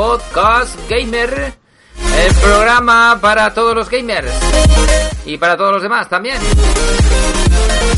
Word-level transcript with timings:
Podcast 0.00 0.78
Gamer, 0.88 1.52
el 2.16 2.34
programa 2.36 3.18
para 3.20 3.52
todos 3.52 3.74
los 3.74 3.90
gamers 3.90 4.32
y 5.26 5.36
para 5.36 5.58
todos 5.58 5.74
los 5.74 5.82
demás 5.82 6.08
también. 6.08 6.38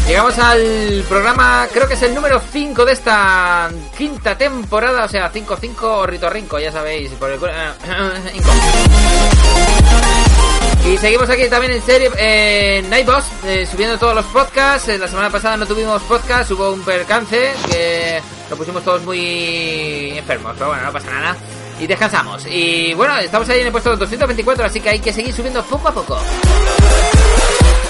Llegamos 0.08 0.36
al 0.40 1.04
programa, 1.08 1.68
creo 1.72 1.86
que 1.86 1.94
es 1.94 2.02
el 2.02 2.12
número 2.12 2.40
5 2.40 2.84
de 2.84 2.92
esta 2.92 3.70
quinta 3.96 4.36
temporada, 4.36 5.04
o 5.04 5.08
sea, 5.08 5.32
5-5 5.32 5.76
o 5.82 6.04
Ritorrinco, 6.04 6.58
ya 6.58 6.72
sabéis, 6.72 7.12
por 7.12 7.30
el... 7.30 7.38
Y 10.84 10.98
seguimos 10.98 11.30
aquí 11.30 11.48
también 11.48 11.74
en 11.74 11.82
serie 11.82 12.10
en 12.18 12.90
Nightboss, 12.90 13.26
eh, 13.44 13.64
subiendo 13.70 13.96
todos 13.96 14.16
los 14.16 14.24
podcasts. 14.26 14.88
Eh, 14.88 14.98
la 14.98 15.06
semana 15.06 15.30
pasada 15.30 15.56
no 15.56 15.64
tuvimos 15.64 16.02
podcast, 16.02 16.50
hubo 16.50 16.72
un 16.72 16.82
percance 16.82 17.52
que 17.70 18.20
lo 18.50 18.56
pusimos 18.56 18.82
todos 18.82 19.04
muy 19.04 20.18
enfermos, 20.18 20.54
pero 20.54 20.70
bueno, 20.70 20.82
no 20.82 20.92
pasa 20.92 21.08
nada. 21.08 21.36
Y 21.82 21.86
descansamos. 21.88 22.46
Y 22.46 22.94
bueno, 22.94 23.18
estamos 23.18 23.48
ahí 23.48 23.58
en 23.58 23.66
el 23.66 23.72
puesto 23.72 23.96
224, 23.96 24.66
así 24.66 24.80
que 24.80 24.90
hay 24.90 25.00
que 25.00 25.12
seguir 25.12 25.34
subiendo 25.34 25.64
poco 25.64 25.88
a 25.88 25.92
poco. 25.92 26.16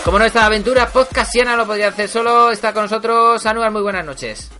Como 0.02 0.18
nuestra 0.18 0.46
aventura 0.46 0.88
podcastiana 0.88 1.56
lo 1.56 1.66
podría 1.66 1.88
hacer 1.88 2.08
solo, 2.08 2.50
está 2.50 2.72
con 2.72 2.84
nosotros 2.84 3.44
Anuar, 3.44 3.70
muy 3.70 3.82
buenas 3.82 4.06
noches. 4.06 4.50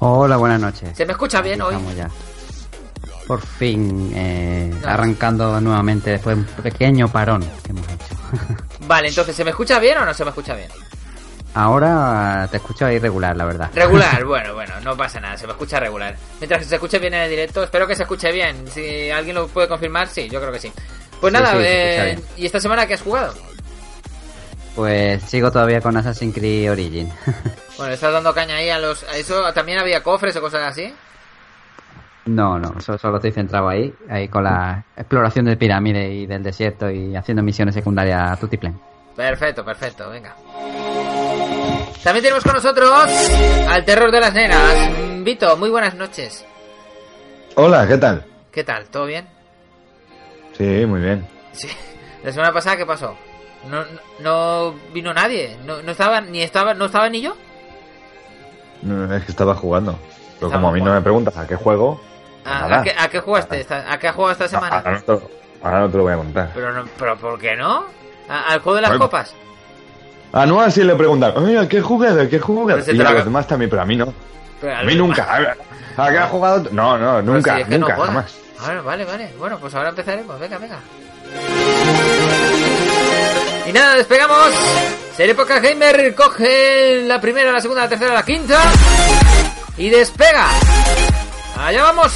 Hola, 0.00 0.36
buenas 0.38 0.60
noches. 0.60 0.90
¿Se 0.96 1.06
me 1.06 1.12
escucha 1.12 1.40
bien 1.40 1.62
hoy? 1.62 1.76
ya. 1.96 2.10
Por 3.28 3.40
fin, 3.40 4.12
eh, 4.12 4.74
arrancando 4.84 5.60
nuevamente 5.60 6.10
después 6.10 6.36
de 6.36 6.42
un 6.42 6.48
pequeño 6.64 7.06
parón 7.06 7.48
que 7.62 7.70
hemos 7.70 7.86
hecho. 7.86 8.16
Vale, 8.88 9.06
entonces, 9.06 9.36
¿se 9.36 9.44
me 9.44 9.50
escucha 9.50 9.78
bien 9.78 9.98
o 9.98 10.04
no 10.04 10.12
se 10.12 10.24
me 10.24 10.30
escucha 10.30 10.56
bien? 10.56 10.68
Ahora 11.54 12.48
te 12.50 12.56
escucho 12.56 12.90
irregular, 12.90 13.36
la 13.36 13.44
verdad. 13.44 13.70
Regular, 13.74 14.24
bueno, 14.26 14.54
bueno, 14.54 14.74
no 14.82 14.96
pasa 14.96 15.20
nada, 15.20 15.36
se 15.36 15.46
me 15.46 15.52
escucha 15.52 15.78
regular. 15.78 16.16
Mientras 16.40 16.60
que 16.60 16.68
se 16.68 16.74
escuche 16.74 16.98
bien 16.98 17.14
en 17.14 17.22
el 17.22 17.30
directo, 17.30 17.62
espero 17.62 17.86
que 17.86 17.94
se 17.94 18.02
escuche 18.02 18.32
bien. 18.32 18.66
Si 18.68 19.10
alguien 19.10 19.36
lo 19.36 19.46
puede 19.46 19.68
confirmar, 19.68 20.08
sí, 20.08 20.28
yo 20.28 20.40
creo 20.40 20.52
que 20.52 20.58
sí. 20.58 20.72
Pues 21.20 21.32
Sí, 21.32 21.40
nada, 21.40 21.52
sí, 21.52 21.58
eh. 21.60 22.20
¿y 22.36 22.46
esta 22.46 22.60
semana 22.60 22.86
qué 22.86 22.94
has 22.94 23.02
jugado? 23.02 23.32
Pues 24.74 25.22
sigo 25.22 25.52
todavía 25.52 25.80
con 25.80 25.96
Assassin's 25.96 26.34
Creed 26.34 26.70
Origin. 26.70 27.10
Bueno, 27.76 27.92
estás 27.92 28.12
dando 28.12 28.32
caña 28.32 28.54
ahí 28.54 28.70
a 28.70 28.78
los... 28.78 29.02
¿A 29.02 29.16
eso 29.16 29.52
también 29.52 29.80
había 29.80 30.00
cofres 30.00 30.36
o 30.36 30.40
cosas 30.40 30.62
así? 30.62 30.94
no, 32.26 32.56
no, 32.56 32.80
solo, 32.80 32.98
solo 32.98 33.16
estoy 33.16 33.32
centrado 33.32 33.68
ahí, 33.68 33.92
ahí 34.08 34.28
con 34.28 34.44
la 34.44 34.84
exploración 34.96 35.44
de 35.46 35.56
pirámide 35.56 36.08
y 36.08 36.26
del 36.26 36.44
desierto 36.44 36.88
y 36.88 37.16
haciendo 37.16 37.42
misiones 37.42 37.74
secundarias 37.74 38.30
a 38.30 38.36
Tutiplen. 38.36 38.78
Perfecto, 39.16 39.64
perfecto, 39.64 40.08
venga. 40.08 40.36
También 42.04 42.22
tenemos 42.22 42.44
con 42.44 42.52
nosotros 42.52 42.90
al 43.68 43.84
terror 43.84 44.10
de 44.12 44.20
las 44.20 44.32
nenas. 44.34 45.24
Vito, 45.24 45.56
muy 45.56 45.70
buenas 45.70 45.94
noches. 45.94 46.44
Hola, 47.56 47.86
¿qué 47.88 47.96
tal? 47.96 48.24
¿Qué 48.52 48.62
tal? 48.62 48.86
¿Todo 48.88 49.06
bien? 49.06 49.26
Sí, 50.56 50.84
muy 50.86 51.00
bien. 51.00 51.26
Sí. 51.52 51.68
La 52.22 52.30
semana 52.30 52.52
pasada, 52.52 52.76
¿qué 52.76 52.84
pasó? 52.86 53.16
No, 53.68 53.82
no, 53.84 53.90
no 54.20 54.74
vino 54.92 55.14
nadie. 55.14 55.56
No, 55.64 55.80
no 55.82 55.92
estaba 55.92 56.20
ni 56.20 56.42
estaba, 56.42 56.74
no 56.74 56.84
estaba 56.86 57.08
ni 57.08 57.22
yo. 57.22 57.34
No, 58.82 59.14
es 59.14 59.24
que 59.24 59.32
estaba 59.32 59.54
jugando. 59.54 59.98
Pero 60.38 60.48
Estaba 60.48 60.52
como 60.54 60.68
a 60.68 60.72
mí 60.72 60.80
no 60.82 60.92
me 60.92 61.00
preguntas 61.00 61.34
a 61.38 61.46
qué 61.46 61.56
juego, 61.56 62.00
¿A, 62.44 62.60
nada. 62.68 62.80
a 62.80 62.82
qué, 62.82 62.94
a 62.98 63.08
qué 63.08 63.20
jugaste? 63.20 63.60
esta- 63.60 63.90
¿A 63.90 63.98
qué 63.98 64.08
has 64.08 64.14
jugado 64.14 64.32
esta 64.32 64.48
semana? 64.48 64.76
ahora 64.78 64.92
no, 64.92 65.00
te, 65.02 65.12
lo- 65.12 65.30
ahora 65.62 65.80
no 65.80 65.90
te 65.90 65.96
lo 65.96 66.02
voy 66.02 66.12
a 66.12 66.16
contar. 66.16 66.50
Pero, 66.54 66.72
no, 66.72 66.84
pero 66.98 67.16
¿por 67.16 67.38
qué 67.38 67.56
no? 67.56 67.86
¿A- 68.28 68.52
¿Al 68.52 68.60
juego 68.60 68.76
de 68.76 68.82
las 68.82 68.98
copas? 68.98 69.34
A 70.34 70.46
Noah 70.46 70.68
sí 70.68 70.82
le 70.82 70.96
preguntan, 70.96 71.32
oye, 71.36 71.56
¿a 71.56 71.68
qué 71.68 71.80
jugas? 71.80 72.16
¿A 72.18 72.28
qué? 72.28 72.40
Pero 72.40 72.82
se 72.82 72.92
Y 72.92 73.00
a 73.00 73.10
los 73.12 73.24
demás 73.24 73.46
también, 73.46 73.70
pero 73.70 73.82
a 73.82 73.84
mí 73.84 73.94
no. 73.94 74.12
Pero 74.60 74.76
A 74.76 74.82
mí 74.82 74.96
nunca. 74.96 75.32
A, 75.32 75.38
ver, 75.38 75.56
¿a 75.96 76.10
qué 76.10 76.18
has 76.18 76.28
jugado? 76.28 76.68
No, 76.72 76.98
no, 76.98 77.20
Pero 77.20 77.22
nunca, 77.22 77.54
si 77.54 77.60
es 77.60 77.68
que 77.68 77.78
no 77.78 77.86
nunca, 77.86 78.04
jamás. 78.04 78.34
Vale, 78.84 79.04
vale. 79.04 79.32
Bueno, 79.38 79.58
pues 79.60 79.72
ahora 79.76 79.90
empezaremos. 79.90 80.40
Venga, 80.40 80.58
venga. 80.58 80.78
Y 83.64 83.72
nada, 83.72 83.94
despegamos. 83.94 84.50
Ser 85.16 85.30
Época 85.30 85.60
Gamer 85.60 86.12
coge 86.16 87.02
la 87.06 87.20
primera, 87.20 87.52
la 87.52 87.60
segunda, 87.60 87.82
la 87.82 87.88
tercera, 87.88 88.12
la 88.12 88.24
quinta. 88.24 88.58
Y 89.76 89.88
despega. 89.88 90.48
Allá 91.56 91.82
vamos. 91.84 92.12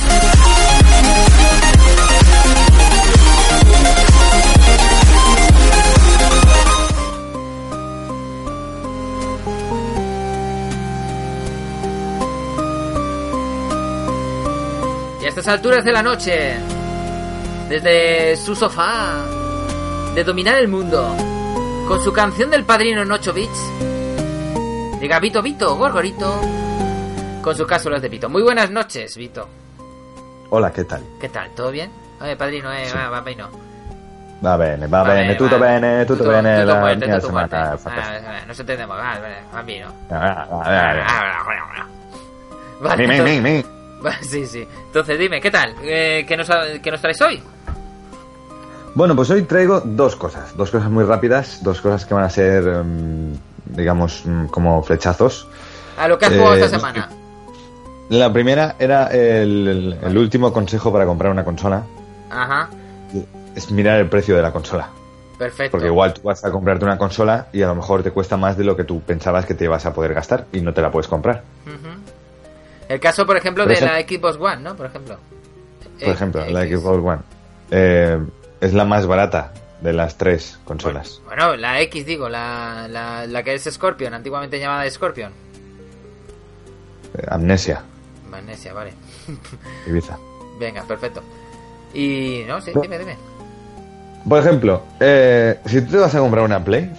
Estas 15.39 15.55
alturas 15.55 15.85
de 15.85 15.93
la 15.93 16.03
noche, 16.03 16.57
desde 17.69 18.37
su 18.37 18.55
sofá, 18.57 19.25
de 20.15 20.25
dominar 20.25 20.59
el 20.59 20.69
mundo, 20.69 21.15
con 21.87 22.03
su 22.03 22.13
canción 22.13 22.51
del 22.51 22.65
padrino 22.65 23.03
en 23.03 23.11
8 23.13 23.33
bits, 23.33 23.73
llega 25.01 25.21
Vito 25.21 25.43
Vito, 25.43 25.77
Gorgorito, 25.77 26.41
con 27.43 27.55
sus 27.57 27.67
cápsulas 27.67 28.03
de 28.03 28.09
Vito. 28.09 28.29
Muy 28.29 28.43
buenas 28.43 28.71
noches, 28.71 29.17
Vito. 29.17 29.49
Hola, 30.51 30.73
¿qué 30.73 30.85
tal? 30.85 31.03
¿Qué 31.21 31.29
tal? 31.29 31.51
¿Todo 31.55 31.71
bien? 31.71 31.91
Oye, 32.21 32.37
padrino, 32.37 32.73
eh, 32.73 32.89
va, 32.95 33.09
va, 33.11 33.21
bene. 33.21 33.45
Va 34.45 34.57
bene, 34.57 34.87
va 34.87 35.03
Vale, 35.03 35.21
bene, 35.21 35.35
tutto 35.35 35.59
va. 35.59 35.67
bene, 35.67 36.05
tutto 36.05 36.19
Tutto- 36.25 36.31
bene, 36.31 36.61
tutto 36.61 36.73
la 36.73 36.79
muerte, 36.81 37.07
mia 37.07 37.15
tutto 37.19 37.27
settimana 37.27 37.49
è 37.71 37.73
Ah, 37.73 37.77
fantástica. 37.77 38.21
vale, 38.27 38.45
nos 38.47 38.59
entendemos, 38.61 38.97
vale, 38.97 39.21
vale, 39.21 39.37
bambino. 39.53 39.87
Ah, 40.11 40.47
vale, 40.49 41.03
vale. 41.03 41.05
Vale, 42.81 42.97
Mi, 43.03 43.07
mi, 43.09 43.15
entonces- 43.17 43.41
mi, 43.41 43.53
mi. 43.53 43.65
Sí, 44.23 44.47
sí. 44.47 44.67
Entonces 44.87 45.19
dime, 45.19 45.41
¿qué 45.41 45.51
tal? 45.51 45.75
Eh, 45.83 46.25
¿qué, 46.27 46.37
nos, 46.37 46.49
ha- 46.51 46.79
¿Qué 46.83 46.91
nos 46.91 47.01
traes 47.01 47.21
hoy? 47.21 47.43
Bueno, 48.95 49.15
pues 49.15 49.31
hoy 49.31 49.43
traigo 49.43 49.81
dos 49.81 50.17
cosas, 50.17 50.57
dos 50.57 50.71
cosas 50.71 50.91
muy 50.91 51.05
rápidas, 51.05 51.63
dos 51.63 51.81
cosas 51.81 52.05
que 52.05 52.15
van 52.15 52.25
a 52.25 52.31
ser, 52.31 52.67
em, 52.67 53.37
digamos, 53.67 54.23
mm, 54.25 54.47
como 54.47 54.83
flechazos. 54.83 55.47
A 55.97 56.09
lo 56.09 56.19
que 56.19 56.27
has 56.27 56.33
jugado 56.33 56.55
Eh, 56.57 56.61
esta 56.65 56.79
semana. 56.79 57.09
La 58.09 58.33
primera 58.33 58.75
era 58.79 59.09
el, 59.09 59.99
último 60.17 60.53
consejo 60.53 60.91
para 60.93 61.05
comprar 61.05 61.31
una 61.31 61.45
consola, 61.45 61.83
Ajá, 62.31 62.71
es 63.55 63.71
mirar 63.71 64.01
el 64.01 64.09
precio 64.09 64.35
de 64.35 64.43
la 64.43 64.53
consola. 64.53 64.89
perfecto. 65.39 65.73
Porque 65.73 65.87
igual 65.87 66.15
tú 66.15 66.23
vas 66.23 66.45
a 66.45 66.51
comprarte 66.51 66.85
una 66.85 66.99
consola 66.99 67.47
y 67.53 67.63
a 67.63 67.69
lo 67.69 67.75
mejor 67.77 68.03
te 68.03 68.11
cuesta 68.11 68.37
más 68.37 68.57
de 68.57 68.65
lo 68.65 68.77
que 68.77 68.83
tú 68.85 69.01
pensabas 69.03 69.45
que 69.47 69.55
te 69.55 69.65
ibas 69.65 69.85
a 69.87 69.93
poder 69.93 70.15
gastar 70.15 70.47
y 70.53 70.61
no 70.63 70.73
te 70.73 70.81
la 70.83 70.91
puedes 70.91 71.07
comprar. 71.07 71.45
El 72.89 73.01
caso, 73.01 73.27
por 73.27 73.37
ejemplo, 73.37 73.65
Por 73.65 73.75
de 73.75 73.81
la 73.81 74.01
Xbox 74.01 74.37
One, 74.41 74.63
¿no? 74.63 74.75
Por 74.77 74.87
ejemplo. 74.87 75.19
Por 75.99 76.09
Eh, 76.09 76.13
ejemplo, 76.13 76.45
la 76.49 76.65
X. 76.65 76.81
Xbox 76.81 77.05
One 77.05 77.23
eh, 77.71 78.19
es 78.61 78.73
la 78.73 78.85
más 78.85 79.07
barata 79.07 79.53
de 79.83 79.93
las 79.93 80.17
tres 80.17 80.59
consolas. 80.65 81.21
Bueno, 81.27 81.55
la 81.57 81.81
X, 81.83 82.07
digo, 82.07 82.29
la, 82.29 82.87
la, 82.89 83.27
la 83.27 83.43
que 83.43 83.55
es 83.55 83.65
Scorpion, 83.65 84.15
antiguamente 84.15 84.59
llamada 84.59 84.89
Scorpion. 84.91 85.33
Eh, 87.17 87.27
Amnesia, 87.29 87.83
Magnesia, 88.31 88.73
vale. 88.73 88.93
Ibiza. 89.87 90.19
Venga, 90.59 90.83
perfecto. 90.85 91.23
Y, 91.95 92.43
no, 92.47 92.61
sí, 92.61 92.73
dime, 92.81 92.99
dime. 92.99 93.17
Por 94.29 94.41
ejemplo, 94.41 94.83
eh, 95.01 95.59
si 95.67 95.81
tú 95.83 95.93
te 95.93 95.97
vas 95.99 96.15
a 96.15 96.19
comprar 96.19 96.45
una 96.45 96.63
Play, 96.65 96.91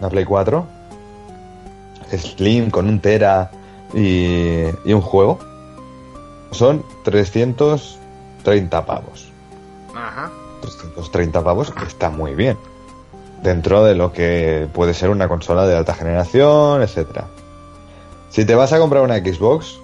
una 0.00 0.08
Play 0.08 0.24
4, 0.24 0.66
Slim 2.16 2.70
con 2.70 2.88
un 2.88 3.00
Tera 3.00 3.50
y, 3.94 4.64
y 4.84 4.92
un 4.92 5.00
juego, 5.00 5.38
son 6.50 6.84
330 7.04 8.86
pavos. 8.86 9.30
Ajá. 9.94 10.30
330 10.60 11.44
pavos 11.44 11.72
está 11.86 12.10
muy 12.10 12.34
bien. 12.34 12.56
Dentro 13.42 13.84
de 13.84 13.94
lo 13.94 14.12
que 14.12 14.68
puede 14.72 14.94
ser 14.94 15.10
una 15.10 15.28
consola 15.28 15.66
de 15.66 15.76
alta 15.76 15.94
generación, 15.94 16.82
etcétera. 16.82 17.28
Si 18.30 18.44
te 18.44 18.54
vas 18.54 18.72
a 18.72 18.78
comprar 18.78 19.02
una 19.02 19.18
Xbox, 19.18 19.78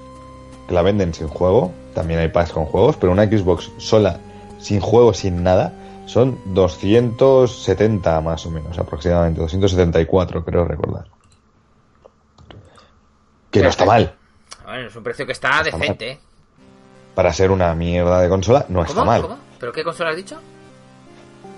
que 0.66 0.74
la 0.74 0.82
venden 0.82 1.14
sin 1.14 1.28
juego, 1.28 1.72
también 1.94 2.20
hay 2.20 2.28
packs 2.28 2.52
con 2.52 2.66
juegos, 2.66 2.96
pero 2.96 3.12
una 3.12 3.26
Xbox 3.26 3.70
sola, 3.78 4.18
sin 4.58 4.80
juego, 4.80 5.14
sin 5.14 5.42
nada, 5.42 5.72
son 6.06 6.38
270 6.46 8.20
más 8.20 8.44
o 8.46 8.50
menos, 8.50 8.78
aproximadamente, 8.78 9.40
274 9.40 10.44
creo 10.44 10.64
recordar. 10.64 11.13
Que 13.54 13.62
no 13.62 13.68
está 13.70 13.84
mal. 13.84 14.14
Bueno, 14.64 14.88
es 14.88 14.96
un 14.96 15.02
precio 15.02 15.24
que 15.26 15.32
está, 15.32 15.60
Está 15.62 15.76
decente, 15.78 16.10
¿eh? 16.12 16.18
Para 17.14 17.32
ser 17.32 17.50
una 17.50 17.74
mierda 17.74 18.20
de 18.20 18.28
consola, 18.28 18.66
no 18.68 18.82
está 18.82 18.94
¿Cómo? 18.94 19.06
mal. 19.06 19.22
¿Cómo? 19.22 19.38
¿Pero 19.60 19.72
qué 19.72 19.84
consola 19.84 20.10
has 20.10 20.16
dicho? 20.16 20.40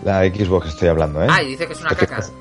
La 0.05 0.21
Xbox 0.25 0.69
estoy 0.69 0.89
hablando, 0.89 1.23
¿eh? 1.23 1.29
Ah, 1.31 1.43
y 1.43 1.49
dice 1.49 1.67
que 1.67 1.73
es 1.73 1.81
una 1.81 1.91
caca. 1.91 2.07
fijas- 2.07 2.33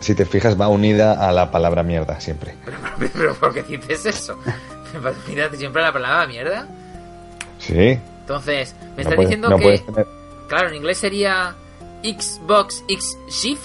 Si 0.00 0.14
te 0.14 0.24
fijas, 0.24 0.58
va 0.60 0.68
unida 0.68 1.26
a 1.28 1.32
la 1.32 1.50
palabra 1.50 1.82
mierda 1.82 2.20
siempre. 2.20 2.54
Pero, 2.64 2.76
pero, 2.98 3.10
pero, 3.14 3.34
¿por 3.34 3.52
qué 3.54 3.62
dices 3.62 4.06
eso? 4.06 4.38
Mira, 5.28 5.50
siempre 5.50 5.82
la 5.82 5.92
palabra 5.92 6.26
mierda. 6.26 6.68
Sí. 7.58 7.98
Entonces, 8.20 8.74
me 8.96 9.02
no 9.02 9.10
estás 9.10 9.18
diciendo 9.18 9.48
no 9.50 9.58
que, 9.58 9.78
tener- 9.78 10.06
claro, 10.48 10.68
en 10.68 10.74
inglés 10.76 10.98
sería 10.98 11.54
Xbox 12.02 12.84
X 12.88 13.18
Shift. 13.28 13.62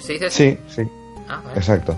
¿Se 0.00 0.12
dice 0.14 0.26
así? 0.26 0.50
Sí, 0.68 0.82
sí, 0.82 0.90
Ah, 1.28 1.40
vale. 1.44 1.58
exacto. 1.58 1.96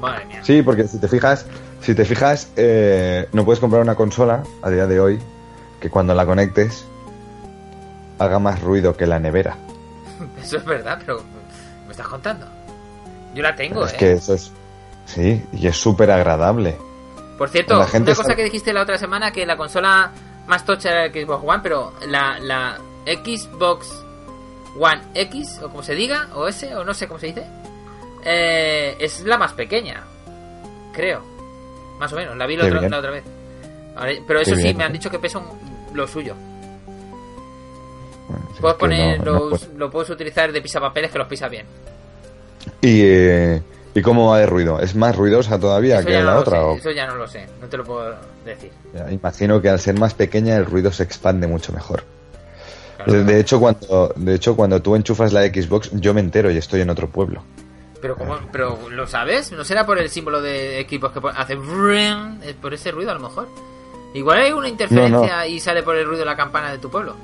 Madre 0.00 0.24
mía. 0.26 0.40
Sí, 0.44 0.62
porque 0.62 0.86
si 0.88 0.98
te 0.98 1.08
fijas, 1.08 1.46
si 1.80 1.94
te 1.94 2.04
fijas, 2.04 2.50
eh, 2.56 3.28
no 3.32 3.44
puedes 3.44 3.60
comprar 3.60 3.82
una 3.82 3.94
consola 3.94 4.42
a 4.62 4.70
día 4.70 4.86
de 4.86 5.00
hoy 5.00 5.18
que 5.80 5.90
cuando 5.90 6.14
la 6.14 6.24
conectes 6.26 6.84
haga 8.18 8.38
más 8.38 8.60
ruido 8.62 8.96
que 8.96 9.06
la 9.06 9.18
nevera. 9.18 9.56
Eso 10.42 10.56
es 10.56 10.64
verdad, 10.64 10.98
pero 11.04 11.22
me 11.86 11.90
estás 11.92 12.08
contando. 12.08 12.46
Yo 13.34 13.42
la 13.42 13.54
tengo, 13.54 13.84
es 13.84 13.92
¿eh? 13.92 13.96
que 13.98 14.12
eso 14.14 14.34
es, 14.34 14.50
sí, 15.06 15.44
y 15.52 15.66
es 15.66 15.76
súper 15.76 16.10
agradable. 16.10 16.76
Por 17.36 17.50
cierto, 17.50 17.78
la 17.78 17.86
gente 17.86 18.10
una 18.10 18.16
cosa 18.16 18.22
sabe- 18.30 18.36
que 18.36 18.44
dijiste 18.44 18.72
la 18.72 18.82
otra 18.82 18.98
semana, 18.98 19.30
que 19.32 19.46
la 19.46 19.56
consola 19.56 20.10
más 20.48 20.64
tocha 20.64 20.90
era 20.90 21.06
la 21.06 21.12
Xbox 21.12 21.44
One, 21.46 21.60
pero 21.62 21.92
la, 22.08 22.40
la 22.40 22.78
Xbox 23.06 24.02
One 24.78 25.02
X, 25.14 25.60
o 25.62 25.68
como 25.68 25.82
se 25.82 25.94
diga, 25.94 26.28
o 26.34 26.48
S, 26.48 26.74
o 26.74 26.84
no 26.84 26.94
sé 26.94 27.06
cómo 27.06 27.20
se 27.20 27.26
dice, 27.26 27.46
eh, 28.24 28.96
es 28.98 29.20
la 29.24 29.38
más 29.38 29.52
pequeña, 29.52 30.02
creo. 30.92 31.22
Más 31.98 32.12
o 32.12 32.16
menos, 32.16 32.36
la 32.36 32.46
vi 32.46 32.56
la, 32.56 32.66
otra, 32.66 32.88
la 32.88 32.98
otra 32.98 33.10
vez. 33.10 33.24
Pero 34.26 34.40
eso 34.40 34.52
Qué 34.52 34.56
sí, 34.58 34.62
bien. 34.64 34.76
me 34.76 34.84
han 34.84 34.92
dicho 34.92 35.10
que 35.10 35.18
pesa 35.18 35.38
un- 35.38 35.46
lo 35.94 36.06
suyo. 36.06 36.34
Bueno, 38.28 38.46
Puedes 38.60 38.76
poner, 38.76 39.18
no- 39.18 39.24
no 39.24 39.32
los- 39.50 39.60
puedes. 39.64 39.74
lo 39.78 39.90
puedes 39.90 40.10
utilizar 40.10 40.52
de 40.52 40.60
pisapapeles 40.62 41.10
que 41.10 41.18
los 41.18 41.26
pisa 41.28 41.48
bien. 41.48 41.66
¿Y, 42.82 43.00
eh, 43.02 43.62
¿Y 43.94 44.02
cómo 44.02 44.30
va 44.30 44.38
de 44.38 44.46
ruido? 44.46 44.80
¿Es 44.80 44.94
más 44.94 45.16
ruidosa 45.16 45.58
todavía 45.58 45.98
Eso 46.00 46.06
que 46.08 46.20
la 46.20 46.32
no 46.34 46.38
otra? 46.40 46.64
o- 46.64 46.76
eso 46.76 46.90
ya 46.90 47.06
no 47.06 47.16
lo 47.16 47.26
sé, 47.26 47.46
no 47.60 47.66
te 47.68 47.76
lo 47.76 47.84
puedo 47.84 48.14
decir. 48.44 48.70
Ya, 48.94 49.10
Imagino 49.10 49.60
que 49.62 49.68
al 49.70 49.80
ser 49.80 49.98
más 49.98 50.14
pequeña 50.14 50.56
el 50.56 50.66
ruido 50.66 50.92
se 50.92 51.02
expande 51.02 51.46
mucho 51.46 51.72
mejor. 51.72 52.04
Claro. 52.96 53.24
De 53.24 53.40
hecho, 53.40 53.58
cuando, 53.60 54.12
de 54.16 54.34
hecho, 54.34 54.54
cuando 54.56 54.82
tú 54.82 54.94
enchufas 54.94 55.32
la 55.32 55.42
Xbox, 55.46 55.90
yo 55.94 56.12
me 56.14 56.20
entero 56.20 56.50
y 56.50 56.58
estoy 56.58 56.80
en 56.82 56.90
otro 56.90 57.08
pueblo. 57.08 57.42
Pero 58.00 58.16
¿cómo? 58.16 58.38
¿Pero 58.52 58.78
lo 58.90 59.06
sabes? 59.06 59.50
¿No 59.52 59.64
será 59.64 59.84
por 59.84 59.98
el 59.98 60.08
símbolo 60.08 60.40
de 60.40 60.78
equipos 60.80 61.10
que 61.12 61.20
hace 61.36 61.56
por 62.60 62.74
ese 62.74 62.90
ruido 62.92 63.10
a 63.10 63.14
lo 63.14 63.20
mejor? 63.20 63.48
Igual 64.14 64.40
hay 64.40 64.52
una 64.52 64.68
interferencia 64.68 65.46
y 65.46 65.60
sale 65.60 65.82
por 65.82 65.96
el 65.96 66.06
ruido 66.06 66.20
de 66.20 66.26
la 66.26 66.36
campana 66.36 66.70
de 66.70 66.78
tu 66.78 66.90
pueblo. 66.90 67.14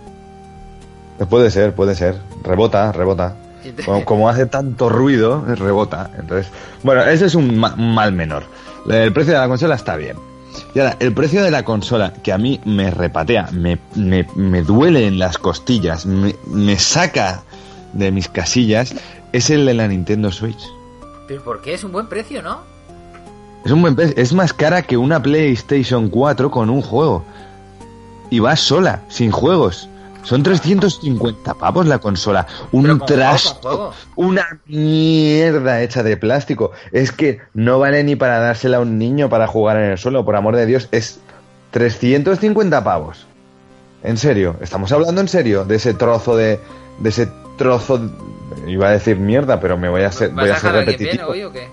Puede 1.31 1.51
ser, 1.51 1.75
puede 1.75 1.95
ser. 1.95 2.17
Rebota, 2.43 2.91
rebota. 2.93 3.37
Como, 3.87 4.05
como 4.05 4.29
hace 4.29 4.47
tanto 4.47 4.89
ruido, 4.89 5.43
rebota. 5.47 6.11
Entonces, 6.19 6.53
bueno, 6.83 7.03
ese 7.03 7.27
es 7.27 7.35
un, 7.35 7.57
ma- 7.57 7.75
mal 7.77 8.13
menor. 8.13 8.43
El 8.91 9.13
precio 9.13 9.33
de 9.33 9.39
la 9.39 9.49
consola 9.49 9.77
está 9.77 9.97
bien. 9.97 10.17
Y 10.75 10.81
ahora, 10.81 10.97
el 11.01 11.15
precio 11.15 11.43
de 11.43 11.51
la 11.51 11.65
consola, 11.65 12.13
que 12.13 12.33
a 12.33 12.39
mí 12.39 12.61
me 12.65 12.91
repatea, 12.91 13.49
me, 13.53 13.79
me, 13.95 14.27
me 14.35 14.63
duele 14.63 15.07
en 15.07 15.19
las 15.19 15.39
costillas, 15.39 16.05
me, 16.05 16.37
me 16.47 16.79
saca 16.79 17.43
de 17.93 18.11
mis 18.13 18.29
casillas, 18.29 18.95
es 19.35 19.51
el 19.51 19.67
de 19.67 19.75
la 19.75 19.89
Nintendo 19.89 20.31
Switch. 20.31 20.65
Pero 21.27 21.43
¿por 21.43 21.61
qué? 21.61 21.75
Es 21.75 21.83
un 21.83 21.91
buen 21.91 22.07
precio, 22.07 22.41
¿no? 22.41 22.61
Es 23.65 23.73
un 23.73 23.83
buen 23.83 23.97
precio. 23.97 24.15
Es 24.17 24.33
más 24.33 24.53
cara 24.53 24.83
que 24.83 24.97
una 24.97 25.21
PlayStation 25.21 26.09
4 26.09 26.53
con 26.53 26.71
un 26.71 26.81
juego. 26.81 27.25
Y 28.31 28.39
va 28.39 28.55
sola, 28.55 29.03
sin 29.09 29.33
juegos. 29.33 29.89
Son 30.23 30.45
350 30.45 31.53
pavos 31.55 31.85
la 31.87 31.99
consola. 31.99 32.47
Un 32.71 33.01
trasto. 33.01 33.93
Una 34.15 34.61
mierda 34.67 35.83
hecha 35.83 36.05
de 36.05 36.17
plástico. 36.17 36.71
Es 36.93 37.11
que 37.11 37.41
no 37.55 37.81
vale 37.81 38.05
ni 38.05 38.15
para 38.15 38.39
dársela 38.39 38.77
a 38.77 38.81
un 38.81 38.99
niño 38.99 39.29
para 39.29 39.49
jugar 39.49 39.79
en 39.79 39.91
el 39.91 39.99
suelo. 39.99 40.25
Por 40.25 40.37
amor 40.37 40.55
de 40.55 40.67
Dios, 40.67 40.89
es 40.93 41.19
350 41.73 42.85
pavos. 42.85 43.27
En 44.05 44.17
serio, 44.17 44.57
estamos 44.61 44.93
hablando 44.93 45.21
en 45.21 45.27
serio 45.29 45.65
de 45.65 45.75
ese 45.75 45.93
trozo 45.93 46.37
de. 46.37 46.61
de 47.01 47.09
ese 47.09 47.29
trozo. 47.59 48.01
Iba 48.67 48.89
a 48.89 48.91
decir 48.93 49.17
mierda, 49.17 49.59
pero 49.61 49.77
me 49.79 49.89
voy 49.89 50.03
a 50.03 50.13
ser, 50.13 50.31
¿Vas 50.31 50.45
voy 50.47 50.51
a 50.55 50.59
ser 50.59 50.73
repetitivo. 50.73 51.29
hoy 51.29 51.43
o 51.45 51.53
qué? 51.53 51.69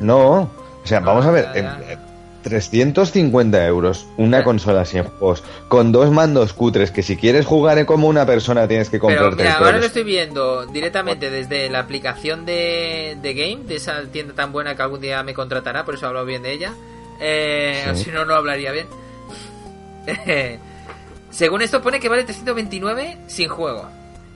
No, 0.00 0.40
o 0.42 0.50
sea, 0.84 1.00
No, 1.00 1.06
vamos 1.06 1.26
a 1.26 1.30
ver, 1.30 1.44
ya, 1.54 1.58
en- 1.60 1.64
ya. 1.64 1.92
eh, 1.92 1.98
350 2.42 3.64
euros, 3.66 4.06
una 4.18 4.44
consola 4.44 4.84
sin 4.84 5.02
juegos, 5.04 5.42
con 5.68 5.92
dos 5.92 6.10
mandos 6.10 6.52
cutres, 6.52 6.90
que 6.90 7.02
si 7.02 7.16
quieres 7.16 7.46
jugar 7.46 7.86
como 7.86 8.06
una 8.06 8.26
persona 8.26 8.68
tienes 8.68 8.90
que 8.90 8.98
Pero 8.98 9.06
comprarte 9.08 9.42
mira, 9.44 9.56
el 9.56 9.64
ahora 9.64 9.78
lo 9.78 9.86
estoy 9.86 10.04
viendo 10.04 10.66
directamente 10.66 11.30
desde 11.30 11.70
la 11.70 11.78
aplicación 11.78 12.44
de, 12.44 13.16
de 13.22 13.32
Game, 13.32 13.64
de 13.64 13.76
esa 13.76 14.02
tienda 14.12 14.34
tan 14.34 14.52
buena 14.52 14.76
que 14.76 14.82
algún 14.82 15.00
día 15.00 15.22
me 15.22 15.32
contratará, 15.32 15.86
por 15.86 15.94
eso 15.94 16.06
hablo 16.06 16.26
bien 16.26 16.42
de 16.42 16.52
ella. 16.52 16.74
Eh, 17.18 17.90
Sí. 17.94 18.04
Si 18.04 18.10
no, 18.10 18.26
no 18.26 18.34
hablaría 18.34 18.72
bien. 18.72 18.86
según 21.30 21.62
esto 21.62 21.80
pone 21.80 21.98
que 21.98 22.10
vale 22.10 22.24
329 22.24 23.16
sin 23.26 23.48
juego. 23.48 23.88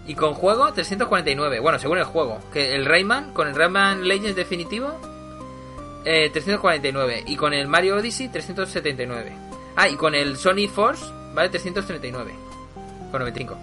Y 0.09 0.15
con 0.17 0.35
juego 0.35 0.73
349. 0.73 1.61
Bueno, 1.61 1.79
según 1.79 1.99
el 1.99 2.05
juego. 2.05 2.39
Que 2.53 2.75
el 2.75 2.85
Rayman, 2.87 3.33
con 3.33 3.47
el 3.47 3.55
Rayman 3.55 4.09
Legends 4.09 4.35
definitivo, 4.35 4.89
eh, 6.05 6.31
349. 6.33 7.23
Y 7.27 7.37
con 7.37 7.53
el 7.55 7.69
Mario 7.69 7.97
Odyssey 7.97 8.29
379. 8.29 9.33
Ah, 9.77 9.89
y 9.89 9.95
con 9.97 10.15
el 10.15 10.37
Sony 10.37 10.67
Force 10.69 11.05
vale 11.35 11.51
339. 11.51 12.33
Con 13.11 13.21
95. 13.21 13.57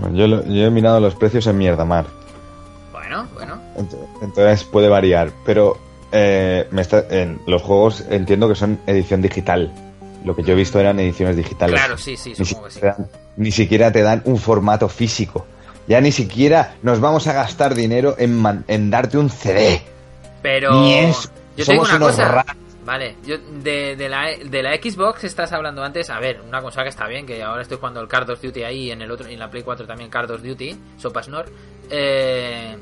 Bueno, 0.00 0.16
Yo, 0.16 0.26
lo- 0.26 0.44
yo 0.44 0.64
he 0.66 0.70
mirado 0.70 1.00
los 1.00 1.14
precios 1.14 1.46
en 1.46 1.56
mierda 1.58 1.84
mar, 1.84 2.06
Bueno, 2.92 3.26
bueno. 3.34 3.58
ent- 3.76 3.96
entonces 4.22 4.64
puede 4.64 4.88
variar, 4.88 5.30
pero 5.44 5.78
eh, 6.12 6.66
me 6.70 6.82
está- 6.82 7.04
en 7.10 7.40
los 7.46 7.62
juegos 7.62 8.04
entiendo 8.10 8.48
que 8.48 8.54
son 8.54 8.78
edición 8.86 9.22
digital. 9.22 9.72
Lo 10.24 10.34
que 10.34 10.42
yo 10.42 10.52
he 10.52 10.56
visto 10.56 10.78
eran 10.80 10.98
ediciones 11.00 11.36
digitales. 11.36 11.74
Claro, 11.78 11.96
sí, 11.98 12.16
sí, 12.16 12.34
supongo 12.34 12.64
que 12.66 12.70
sí. 12.72 12.80
Ni 13.36 13.50
siquiera 13.50 13.92
te 13.92 14.02
dan 14.02 14.22
un 14.24 14.38
formato 14.38 14.88
físico. 14.88 15.46
Ya 15.86 16.00
ni 16.00 16.10
siquiera 16.12 16.76
nos 16.82 17.00
vamos 17.00 17.26
a 17.28 17.32
gastar 17.32 17.74
dinero 17.74 18.16
en, 18.18 18.36
man- 18.36 18.64
en 18.68 18.90
darte 18.90 19.18
un 19.18 19.30
CD. 19.30 19.80
Pero 20.42 20.72
Ni 20.82 20.94
eso. 20.94 21.28
yo 21.56 21.64
te 21.64 21.72
digo 21.72 21.84
una 21.84 21.98
cosa. 21.98 22.28
raros. 22.28 22.56
Vale, 22.84 23.16
yo 23.24 23.36
de, 23.38 23.96
de 23.96 24.08
la, 24.08 24.26
de 24.44 24.62
la 24.62 24.74
Xbox 24.76 25.24
estás 25.24 25.52
hablando 25.52 25.82
antes. 25.82 26.08
A 26.10 26.20
ver, 26.20 26.40
una 26.40 26.60
consola 26.62 26.84
que 26.84 26.90
está 26.90 27.06
bien, 27.08 27.26
que 27.26 27.42
ahora 27.42 27.62
estoy 27.62 27.78
jugando 27.78 28.00
el 28.00 28.06
Card 28.08 28.30
of 28.30 28.40
Duty 28.40 28.62
ahí 28.62 28.78
y 28.84 28.90
en 28.92 29.02
el 29.02 29.10
otro, 29.10 29.28
y 29.28 29.34
en 29.34 29.40
la 29.40 29.50
Play 29.50 29.62
4 29.64 29.86
también 29.86 30.08
Card 30.08 30.30
of 30.30 30.42
Duty, 30.42 30.76
Sopas 30.96 31.28
Nor. 31.28 31.46
Eh, 31.90 32.76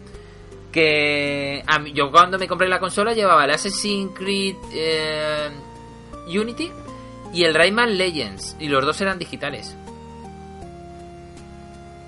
que 0.73 1.63
a 1.67 1.79
mí- 1.79 1.93
yo 1.93 2.11
cuando 2.11 2.39
me 2.39 2.49
compré 2.49 2.69
la 2.69 2.81
consola 2.81 3.13
llevaba 3.13 3.45
el 3.45 3.51
Assassin's 3.53 4.13
Creed 4.15 4.57
eh, 4.75 5.49
Unity 6.29 6.71
y 7.33 7.45
el 7.45 7.55
Rayman 7.55 7.97
Legends, 7.97 8.57
y 8.61 8.69
los 8.69 8.85
dos 8.85 9.01
eran 9.01 9.19
digitales. 9.19 9.77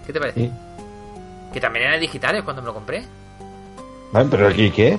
¿Qué 0.07 0.13
te 0.13 0.21
parece? 0.21 0.41
Sí. 0.41 0.53
Que 1.53 1.61
también 1.61 1.87
eran 1.87 2.01
digitales 2.01 2.43
cuando 2.43 2.63
me 2.63 2.67
lo 2.67 2.75
compré. 2.75 3.05
Vale, 4.13 4.29
pero 4.31 4.51
¿y 4.51 4.71
qué? 4.71 4.99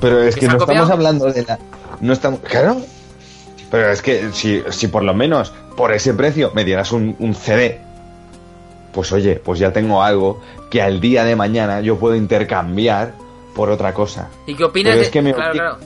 Pero 0.00 0.22
es 0.22 0.36
¿Que 0.36 0.46
no 0.46 0.56
estamos 0.56 0.90
hablando 0.90 1.32
de 1.32 1.42
la... 1.42 1.58
No 2.00 2.12
estamos... 2.12 2.40
Claro. 2.40 2.76
Pero 3.70 3.90
es 3.90 4.02
que 4.02 4.30
si, 4.32 4.62
si 4.70 4.88
por 4.88 5.02
lo 5.02 5.14
menos 5.14 5.52
por 5.76 5.92
ese 5.92 6.14
precio 6.14 6.52
me 6.54 6.64
dieras 6.64 6.92
un, 6.92 7.16
un 7.18 7.34
CD, 7.34 7.80
pues 8.92 9.10
oye, 9.12 9.36
pues 9.36 9.58
ya 9.58 9.72
tengo 9.72 10.02
algo 10.02 10.40
que 10.70 10.80
al 10.80 11.00
día 11.00 11.24
de 11.24 11.34
mañana 11.34 11.80
yo 11.80 11.98
puedo 11.98 12.14
intercambiar 12.14 13.12
por 13.54 13.70
otra 13.70 13.92
cosa. 13.94 14.28
¿Y 14.46 14.54
qué 14.54 14.64
opinas 14.64 14.90
Pero 14.92 15.00
de.? 15.00 15.06
es 15.06 15.10
que 15.10 15.22
me 15.22 15.34
claro, 15.34 15.52
claro. 15.52 15.78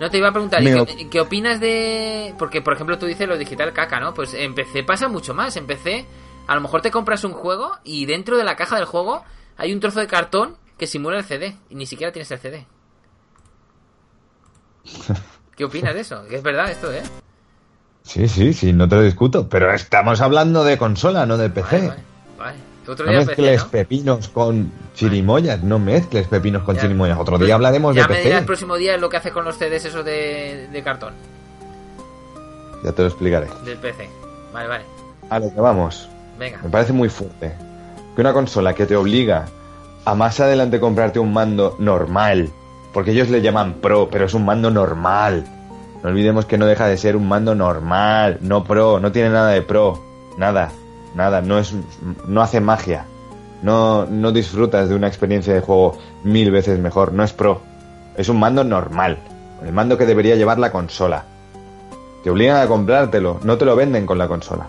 No 0.00 0.10
te 0.10 0.18
iba 0.18 0.28
a 0.28 0.32
preguntar, 0.32 0.62
¿y 0.62 0.66
Me 0.66 0.86
qué, 0.86 1.08
qué 1.10 1.20
opinas 1.20 1.58
de.? 1.60 2.34
Porque, 2.38 2.62
por 2.62 2.74
ejemplo, 2.74 2.98
tú 2.98 3.06
dices 3.06 3.26
lo 3.26 3.36
digital 3.36 3.72
caca, 3.72 3.98
¿no? 3.98 4.14
Pues 4.14 4.32
en 4.34 4.54
PC 4.54 4.84
pasa 4.84 5.08
mucho 5.08 5.34
más. 5.34 5.56
En 5.56 5.66
PC, 5.66 6.06
a 6.48 6.54
lo 6.56 6.60
mejor 6.60 6.82
te 6.82 6.90
compras 6.90 7.22
un 7.22 7.32
juego 7.32 7.70
y 7.84 8.06
dentro 8.06 8.36
de 8.36 8.42
la 8.44 8.56
caja 8.56 8.74
del 8.76 8.86
juego 8.86 9.22
hay 9.56 9.72
un 9.72 9.78
trozo 9.80 10.00
de 10.00 10.08
cartón 10.08 10.56
que 10.76 10.86
simula 10.88 11.18
el 11.18 11.24
CD 11.24 11.56
y 11.70 11.76
ni 11.76 11.86
siquiera 11.86 12.12
tienes 12.12 12.30
el 12.32 12.38
CD. 12.40 12.66
¿Qué 15.56 15.64
opinas 15.64 15.94
de 15.94 16.00
eso? 16.00 16.24
Que 16.28 16.36
es 16.36 16.42
verdad 16.42 16.70
esto, 16.70 16.92
¿eh? 16.92 17.02
Sí, 18.02 18.28
sí, 18.28 18.52
sí, 18.54 18.72
no 18.72 18.88
te 18.88 18.96
lo 18.96 19.02
discuto. 19.02 19.48
Pero 19.48 19.72
estamos 19.72 20.20
hablando 20.20 20.64
de 20.64 20.78
consola, 20.78 21.26
no 21.26 21.36
de 21.36 21.50
PC. 21.50 21.76
Vale, 21.78 21.88
vale, 21.88 22.02
vale. 22.38 22.58
Otro 22.88 23.04
No 23.04 23.10
día 23.12 23.20
mezcles 23.20 23.36
PC, 23.50 23.64
¿no? 23.66 23.70
pepinos 23.70 24.28
con 24.28 24.72
chirimoyas, 24.94 25.62
no 25.62 25.78
mezcles 25.78 26.26
pepinos 26.26 26.62
con 26.62 26.76
Ya. 26.76 26.82
chirimoyas. 26.82 27.18
Otro 27.18 27.36
Pues 27.36 27.46
día 27.46 27.54
hablaremos 27.56 27.94
ya 27.94 28.02
de 28.02 28.08
me 28.08 28.14
PC. 28.14 28.24
dirás 28.28 28.40
el 28.40 28.46
próximo 28.46 28.76
día 28.76 28.96
lo 28.96 29.10
que 29.10 29.18
hace 29.18 29.30
con 29.30 29.44
los 29.44 29.56
CDs 29.58 29.84
esos 29.84 30.04
de, 30.06 30.68
de 30.72 30.82
cartón, 30.82 31.12
Ya 32.82 32.92
te 32.92 33.02
lo 33.02 33.08
explicaré. 33.08 33.48
del 33.66 33.76
PC. 33.76 34.08
Vale, 34.54 34.68
vale. 34.68 34.84
A 35.28 35.38
lo 35.38 35.52
que 35.52 35.60
vamos. 35.60 36.08
Venga. 36.38 36.58
Me 36.62 36.70
parece 36.70 36.92
muy 36.92 37.08
fuerte. 37.08 37.54
Que 38.14 38.20
una 38.20 38.32
consola 38.32 38.74
que 38.74 38.86
te 38.86 38.96
obliga 38.96 39.46
a 40.04 40.14
más 40.14 40.40
adelante 40.40 40.80
comprarte 40.80 41.18
un 41.18 41.32
mando 41.32 41.76
normal. 41.78 42.50
Porque 42.92 43.10
ellos 43.12 43.28
le 43.28 43.42
llaman 43.42 43.74
pro, 43.74 44.08
pero 44.10 44.24
es 44.24 44.34
un 44.34 44.44
mando 44.44 44.70
normal. 44.70 45.44
No 46.02 46.10
olvidemos 46.10 46.46
que 46.46 46.58
no 46.58 46.66
deja 46.66 46.86
de 46.86 46.96
ser 46.96 47.16
un 47.16 47.28
mando 47.28 47.54
normal, 47.54 48.38
no 48.40 48.64
pro, 48.64 49.00
no 49.00 49.12
tiene 49.12 49.30
nada 49.30 49.50
de 49.50 49.62
pro. 49.62 50.02
Nada, 50.36 50.70
nada, 51.14 51.42
no 51.42 51.58
es 51.58 51.74
no 52.26 52.40
hace 52.40 52.60
magia. 52.60 53.04
No, 53.62 54.06
no 54.06 54.30
disfrutas 54.30 54.88
de 54.88 54.94
una 54.94 55.08
experiencia 55.08 55.52
de 55.52 55.60
juego 55.60 55.98
mil 56.22 56.52
veces 56.52 56.78
mejor, 56.78 57.12
no 57.12 57.24
es 57.24 57.32
pro. 57.32 57.60
Es 58.16 58.28
un 58.28 58.38
mando 58.38 58.62
normal. 58.62 59.18
El 59.64 59.72
mando 59.72 59.98
que 59.98 60.06
debería 60.06 60.36
llevar 60.36 60.58
la 60.58 60.70
consola. 60.70 61.24
Te 62.22 62.30
obligan 62.30 62.58
a 62.58 62.68
comprártelo, 62.68 63.40
no 63.42 63.58
te 63.58 63.64
lo 63.64 63.74
venden 63.74 64.06
con 64.06 64.18
la 64.18 64.28
consola. 64.28 64.68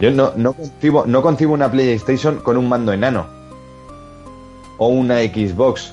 Ya. 0.00 0.08
Yo 0.08 0.10
no, 0.16 0.32
no, 0.36 0.52
concibo, 0.52 1.04
no 1.06 1.22
concibo 1.22 1.54
una 1.54 1.70
PlayStation 1.70 2.36
con 2.40 2.56
un 2.56 2.68
mando 2.68 2.92
enano. 2.92 3.26
O 4.78 4.88
una 4.88 5.18
Xbox. 5.18 5.92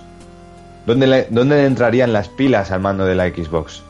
¿Dónde 0.85 1.05
le, 1.07 1.27
¿Dónde 1.29 1.55
le 1.57 1.65
entrarían 1.65 2.13
las 2.13 2.29
pilas 2.29 2.71
al 2.71 2.79
mando 2.81 3.05
de 3.05 3.15
la 3.15 3.27
Xbox? 3.29 3.83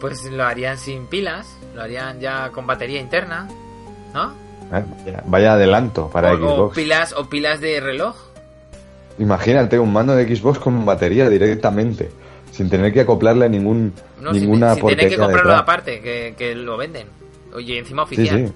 Pues 0.00 0.24
lo 0.30 0.44
harían 0.44 0.78
sin 0.78 1.06
pilas, 1.06 1.46
lo 1.74 1.82
harían 1.82 2.20
ya 2.20 2.50
con 2.50 2.66
batería 2.66 3.00
interna, 3.00 3.48
¿no? 4.14 4.32
Eh, 4.72 4.84
Vaya, 5.04 5.22
vaya 5.26 5.52
adelanto 5.54 6.08
para 6.08 6.32
o, 6.32 6.34
o 6.34 6.38
Xbox. 6.38 6.76
pilas 6.76 7.12
o 7.12 7.28
pilas 7.28 7.60
de 7.60 7.80
reloj. 7.80 8.16
Imagínate 9.18 9.78
un 9.78 9.92
mando 9.92 10.14
de 10.16 10.34
Xbox 10.34 10.58
con 10.58 10.86
batería 10.86 11.28
directamente. 11.28 12.10
Sin 12.52 12.70
tener 12.70 12.92
que 12.92 13.00
acoplarle 13.02 13.48
ningún, 13.48 13.92
No, 14.20 14.32
sin, 14.32 14.42
ninguna 14.42 14.74
sin 14.74 14.86
tener 14.86 15.08
que 15.08 15.16
comprarlo 15.18 15.50
detrás. 15.50 15.62
aparte, 15.62 16.00
que, 16.00 16.34
que 16.36 16.54
lo 16.54 16.76
venden. 16.76 17.06
Oye, 17.54 17.78
encima 17.78 18.02
Sí, 18.06 18.14
oficial. 18.14 18.46
sí. 18.48 18.52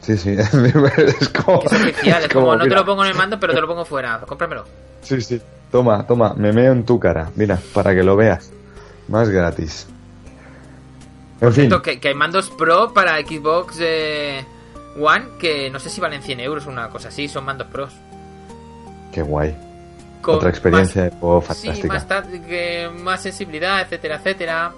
Sí, 0.00 0.16
sí. 0.16 0.30
es 0.38 1.28
como, 1.30 1.62
es 1.64 1.72
oficial, 1.72 2.18
es 2.20 2.24
es 2.26 2.32
como, 2.32 2.54
no 2.56 2.64
te 2.64 2.70
lo 2.74 2.84
pongo 2.84 3.04
en 3.04 3.10
el 3.10 3.16
mando, 3.16 3.38
pero 3.40 3.52
te 3.54 3.60
lo 3.60 3.66
pongo 3.66 3.84
fuera. 3.84 4.20
Cómpramelo. 4.26 4.64
Sí, 5.02 5.20
sí. 5.20 5.40
Toma, 5.72 6.06
toma, 6.06 6.34
me 6.34 6.52
meo 6.52 6.72
en 6.72 6.84
tu 6.84 6.98
cara. 6.98 7.30
Mira, 7.36 7.58
para 7.74 7.94
que 7.94 8.02
lo 8.02 8.16
veas. 8.16 8.50
Más 9.08 9.28
gratis. 9.28 9.86
En 11.40 11.52
fin. 11.52 11.64
Cierto, 11.68 11.82
que, 11.82 12.00
que 12.00 12.08
hay 12.08 12.14
mandos 12.14 12.50
pro 12.50 12.92
para 12.92 13.18
Xbox 13.20 13.76
eh, 13.80 14.44
One 14.98 15.24
que 15.38 15.70
no 15.70 15.78
sé 15.78 15.88
si 15.90 16.00
valen 16.00 16.22
100 16.22 16.40
euros 16.40 16.66
o 16.66 16.70
una 16.70 16.88
cosa 16.88 17.08
así, 17.08 17.28
son 17.28 17.44
mandos 17.44 17.66
pros. 17.68 17.92
Qué 19.12 19.22
guay. 19.22 19.56
Con 20.22 20.36
Otra 20.36 20.50
experiencia 20.50 21.04
más- 21.22 21.56
Sí, 21.56 21.72
fantástica. 21.82 22.90
más, 23.02 23.22
sensibilidad, 23.22 23.80
etcétera, 23.82 24.16
etcétera. 24.16 24.72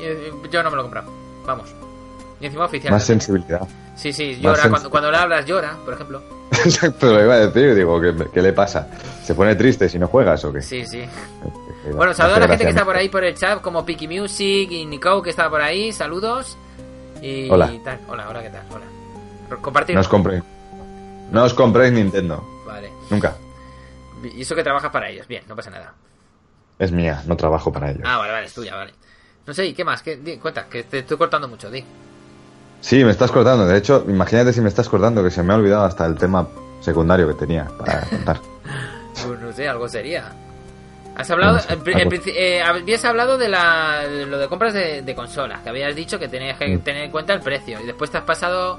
Eh, 0.00 0.32
Yo 0.50 0.62
no 0.62 0.70
me 0.70 0.76
lo 0.76 0.82
he 0.82 0.84
comprado. 0.84 1.12
Vamos. 1.46 1.68
Y 2.40 2.46
encima 2.46 2.64
oficial. 2.64 2.92
Más 2.92 3.04
sensibilidad. 3.04 3.60
Sí, 3.94 4.12
sí, 4.12 4.36
llora. 4.40 4.68
Cuando, 4.70 4.90
cuando 4.90 5.10
le 5.10 5.16
hablas, 5.18 5.44
llora, 5.44 5.76
por 5.84 5.94
ejemplo. 5.94 6.22
Exacto, 6.52 7.12
lo 7.12 7.22
iba 7.22 7.34
a 7.34 7.46
decir. 7.46 7.74
Digo, 7.74 8.00
¿qué, 8.00 8.14
qué 8.32 8.42
le 8.42 8.52
pasa? 8.52 8.88
¿Se 9.22 9.34
pone 9.34 9.54
triste 9.56 9.88
si 9.88 9.98
no 9.98 10.06
juegas 10.08 10.44
o 10.44 10.52
qué? 10.52 10.62
Sí, 10.62 10.84
sí. 10.86 11.00
Eh, 11.00 11.08
Bueno, 11.94 12.12
hace 12.12 12.18
saludos 12.22 12.38
a 12.38 12.40
la 12.40 12.48
gente 12.48 12.64
que 12.64 12.70
está 12.70 12.84
por 12.84 12.96
ahí 12.96 13.08
por 13.08 13.24
el 13.24 13.34
chat, 13.34 13.60
como 13.60 13.84
Piki 13.84 14.08
Music 14.08 14.70
y 14.70 14.86
Nico 14.86 15.22
que 15.22 15.30
está 15.30 15.48
por 15.50 15.60
ahí. 15.60 15.92
Saludos. 15.92 16.56
Y 17.22 17.50
Hola. 17.50 17.70
tal. 17.84 18.00
Hola, 18.08 18.28
hola, 18.30 18.42
¿qué 18.42 18.50
tal? 18.50 18.62
Hola. 18.70 19.60
Compartir. 19.60 19.94
No 19.94 20.00
os 20.00 20.08
compréis. 20.08 20.42
No 21.30 21.44
os 21.44 21.54
compréis 21.54 21.92
Nintendo. 21.92 22.42
Vale. 22.66 22.90
Nunca. 23.10 23.36
Y 24.34 24.42
eso 24.42 24.54
que 24.54 24.62
trabajas 24.62 24.90
para 24.90 25.08
ellos. 25.10 25.26
Bien, 25.26 25.42
no 25.48 25.54
pasa 25.56 25.70
nada. 25.70 25.92
Es 26.78 26.90
mía, 26.92 27.22
no 27.26 27.36
trabajo 27.36 27.70
para 27.72 27.90
ello. 27.90 28.00
Ah, 28.04 28.16
vale, 28.16 28.32
vale, 28.32 28.46
es 28.46 28.54
tuya, 28.54 28.74
vale. 28.74 28.94
No 29.46 29.52
sé, 29.52 29.66
¿y 29.66 29.74
qué 29.74 29.84
más? 29.84 30.02
¿Qué, 30.02 30.16
di, 30.16 30.38
cuenta, 30.38 30.66
que 30.66 30.84
te 30.84 31.00
estoy 31.00 31.16
cortando 31.18 31.46
mucho, 31.48 31.70
di. 31.70 31.84
Sí, 32.80 33.04
me 33.04 33.10
estás 33.10 33.30
cortando. 33.30 33.66
De 33.66 33.76
hecho, 33.76 34.04
imagínate 34.08 34.52
si 34.52 34.60
me 34.60 34.68
estás 34.68 34.88
cortando, 34.88 35.22
que 35.22 35.30
se 35.30 35.42
me 35.42 35.52
ha 35.52 35.56
olvidado 35.56 35.84
hasta 35.84 36.06
el 36.06 36.16
tema 36.16 36.48
secundario 36.80 37.26
que 37.28 37.34
tenía 37.34 37.66
para 37.78 38.00
contar. 38.10 38.40
Pues 39.26 39.40
no 39.40 39.52
sé, 39.52 39.68
algo 39.68 39.88
sería. 39.88 40.32
Has 41.16 41.30
hablado, 41.30 41.54
No 41.54 41.60
sé, 41.60 41.72
algo. 41.72 42.10
eh, 42.26 42.62
habías 42.62 43.04
hablado 43.04 43.36
de, 43.36 43.48
la, 43.48 44.06
de 44.08 44.24
lo 44.26 44.38
de 44.38 44.48
compras 44.48 44.72
de, 44.72 45.02
de 45.02 45.14
consolas, 45.14 45.60
que 45.60 45.68
habías 45.68 45.94
dicho 45.94 46.18
que 46.18 46.28
tenías 46.28 46.56
que 46.56 46.68
Mm. 46.76 46.80
tener 46.80 47.04
en 47.04 47.10
cuenta 47.10 47.34
el 47.34 47.40
precio. 47.40 47.78
Y 47.80 47.86
después 47.86 48.10
te 48.10 48.18
has 48.18 48.24
pasado 48.24 48.78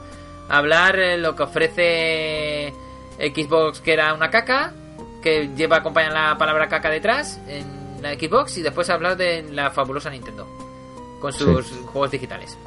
a 0.49 0.57
hablar 0.57 0.97
eh, 0.97 1.17
lo 1.17 1.35
que 1.35 1.43
ofrece 1.43 2.73
Xbox, 3.19 3.81
que 3.81 3.93
era 3.93 4.13
una 4.13 4.31
caca, 4.31 4.73
que 5.21 5.49
lleva 5.55 5.77
acompañada 5.77 6.29
la 6.31 6.37
palabra 6.37 6.67
caca 6.67 6.89
detrás 6.89 7.39
en 7.47 8.01
la 8.01 8.13
Xbox, 8.13 8.57
y 8.57 8.61
después 8.63 8.89
hablar 8.89 9.15
de 9.17 9.43
la 9.51 9.69
fabulosa 9.69 10.09
Nintendo, 10.09 10.47
con 11.19 11.31
sus 11.31 11.67
juegos 11.91 12.09
digitales. 12.09 12.57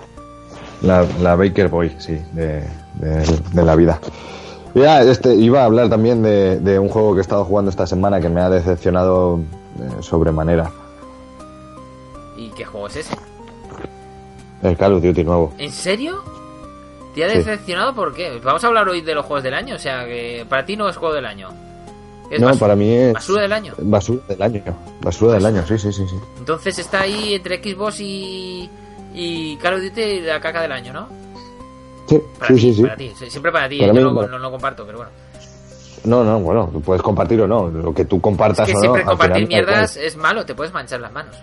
La, 0.84 1.06
la 1.22 1.34
Baker 1.36 1.68
Boy, 1.68 1.94
sí, 1.98 2.20
de, 2.32 2.62
de- 2.94 3.40
de 3.52 3.64
la 3.64 3.74
vida. 3.74 3.98
Ya, 4.74 5.02
este, 5.02 5.34
iba 5.34 5.62
a 5.62 5.64
hablar 5.66 5.88
también 5.88 6.22
de, 6.22 6.58
de 6.58 6.78
un 6.78 6.88
juego 6.88 7.12
que 7.14 7.18
he 7.18 7.22
estado 7.22 7.44
jugando 7.44 7.70
esta 7.70 7.86
semana 7.86 8.20
que 8.20 8.28
me 8.28 8.40
ha 8.40 8.50
decepcionado 8.50 9.38
eh, 9.78 10.02
sobremanera. 10.02 10.70
¿Y 12.36 12.48
qué 12.50 12.64
juego 12.64 12.88
es 12.88 12.96
ese? 12.96 13.14
El 14.62 14.76
Call 14.76 14.94
of 14.94 15.02
Duty 15.02 15.24
nuevo. 15.24 15.52
¿En 15.58 15.70
serio? 15.70 16.22
¿Te 17.14 17.24
ha 17.24 17.30
Sí. 17.30 17.36
decepcionado 17.38 17.94
por 17.94 18.12
qué? 18.14 18.40
Vamos 18.42 18.64
a 18.64 18.66
hablar 18.66 18.88
hoy 18.88 19.00
de 19.02 19.14
los 19.14 19.24
juegos 19.24 19.44
del 19.44 19.54
año, 19.54 19.76
o 19.76 19.78
sea 19.78 20.04
que 20.06 20.44
para 20.48 20.66
ti 20.66 20.76
no 20.76 20.88
es 20.88 20.96
juego 20.96 21.14
del 21.14 21.26
año. 21.26 21.50
Es 22.30 22.40
no, 22.40 22.52
para 22.56 22.74
mí 22.74 22.90
es 22.92 23.12
basura 23.12 23.42
del 23.42 23.52
año. 23.52 23.74
basura 23.78 24.22
del 24.26 24.42
año. 24.42 24.62
Basura 25.02 25.34
del 25.34 25.46
año, 25.46 25.64
sí, 25.68 25.78
sí, 25.78 25.92
sí, 25.92 26.04
sí. 26.08 26.16
Entonces 26.38 26.78
está 26.78 27.02
ahí 27.02 27.34
entre 27.34 27.62
Xbox 27.62 28.00
y, 28.00 28.68
y 29.14 29.56
Call 29.56 29.74
of 29.74 29.82
Duty 29.82 30.20
la 30.20 30.40
caca 30.40 30.60
del 30.62 30.72
año, 30.72 30.92
¿no? 30.92 31.08
Sí, 32.08 32.20
Para 32.38 32.48
sí, 32.48 32.54
ti, 32.54 32.74
sí, 32.74 32.82
sí. 32.82 32.88
ti, 32.98 33.30
siempre 33.30 33.50
para 33.52 33.68
ti, 33.68 33.78
Para 33.78 33.90
eh, 33.92 33.94
mí, 33.94 34.00
yo 34.00 34.12
no, 34.12 34.26
no 34.28 34.38
lo 34.38 34.50
comparto, 34.50 34.84
pero 34.84 34.98
bueno. 34.98 35.12
No, 36.04 36.22
no, 36.22 36.38
bueno, 36.40 36.68
tú 36.70 36.82
puedes 36.82 37.02
compartir 37.02 37.40
o 37.40 37.46
no. 37.48 37.68
Lo 37.70 37.94
que 37.94 38.04
tú 38.04 38.16
Es 38.16 38.22
compartas 38.22 38.66
que 38.66 38.72
o 38.72 38.74
no. 38.74 38.80
siempre 38.80 39.04
compartir 39.04 39.46
final, 39.46 39.48
mierdas 39.48 39.96
es 39.96 40.16
malo, 40.16 40.44
te 40.44 40.54
puedes 40.54 40.72
manchar 40.74 41.00
las 41.00 41.12
manos. 41.12 41.34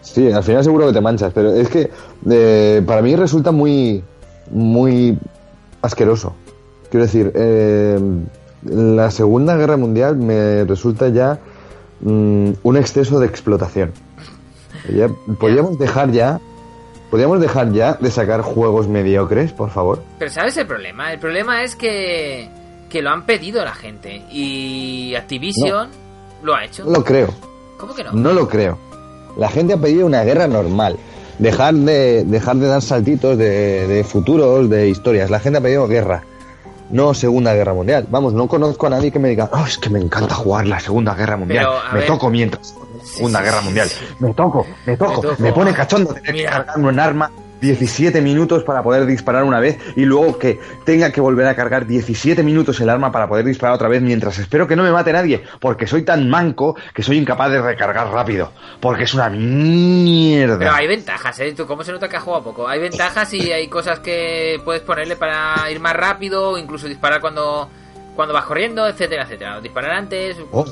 Sí, 0.00 0.32
al 0.32 0.42
final 0.42 0.64
seguro 0.64 0.86
que 0.88 0.92
te 0.94 1.00
manchas, 1.00 1.32
pero 1.32 1.52
es 1.54 1.68
que 1.68 1.88
eh, 2.28 2.82
para 2.84 3.00
mí 3.02 3.14
resulta 3.14 3.52
muy, 3.52 4.02
muy 4.50 5.16
asqueroso. 5.82 6.34
Quiero 6.90 7.06
decir, 7.06 7.30
eh, 7.36 8.00
la 8.64 9.10
Segunda 9.12 9.56
Guerra 9.56 9.76
Mundial 9.76 10.16
me 10.16 10.64
resulta 10.64 11.08
ya 11.10 11.38
mm, 12.00 12.50
un 12.62 12.76
exceso 12.76 13.20
de 13.20 13.26
explotación. 13.26 13.92
Ya, 14.90 15.08
podríamos 15.38 15.78
dejar 15.78 16.10
ya, 16.10 16.40
podríamos 17.10 17.40
dejar 17.40 17.72
ya 17.72 17.94
de 17.94 18.10
sacar 18.10 18.42
juegos 18.42 18.88
mediocres, 18.88 19.52
por 19.52 19.70
favor. 19.70 20.02
Pero 20.18 20.30
¿sabes 20.30 20.56
el 20.56 20.66
problema? 20.66 21.12
El 21.12 21.18
problema 21.18 21.62
es 21.62 21.76
que, 21.76 22.48
que 22.88 23.02
lo 23.02 23.10
han 23.10 23.26
pedido 23.26 23.64
la 23.64 23.74
gente 23.74 24.22
y 24.30 25.14
Activision 25.16 25.88
lo 26.42 26.54
ha 26.54 26.64
hecho. 26.64 26.84
No 26.84 26.92
lo 26.92 27.04
creo. 27.04 27.28
¿Cómo 27.78 27.94
que 27.94 28.04
no? 28.04 28.12
No 28.12 28.32
lo 28.32 28.48
creo. 28.48 28.78
La 29.36 29.48
gente 29.48 29.74
ha 29.74 29.78
pedido 29.78 30.06
una 30.06 30.22
guerra 30.22 30.46
normal. 30.46 30.96
Dejar 31.38 31.74
de, 31.74 32.24
dejar 32.24 32.56
de 32.56 32.66
dar 32.66 32.82
saltitos 32.82 33.38
de, 33.38 33.86
de 33.86 34.04
futuros, 34.04 34.68
de 34.68 34.88
historias. 34.88 35.30
La 35.30 35.40
gente 35.40 35.58
ha 35.58 35.62
pedido 35.62 35.88
guerra. 35.88 36.22
No 36.90 37.14
Segunda 37.14 37.54
Guerra 37.54 37.72
Mundial. 37.72 38.06
Vamos, 38.10 38.34
no 38.34 38.48
conozco 38.48 38.88
a 38.88 38.90
nadie 38.90 39.12
que 39.12 39.20
me 39.20 39.28
diga, 39.28 39.48
oh, 39.52 39.64
es 39.64 39.78
que 39.78 39.88
me 39.90 40.00
encanta 40.00 40.34
jugar 40.34 40.66
la 40.66 40.80
Segunda 40.80 41.14
Guerra 41.14 41.36
Mundial. 41.36 41.66
Pero, 41.68 41.92
me 41.92 41.98
ver. 42.00 42.06
toco 42.08 42.30
mientras. 42.30 42.74
Segunda 43.02 43.42
Guerra 43.42 43.60
Mundial. 43.60 43.88
Me 44.18 44.34
toco, 44.34 44.66
me 44.86 44.96
toco, 44.96 45.34
Me 45.38 45.52
pone 45.52 45.72
cachondo 45.72 46.14
tener 46.14 46.34
que 46.34 46.44
cargar 46.44 46.78
un 46.78 46.98
arma 46.98 47.30
17 47.60 48.20
minutos 48.20 48.64
para 48.64 48.82
poder 48.82 49.06
disparar 49.06 49.44
una 49.44 49.60
vez 49.60 49.78
y 49.96 50.04
luego 50.04 50.38
que 50.38 50.58
tenga 50.84 51.12
que 51.12 51.20
volver 51.20 51.46
a 51.46 51.54
cargar 51.54 51.86
17 51.86 52.42
minutos 52.42 52.80
el 52.80 52.88
arma 52.88 53.12
para 53.12 53.28
poder 53.28 53.44
disparar 53.44 53.74
otra 53.74 53.88
vez 53.88 54.02
mientras 54.02 54.38
espero 54.38 54.66
que 54.66 54.76
no 54.76 54.82
me 54.82 54.90
mate 54.90 55.12
nadie 55.12 55.42
porque 55.60 55.86
soy 55.86 56.02
tan 56.02 56.28
manco 56.28 56.76
que 56.94 57.02
soy 57.02 57.18
incapaz 57.18 57.50
de 57.50 57.60
recargar 57.60 58.08
rápido 58.10 58.52
porque 58.80 59.04
es 59.04 59.14
una 59.14 59.28
mierda. 59.28 60.58
Pero 60.58 60.72
hay 60.72 60.86
ventajas, 60.86 61.38
¿eh? 61.40 61.52
¿Tú 61.52 61.66
cómo 61.66 61.84
se 61.84 61.92
nota 61.92 62.08
que 62.08 62.16
has 62.16 62.22
jugado 62.22 62.44
poco? 62.44 62.66
Hay 62.66 62.80
ventajas 62.80 63.32
y 63.34 63.52
hay 63.52 63.68
cosas 63.68 64.00
que 64.00 64.60
puedes 64.64 64.82
ponerle 64.82 65.16
para 65.16 65.70
ir 65.70 65.80
más 65.80 65.94
rápido, 65.94 66.50
o 66.50 66.58
incluso 66.58 66.88
disparar 66.88 67.20
cuando, 67.20 67.68
cuando 68.16 68.32
vas 68.32 68.44
corriendo, 68.44 68.88
etcétera, 68.88 69.24
etcétera. 69.24 69.60
Disparar 69.60 69.92
antes. 69.92 70.36
Oh, 70.52 70.64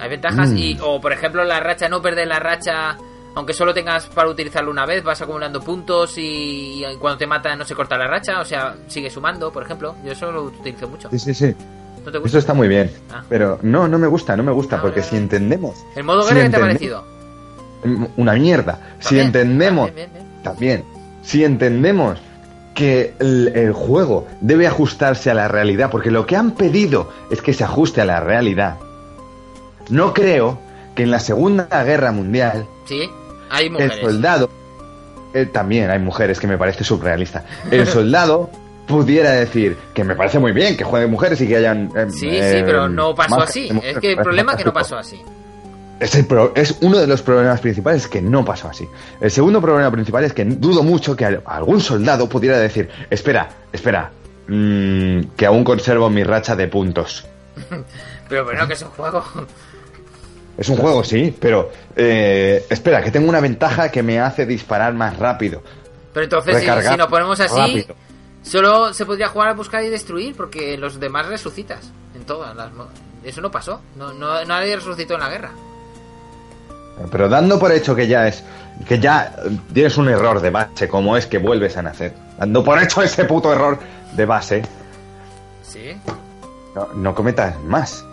Hay 0.00 0.08
ventajas 0.08 0.48
Mm. 0.50 0.56
y, 0.56 0.78
o 0.82 1.00
por 1.00 1.12
ejemplo, 1.12 1.44
la 1.44 1.60
racha, 1.60 1.88
no 1.88 2.00
perder 2.00 2.26
la 2.28 2.38
racha, 2.38 2.96
aunque 3.34 3.52
solo 3.52 3.72
tengas 3.74 4.06
para 4.06 4.28
utilizarlo 4.28 4.70
una 4.70 4.86
vez, 4.86 5.04
vas 5.04 5.20
acumulando 5.22 5.60
puntos 5.60 6.16
y, 6.18 6.84
y 6.84 6.96
cuando 6.96 7.18
te 7.18 7.26
matan 7.26 7.58
no 7.58 7.64
se 7.64 7.74
corta 7.74 7.96
la 7.98 8.06
racha, 8.08 8.40
o 8.40 8.44
sea, 8.44 8.74
sigue 8.88 9.10
sumando, 9.10 9.52
por 9.52 9.62
ejemplo. 9.62 9.94
Yo 10.04 10.12
eso 10.12 10.32
lo 10.32 10.44
utilizo 10.44 10.88
mucho. 10.88 11.08
sí, 11.10 11.18
sí, 11.18 11.34
sí. 11.34 11.54
¿No 12.04 12.10
te 12.10 12.16
gusta? 12.16 12.28
Eso 12.28 12.38
está 12.38 12.54
muy 12.54 12.66
bien. 12.66 12.90
Ah. 13.12 13.22
Pero 13.28 13.58
no, 13.62 13.86
no 13.86 13.98
me 13.98 14.06
gusta, 14.06 14.34
no 14.36 14.42
me 14.42 14.52
gusta 14.52 14.76
Ah, 14.76 14.80
porque 14.82 15.00
vale, 15.00 15.10
si 15.10 15.16
entendemos 15.18 15.76
¿El 15.94 16.04
modo 16.04 16.22
si 16.22 16.28
guerra 16.34 16.44
qué 16.46 16.50
te 16.50 16.56
ha 16.56 16.60
parecido? 16.60 17.04
una 18.16 18.32
mierda, 18.34 18.78
si 18.98 19.18
entendemos 19.18 19.94
bien, 19.94 20.10
bien, 20.12 20.24
bien. 20.30 20.42
también, 20.42 20.84
si 21.22 21.44
entendemos 21.44 22.18
que 22.74 23.14
el, 23.18 23.48
el 23.54 23.72
juego 23.72 24.26
debe 24.40 24.66
ajustarse 24.66 25.30
a 25.30 25.34
la 25.34 25.48
realidad, 25.48 25.90
porque 25.90 26.10
lo 26.10 26.26
que 26.26 26.36
han 26.36 26.52
pedido 26.52 27.10
es 27.30 27.42
que 27.42 27.52
se 27.52 27.64
ajuste 27.64 28.00
a 28.00 28.04
la 28.04 28.20
realidad. 28.20 28.76
No 29.90 30.14
creo 30.14 30.58
que 30.94 31.02
en 31.04 31.10
la 31.10 31.20
Segunda 31.20 31.66
Guerra 31.84 32.12
Mundial 32.12 32.66
Sí, 32.86 33.08
hay 33.50 33.66
el 33.66 33.72
mujeres. 33.72 33.98
soldado, 34.00 34.50
eh, 35.34 35.46
también 35.46 35.90
hay 35.90 35.98
mujeres 35.98 36.38
que 36.40 36.46
me 36.46 36.58
parece 36.58 36.84
surrealista, 36.84 37.44
el 37.70 37.86
soldado 37.88 38.50
pudiera 38.86 39.30
decir 39.32 39.76
que 39.94 40.02
me 40.02 40.16
parece 40.16 40.38
muy 40.40 40.50
bien 40.52 40.76
que 40.76 40.82
jueguen 40.84 41.10
mujeres 41.10 41.40
y 41.40 41.46
que 41.46 41.56
hayan... 41.56 41.90
eh, 41.96 42.06
Sí, 42.10 42.28
sí, 42.30 42.62
pero 42.64 42.88
no 42.88 43.14
pasó 43.14 43.36
más 43.36 43.50
así. 43.50 43.68
Es 43.84 43.98
que 43.98 44.12
el 44.12 44.16
problema 44.18 44.52
es 44.52 44.58
que 44.58 44.64
no 44.64 44.72
pasó 44.72 44.96
así. 44.98 45.20
Es, 46.00 46.14
el 46.16 46.24
pro- 46.26 46.52
es 46.56 46.76
uno 46.80 46.98
de 46.98 47.06
los 47.06 47.22
problemas 47.22 47.60
principales 47.60 48.08
que 48.08 48.20
no 48.22 48.44
pasó 48.44 48.68
así. 48.68 48.88
El 49.20 49.30
segundo 49.30 49.60
problema 49.60 49.90
principal 49.92 50.24
es 50.24 50.32
que 50.32 50.44
dudo 50.44 50.82
mucho 50.82 51.14
que 51.14 51.24
al- 51.26 51.42
algún 51.46 51.80
soldado 51.80 52.28
pudiera 52.28 52.58
decir, 52.58 52.88
espera, 53.10 53.48
espera, 53.72 54.10
mm, 54.48 55.20
que 55.36 55.46
aún 55.46 55.62
conservo 55.62 56.10
mi 56.10 56.24
racha 56.24 56.56
de 56.56 56.66
puntos. 56.66 57.26
Pero 58.28 58.44
bueno, 58.44 58.66
que 58.66 58.72
es 58.74 58.82
un 58.82 58.88
juego. 58.90 59.22
Es 60.60 60.68
un 60.68 60.76
juego, 60.76 61.02
sí, 61.02 61.34
pero 61.40 61.72
eh, 61.96 62.66
espera, 62.68 63.02
que 63.02 63.10
tengo 63.10 63.30
una 63.30 63.40
ventaja 63.40 63.90
que 63.90 64.02
me 64.02 64.20
hace 64.20 64.44
disparar 64.44 64.92
más 64.92 65.18
rápido. 65.18 65.62
Pero 66.12 66.24
entonces, 66.24 66.58
si, 66.58 66.66
si 66.66 66.96
nos 66.98 67.06
ponemos 67.06 67.40
así, 67.40 67.56
rápido. 67.56 67.94
solo 68.42 68.92
se 68.92 69.06
podría 69.06 69.28
jugar 69.28 69.48
a 69.48 69.52
buscar 69.54 69.82
y 69.82 69.88
destruir, 69.88 70.36
porque 70.36 70.76
los 70.76 71.00
demás 71.00 71.26
resucitas. 71.28 71.90
En 72.14 72.24
todas 72.24 72.54
las. 72.54 72.68
Eso 73.24 73.40
no 73.40 73.50
pasó. 73.50 73.80
No, 73.96 74.12
no, 74.12 74.44
nadie 74.44 74.76
resucitó 74.76 75.14
en 75.14 75.20
la 75.20 75.30
guerra. 75.30 75.50
Pero 77.10 77.30
dando 77.30 77.58
por 77.58 77.72
hecho 77.72 77.96
que 77.96 78.06
ya 78.06 78.28
es 78.28 78.44
que 78.86 78.98
ya 78.98 79.34
tienes 79.72 79.96
un 79.96 80.10
error 80.10 80.42
de 80.42 80.50
base, 80.50 80.88
como 80.88 81.16
es 81.16 81.24
que 81.26 81.38
vuelves 81.38 81.78
a 81.78 81.82
nacer. 81.82 82.12
Dando 82.38 82.62
por 82.62 82.82
hecho 82.82 83.00
ese 83.00 83.24
puto 83.24 83.50
error 83.50 83.78
de 84.12 84.26
base, 84.26 84.62
Sí. 85.62 85.96
no, 86.74 86.88
no 86.92 87.14
cometas 87.14 87.58
más. 87.62 88.04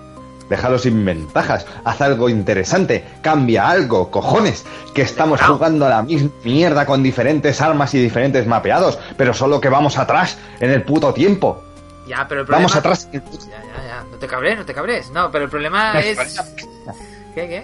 Déjalo 0.49 0.79
sin 0.79 1.03
ventajas. 1.03 1.65
Haz 1.83 2.01
algo 2.01 2.29
interesante. 2.29 3.05
Cambia 3.21 3.69
algo, 3.69 4.09
cojones. 4.11 4.65
Que 4.93 5.01
estamos 5.01 5.41
jugando 5.41 5.85
a 5.85 5.89
la 5.89 6.03
misma 6.03 6.31
mierda 6.43 6.85
con 6.85 7.03
diferentes 7.03 7.61
armas 7.61 7.93
y 7.93 7.99
diferentes 7.99 8.47
mapeados. 8.47 8.97
Pero 9.17 9.33
solo 9.33 9.59
que 9.59 9.69
vamos 9.69 9.97
atrás 9.97 10.37
en 10.59 10.71
el 10.71 10.83
puto 10.83 11.13
tiempo. 11.13 11.63
Ya, 12.07 12.25
pero 12.27 12.41
el 12.41 12.47
problema. 12.47 12.67
Vamos 12.67 12.75
atrás. 12.75 13.09
Ya, 13.11 13.19
ya, 13.21 13.87
ya. 13.87 14.03
No 14.09 14.17
te 14.17 14.27
cabres, 14.27 14.57
no 14.57 14.65
te 14.65 14.73
cabres. 14.73 15.11
No, 15.11 15.29
pero 15.31 15.45
el 15.45 15.49
problema 15.49 15.99
es. 15.99 16.17
¿Qué, 17.35 17.47
qué? 17.47 17.63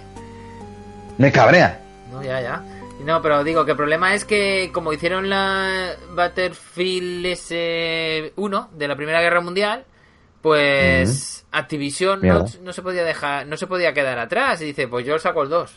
Me 1.17 1.31
cabrea. 1.31 1.79
No, 2.11 2.21
ya, 2.21 2.41
ya. 2.41 2.61
No, 3.05 3.21
pero 3.21 3.43
digo 3.43 3.65
que 3.65 3.71
el 3.71 3.77
problema 3.77 4.13
es 4.13 4.23
que 4.23 4.71
como 4.73 4.93
hicieron 4.93 5.29
la 5.29 5.95
Battlefield 6.11 7.25
S1 7.25 8.69
de 8.69 8.87
la 8.87 8.95
Primera 8.95 9.21
Guerra 9.21 9.41
Mundial, 9.41 9.85
pues 10.43 11.45
Activision 11.51 12.21
no, 12.21 12.73
se 12.73 12.81
podía 12.81 13.03
dejar, 13.03 13.47
no 13.47 13.57
se 13.57 13.65
podía 13.65 13.93
quedar 13.93 14.19
atrás 14.19 14.62
y 14.62 14.65
dice, 14.65 14.88
pues 14.88 15.05
yo 15.05 15.17
saco 15.17 15.41
el 15.43 15.50
2. 15.50 15.71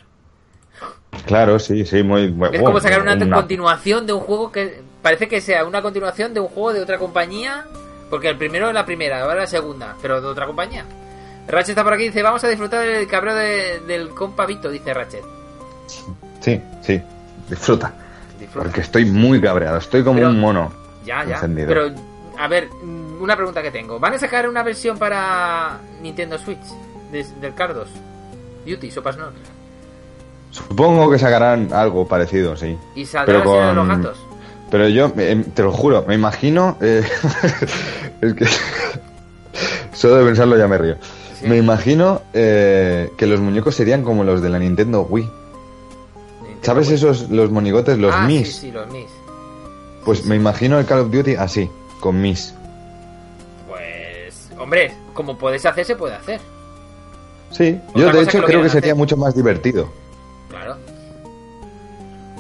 Claro, 1.27 1.59
sí, 1.59 1.87
sí, 1.87 2.03
muy 2.03 2.31
muy- 2.31 2.51
Es 2.53 2.63
como 2.63 2.81
sacar 2.81 3.01
una, 3.01 3.15
una- 3.15 3.37
continuación 3.37 4.07
de 4.07 4.13
un 4.13 4.21
juego 4.21 4.53
que 4.53 4.83
parece 5.03 5.29
que 5.29 5.41
sea 5.41 5.65
una 5.65 5.81
continuación 5.81 6.35
de 6.35 6.41
un 6.41 6.49
juego 6.49 6.73
de 6.75 6.83
otra 6.83 6.99
compañía, 6.99 7.65
porque 8.11 8.29
el 8.29 8.37
primero 8.37 8.69
es 8.69 8.75
la 8.75 8.85
primera, 8.85 9.23
ahora 9.23 9.37
la 9.37 9.47
segunda, 9.47 9.97
pero 10.03 10.21
de 10.21 10.27
otra 10.27 10.47
compañía. 10.47 10.85
Ratchet 11.49 11.71
está 11.71 11.85
por 11.85 11.95
aquí 11.95 12.03
y 12.05 12.07
dice, 12.09 12.23
vamos 12.23 12.43
a 12.45 12.49
disfrutar 12.49 12.85
del 12.85 13.07
cabreo 13.07 13.35
de- 13.35 13.81
del 13.87 14.11
compa 14.11 14.47
Vito, 14.47 14.69
dice 14.69 14.93
Ratchet. 14.93 15.25
Sí, 16.41 16.61
sí. 16.83 17.01
Disfruta. 17.49 17.95
Disfruta. 18.39 18.65
Porque 18.65 18.81
estoy 18.81 19.05
muy 19.05 19.41
cabreado. 19.41 19.79
Estoy 19.79 20.03
como 20.03 20.17
Pero- 20.19 20.31
un 20.31 20.41
mono. 20.41 20.73
Ya, 21.05 21.25
ya. 21.25 21.35
encendido. 21.37 21.69
Pero, 21.69 21.91
a 22.37 22.49
ver, 22.49 22.69
una 23.21 23.37
pregunta 23.37 23.63
que 23.63 23.71
tengo. 23.71 23.99
¿Van 23.99 24.15
a 24.15 24.19
sacar 24.19 24.49
una 24.49 24.63
versión 24.63 24.99
para 24.99 25.79
Nintendo 26.03 26.39
Switch 26.39 26.61
de- 27.13 27.25
del 27.41 27.55
Cardos? 27.55 27.89
Duty, 28.67 28.91
Sopas 28.91 29.17
no. 29.17 29.27
Supongo 30.51 31.11
que 31.11 31.19
sacarán 31.19 31.73
algo 31.73 32.07
parecido, 32.07 32.57
sí. 32.57 32.77
¿Y 32.95 33.05
saldrá 33.05 33.39
Pero 33.43 33.61
de 33.61 33.75
los 33.75 33.87
con- 33.87 34.03
gatos? 34.03 34.19
Pero 34.71 34.89
yo, 34.89 35.13
eh, 35.17 35.45
te 35.55 35.63
lo 35.63 35.71
juro, 35.73 36.05
me 36.09 36.15
imagino. 36.15 36.77
eh, 36.81 37.03
es 38.21 38.35
que. 38.35 38.47
Solo 39.93 40.17
de 40.17 40.25
pensarlo 40.27 40.57
ya 40.59 40.67
me 40.67 40.77
río. 40.79 40.97
Sí. 41.41 41.47
Me 41.47 41.57
imagino 41.59 42.23
eh, 42.33 43.11
que 43.17 43.27
los 43.27 43.41
muñecos 43.41 43.75
serían 43.75 44.03
como 44.03 44.25
los 44.25 44.43
de 44.43 44.49
la 44.49 44.59
Nintendo 44.59 45.03
Wii. 45.03 45.25
Nintendo 45.25 46.61
¿Sabes 46.63 46.89
Wii. 46.89 46.95
esos, 46.97 47.31
los 47.31 47.51
monigotes, 47.51 47.99
los 47.99 48.15
ah, 48.15 48.27
Mis? 48.27 48.49
Sí, 48.55 48.61
sí, 48.63 48.73
los 48.73 48.91
Mis. 48.91 49.07
Pues 50.05 50.25
me 50.25 50.37
imagino 50.37 50.79
el 50.79 50.87
Call 50.87 51.01
of 51.01 51.11
Duty 51.11 51.35
así, 51.37 51.71
con 52.01 52.21
Mis. 52.21 52.55
Hombre, 54.59 54.93
como 55.15 55.37
puedes 55.37 55.65
hacer, 55.67 55.85
se 55.85 55.97
puede 55.97 56.15
hacer. 56.15 56.41
Sí, 57.51 57.81
Otra 57.91 58.01
yo 58.01 58.13
de 58.13 58.23
hecho 58.23 58.41
que 58.41 58.47
creo 58.47 58.63
que 58.63 58.69
sería 58.69 58.93
hacer. 58.93 58.97
mucho 58.97 59.17
más 59.17 59.35
divertido. 59.35 59.89
Claro. 60.49 60.77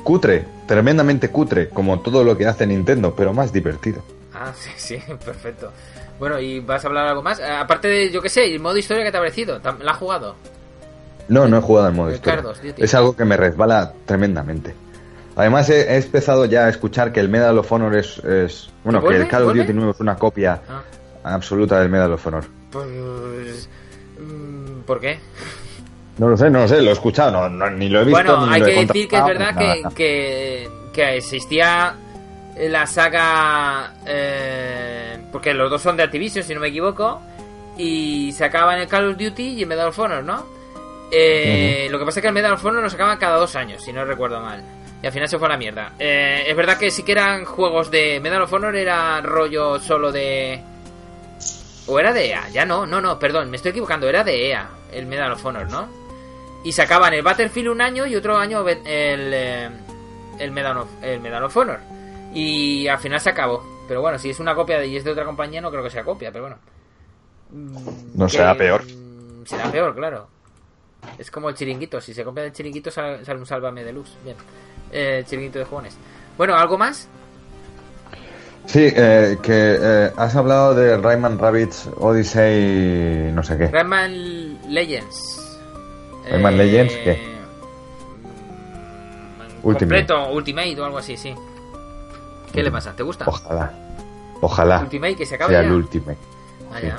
Cutre, 0.02 0.44
tremendamente 0.66 1.30
cutre, 1.30 1.68
como 1.68 2.00
todo 2.00 2.22
lo 2.24 2.36
que 2.36 2.46
hace 2.46 2.66
Nintendo, 2.66 3.14
pero 3.14 3.32
más 3.32 3.52
divertido. 3.52 4.02
Ah, 4.34 4.52
sí, 4.56 4.70
sí, 4.76 4.98
perfecto. 5.24 5.72
Bueno, 6.18 6.38
¿y 6.40 6.60
vas 6.60 6.84
a 6.84 6.88
hablar 6.88 7.08
algo 7.08 7.22
más? 7.22 7.38
Eh, 7.40 7.44
Aparte 7.44 7.88
de, 7.88 8.10
yo 8.10 8.22
qué 8.22 8.28
sé, 8.28 8.44
el 8.46 8.60
modo 8.60 8.76
historia 8.76 9.04
que 9.04 9.10
te 9.10 9.16
ha 9.16 9.20
parecido. 9.20 9.60
¿Tam- 9.60 9.78
¿La 9.80 9.92
has 9.92 9.98
jugado? 9.98 10.34
No, 11.28 11.48
no 11.48 11.58
he 11.58 11.60
jugado 11.60 11.88
al 11.88 11.94
modo 11.94 12.12
historia. 12.12 12.42
Es 12.78 12.94
algo 12.94 13.16
que 13.16 13.24
me 13.24 13.36
resbala 13.36 13.92
tremendamente. 14.06 14.74
Además 15.34 15.68
he, 15.68 15.92
he 15.92 15.96
empezado 15.96 16.44
ya 16.46 16.66
a 16.66 16.68
escuchar 16.70 17.12
que 17.12 17.20
el 17.20 17.28
Medal 17.28 17.58
of 17.58 17.70
Honor 17.70 17.96
es... 17.96 18.18
es- 18.24 18.70
bueno, 18.84 19.02
que 19.06 19.16
el 19.16 19.28
Call 19.28 19.42
of. 19.42 19.54
Duty 19.54 19.72
nuevo 19.72 19.90
es 19.90 20.00
una 20.00 20.16
copia 20.16 20.62
Ah, 20.68 20.82
absoluta 21.34 21.80
del 21.80 21.88
Medal 21.88 22.12
of 22.12 22.26
Honor. 22.26 22.44
pues... 22.70 23.68
mm, 24.18 24.80
¿Por 24.86 25.00
qué? 25.00 25.18
No 26.18 26.28
lo 26.28 26.36
sé, 26.36 26.48
no 26.50 26.60
lo 26.60 26.68
sé, 26.68 26.80
lo 26.80 26.90
he 26.90 26.92
escuchado, 26.94 27.30
no, 27.32 27.48
no, 27.48 27.68
ni 27.70 27.88
lo 27.88 28.00
he 28.00 28.04
visto. 28.04 28.22
Bueno, 28.22 28.46
ni 28.46 28.54
hay 28.54 28.60
lo 28.60 28.66
he 28.66 28.74
que 28.74 28.80
decir 28.86 29.08
que 29.08 29.16
es 29.16 29.22
contrastado, 29.22 29.58
verdad 29.58 29.76
nada, 29.82 29.88
que, 29.90 29.94
que, 29.94 30.70
que 30.92 31.16
existía 31.18 31.94
la 32.58 32.86
saga. 32.86 33.92
eh, 34.06 35.18
porque 35.30 35.52
los 35.52 35.70
dos 35.70 35.82
son 35.82 35.96
de 35.96 36.04
Activision, 36.04 36.42
si 36.44 36.54
no 36.54 36.60
me 36.60 36.68
equivoco. 36.68 37.20
Y 37.76 38.32
sacaban 38.32 38.78
el 38.78 38.88
Call 38.88 39.10
of 39.10 39.18
Duty 39.18 39.42
y 39.54 39.62
el 39.62 39.66
Medal 39.68 39.88
of 39.88 39.98
Honor, 39.98 40.24
¿no? 40.24 40.46
Eh, 41.12 41.86
Lo 41.90 41.98
que 41.98 42.06
pasa 42.06 42.20
es 42.20 42.22
que 42.22 42.28
el 42.28 42.34
Medal 42.34 42.54
of 42.54 42.64
Honor 42.64 42.82
lo 42.82 42.88
sacaban 42.90 43.18
cada 43.18 43.36
dos 43.36 43.54
años, 43.54 43.82
si 43.84 43.92
no 43.92 44.02
recuerdo 44.06 44.40
mal. 44.40 44.62
Y 45.02 45.06
al 45.06 45.12
final 45.12 45.28
se 45.28 45.38
fue 45.38 45.46
a 45.48 45.50
la 45.50 45.58
mierda. 45.58 45.92
Eh, 45.98 46.44
es 46.48 46.56
verdad 46.56 46.78
que 46.78 46.90
sí 46.90 47.02
que 47.02 47.12
eran 47.12 47.44
juegos 47.44 47.90
de 47.90 48.18
Medal 48.20 48.40
of 48.42 48.52
Honor, 48.54 48.74
era 48.74 49.20
rollo 49.20 49.78
solo 49.78 50.10
de. 50.10 50.58
O 51.86 51.98
era 52.00 52.12
de 52.12 52.26
EA, 52.30 52.48
ya 52.50 52.64
no, 52.64 52.86
no, 52.86 53.00
no, 53.00 53.18
perdón, 53.18 53.48
me 53.50 53.56
estoy 53.56 53.70
equivocando, 53.70 54.08
era 54.08 54.24
de 54.24 54.48
EA, 54.48 54.68
el 54.92 55.06
Medal 55.06 55.32
of 55.32 55.44
Honor, 55.44 55.70
¿no? 55.70 55.88
Y 56.64 56.72
sacaban 56.72 57.14
el 57.14 57.22
Battlefield 57.22 57.68
un 57.68 57.80
año 57.80 58.06
y 58.06 58.16
otro 58.16 58.36
año 58.36 58.66
el, 58.68 58.80
eh, 58.84 59.70
el, 60.38 60.50
Medal, 60.50 60.78
of, 60.78 60.88
el 61.02 61.20
Medal 61.20 61.44
of 61.44 61.56
Honor. 61.56 61.78
Y 62.34 62.88
al 62.88 62.98
final 62.98 63.20
se 63.20 63.30
acabó. 63.30 63.64
Pero 63.86 64.00
bueno, 64.00 64.18
si 64.18 64.30
es 64.30 64.40
una 64.40 64.52
copia 64.54 64.78
de, 64.80 64.88
y 64.88 64.96
es 64.96 65.04
de 65.04 65.12
otra 65.12 65.24
compañía, 65.24 65.60
no 65.60 65.70
creo 65.70 65.84
que 65.84 65.90
sea 65.90 66.02
copia, 66.02 66.32
pero 66.32 66.44
bueno. 66.46 66.58
No 68.14 68.26
que- 68.26 68.32
será 68.32 68.56
peor. 68.56 68.82
Será 69.44 69.70
peor, 69.70 69.94
claro. 69.94 70.28
Es 71.18 71.30
como 71.30 71.48
el 71.48 71.54
chiringuito. 71.54 72.00
Si 72.00 72.12
se 72.12 72.24
copia 72.24 72.42
del 72.42 72.52
chiringuito, 72.52 72.90
sale, 72.90 73.22
un 73.36 73.46
sálvame 73.46 73.84
de 73.84 73.92
luz. 73.92 74.16
Bien. 74.24 74.36
Eh, 74.90 75.22
chiringuito 75.24 75.60
de 75.60 75.64
jugones. 75.66 75.96
Bueno, 76.36 76.56
¿algo 76.56 76.76
más? 76.76 77.08
Sí, 78.66 78.88
eh, 78.94 79.38
que 79.42 79.78
eh, 79.80 80.12
has 80.16 80.34
hablado 80.34 80.74
de 80.74 80.96
Rayman 80.96 81.38
Rabbits 81.38 81.88
Odyssey 81.98 83.30
no 83.32 83.42
sé 83.42 83.56
qué. 83.56 83.68
Rayman 83.68 84.58
Legends. 84.68 85.58
Rayman 86.30 86.56
Legends, 86.58 86.94
¿qué? 86.94 87.22
mm, 89.62 89.66
Ultimate. 89.66 90.06
Completo, 90.06 90.32
Ultimate 90.32 90.80
o 90.80 90.84
algo 90.84 90.98
así, 90.98 91.16
sí. 91.16 91.34
¿Qué 92.52 92.62
le 92.62 92.70
pasa? 92.72 92.92
¿Te 92.94 93.02
gusta? 93.02 93.24
Ojalá. 93.28 93.72
Ojalá 94.40 94.80
Ultimate, 94.80 95.16
que 95.16 95.26
se 95.26 95.36
acabe 95.36 95.52
sea 95.52 95.62
ya. 95.62 95.68
el 95.68 95.72
Ultimate. 95.74 96.18
Ah, 96.72 96.78
sí. 96.80 96.86
ya. 96.86 96.96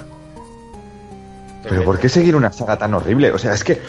Pero 1.64 1.84
¿por 1.84 2.00
qué 2.00 2.08
seguir 2.08 2.36
una 2.36 2.52
saga 2.54 2.78
tan 2.78 2.94
horrible? 2.94 3.32
O 3.32 3.38
sea, 3.38 3.54
es 3.54 3.64
que, 3.64 3.82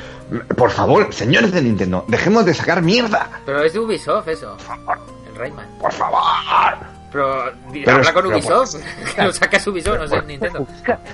por 0.56 0.70
favor, 0.70 1.14
señores 1.14 1.52
de 1.52 1.62
Nintendo, 1.62 2.04
dejemos 2.08 2.44
de 2.44 2.52
sacar 2.54 2.82
mierda. 2.82 3.28
Pero 3.46 3.62
es 3.62 3.72
de 3.72 3.78
Ubisoft 3.78 4.26
eso. 4.28 4.56
El 5.28 5.36
Rayman. 5.36 5.66
Por 5.80 5.92
favor. 5.92 6.18
Pero, 7.10 7.52
Pero 7.72 7.92
habla 7.96 8.12
con 8.12 8.24
pero 8.24 8.36
Ubisoft. 8.36 8.76
que 9.16 9.22
lo 9.22 9.32
sacas 9.32 9.66
Ubisoft, 9.66 9.98
no 9.98 10.08
sé, 10.08 10.22
Nintendo. 10.22 10.66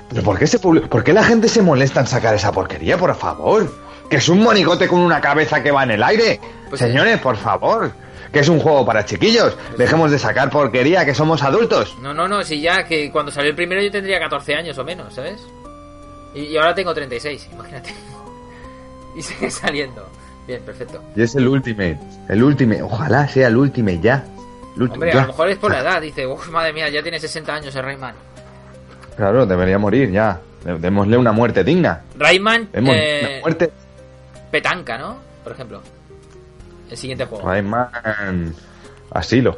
¿Pero 0.09 0.23
por 0.23 0.37
qué, 0.37 0.45
se 0.47 0.59
publi- 0.61 0.87
¿por 0.87 1.03
qué 1.03 1.13
la 1.13 1.23
gente 1.23 1.47
se 1.47 1.61
molesta 1.61 2.01
en 2.01 2.07
sacar 2.07 2.35
esa 2.35 2.51
porquería, 2.51 2.97
por 2.97 3.15
favor? 3.15 3.71
Que 4.09 4.17
es 4.17 4.27
un 4.29 4.41
monigote 4.43 4.87
con 4.87 4.99
una 4.99 5.21
cabeza 5.21 5.63
que 5.63 5.71
va 5.71 5.83
en 5.83 5.91
el 5.91 6.03
aire. 6.03 6.39
Pues 6.69 6.79
Señores, 6.79 7.19
por 7.19 7.37
favor. 7.37 7.91
Que 8.31 8.39
es 8.41 8.49
un 8.49 8.59
juego 8.59 8.85
para 8.85 9.05
chiquillos. 9.05 9.55
Dejemos 9.77 10.11
de 10.11 10.19
sacar 10.19 10.49
porquería, 10.49 11.05
que 11.05 11.13
somos 11.13 11.41
adultos. 11.41 11.95
No, 12.01 12.13
no, 12.13 12.27
no, 12.27 12.43
si 12.43 12.59
ya 12.59 12.83
que 12.83 13.09
cuando 13.11 13.31
salió 13.31 13.49
el 13.51 13.55
primero 13.55 13.81
yo 13.81 13.89
tendría 13.89 14.19
14 14.19 14.55
años 14.55 14.77
o 14.77 14.83
menos, 14.83 15.13
¿sabes? 15.15 15.39
Y, 16.33 16.41
y 16.41 16.57
ahora 16.57 16.75
tengo 16.75 16.93
36, 16.93 17.49
imagínate. 17.53 17.93
Y 19.15 19.21
sigue 19.21 19.49
saliendo. 19.49 20.05
Bien, 20.45 20.61
perfecto. 20.63 21.01
Y 21.15 21.21
es 21.23 21.33
el 21.35 21.47
Ultimate. 21.47 21.97
El 22.27 22.43
Ultimate. 22.43 22.83
Ojalá 22.83 23.27
sea 23.27 23.47
el 23.47 23.55
Ultimate 23.57 23.99
ya. 24.01 24.23
Hombre, 24.79 25.11
ya. 25.13 25.19
a 25.19 25.21
lo 25.21 25.27
mejor 25.27 25.49
es 25.49 25.57
por 25.57 25.71
la 25.71 25.79
edad. 25.79 26.01
Dice, 26.01 26.27
uff, 26.27 26.49
madre 26.49 26.73
mía, 26.73 26.89
ya 26.89 27.01
tiene 27.01 27.19
60 27.19 27.53
años 27.53 27.75
el 27.75 27.83
Rayman. 27.83 28.15
Claro, 29.15 29.45
debería 29.45 29.77
morir 29.77 30.11
ya. 30.11 30.39
Démosle 30.63 31.17
una 31.17 31.31
muerte 31.31 31.63
digna. 31.63 32.01
Rayman 32.17 32.69
eh, 32.73 32.79
una 32.79 33.41
muerte. 33.41 33.71
Petanca, 34.51 34.97
¿no? 34.97 35.17
Por 35.43 35.53
ejemplo. 35.53 35.81
El 36.89 36.97
siguiente 36.97 37.25
juego. 37.25 37.47
Rayman. 37.47 38.53
Asilo. 39.11 39.57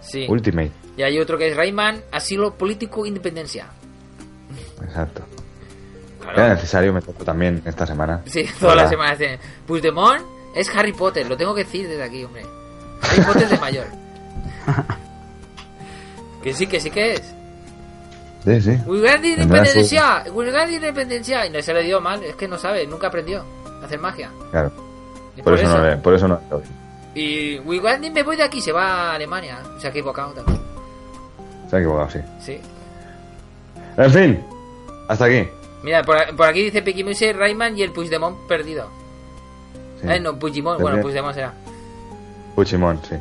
Sí. 0.00 0.26
Ultimate. 0.28 0.72
Y 0.96 1.02
hay 1.02 1.18
otro 1.18 1.38
que 1.38 1.48
es 1.48 1.56
Rayman 1.56 2.02
Asilo 2.10 2.54
Político 2.54 3.06
Independencia. 3.06 3.66
Exacto. 4.82 5.22
Claro. 6.20 6.38
Era 6.38 6.54
necesario 6.54 6.92
meterlo 6.92 7.24
también 7.24 7.62
esta 7.64 7.86
semana. 7.86 8.20
Sí, 8.26 8.44
todas 8.60 8.76
las 8.76 8.90
semanas. 8.90 9.18
Puigdemont 9.66 10.22
es 10.54 10.68
Harry 10.74 10.92
Potter, 10.92 11.26
lo 11.28 11.36
tengo 11.36 11.54
que 11.54 11.64
decir 11.64 11.88
desde 11.88 12.02
aquí, 12.02 12.24
hombre. 12.24 12.44
Harry 13.02 13.22
Potter 13.22 13.48
de 13.48 13.58
mayor. 13.58 13.86
que 16.42 16.54
sí, 16.54 16.66
que 16.66 16.80
sí 16.80 16.90
que 16.90 17.14
es. 17.14 17.34
Sí, 18.44 18.60
sí. 18.60 18.78
Wilgar 18.86 19.20
de 19.20 19.34
su- 19.36 19.40
independencia, 19.42 20.24
Wilgar 20.32 20.68
de 20.68 20.74
independencia. 20.74 21.46
Y 21.46 21.50
no 21.50 21.62
se 21.62 21.72
le 21.72 21.82
dio 21.84 22.00
mal, 22.00 22.22
es 22.24 22.34
que 22.34 22.48
no 22.48 22.58
sabe, 22.58 22.86
nunca 22.86 23.06
aprendió 23.08 23.44
a 23.80 23.84
hacer 23.84 23.98
magia. 24.00 24.30
Claro. 24.50 24.72
Por, 25.44 25.54
eso, 25.54 25.68
no 25.78 25.84
le- 25.84 25.96
por 25.96 26.14
eso 26.14 26.26
no. 26.28 26.40
Y 27.14 27.58
Wilgardi 27.60 28.10
me 28.10 28.22
voy 28.22 28.36
de 28.36 28.42
aquí, 28.42 28.60
se 28.60 28.72
va 28.72 29.10
a 29.12 29.14
Alemania. 29.14 29.58
Se 29.78 29.86
ha 29.86 29.90
equivocado 29.90 30.32
también. 30.32 30.60
Se 31.70 31.76
ha 31.76 31.78
equivocado, 31.78 32.10
sí. 32.10 32.18
Sí. 32.40 32.60
En 33.96 34.10
fin. 34.10 34.44
Hasta 35.08 35.26
aquí. 35.26 35.48
Mira, 35.82 36.02
por, 36.02 36.16
por 36.36 36.46
aquí 36.48 36.62
dice 36.64 36.82
Pikimuse, 36.82 37.32
Rayman 37.32 37.76
y 37.76 37.82
el 37.82 37.92
Puigdemont 37.92 38.38
perdido. 38.48 38.88
Sí. 40.00 40.08
Eh, 40.10 40.20
no, 40.20 40.36
Puigdemont, 40.38 40.80
bueno. 40.80 41.00
Puigdemont 41.02 41.34
será. 41.34 41.52
Puchimón, 42.54 43.00
sí. 43.08 43.16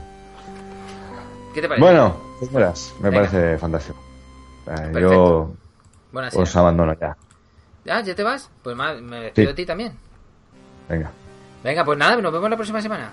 ¿Qué 1.54 1.62
te 1.62 1.68
parece? 1.68 1.82
Bueno, 1.86 2.16
señoras, 2.40 2.94
me 3.00 3.10
Venga. 3.10 3.28
parece 3.30 3.58
fantástico. 3.58 3.98
Eh, 4.68 4.92
yo 5.02 5.52
Buenas 6.12 6.36
os 6.36 6.56
abandono 6.56 6.94
ya. 7.00 7.16
Ah, 7.90 8.02
¿ya 8.02 8.14
te 8.16 8.24
vas? 8.24 8.50
Pues 8.64 8.76
ma- 8.76 8.94
me 8.94 9.22
despido 9.22 9.48
Sí. 9.48 9.48
de 9.48 9.54
ti 9.54 9.66
también. 9.66 9.94
Venga. 10.90 11.10
Venga, 11.64 11.86
pues 11.86 11.98
nada, 11.98 12.16
nos 12.18 12.32
vemos 12.34 12.50
la 12.50 12.56
próxima 12.56 12.82
semana. 12.82 13.10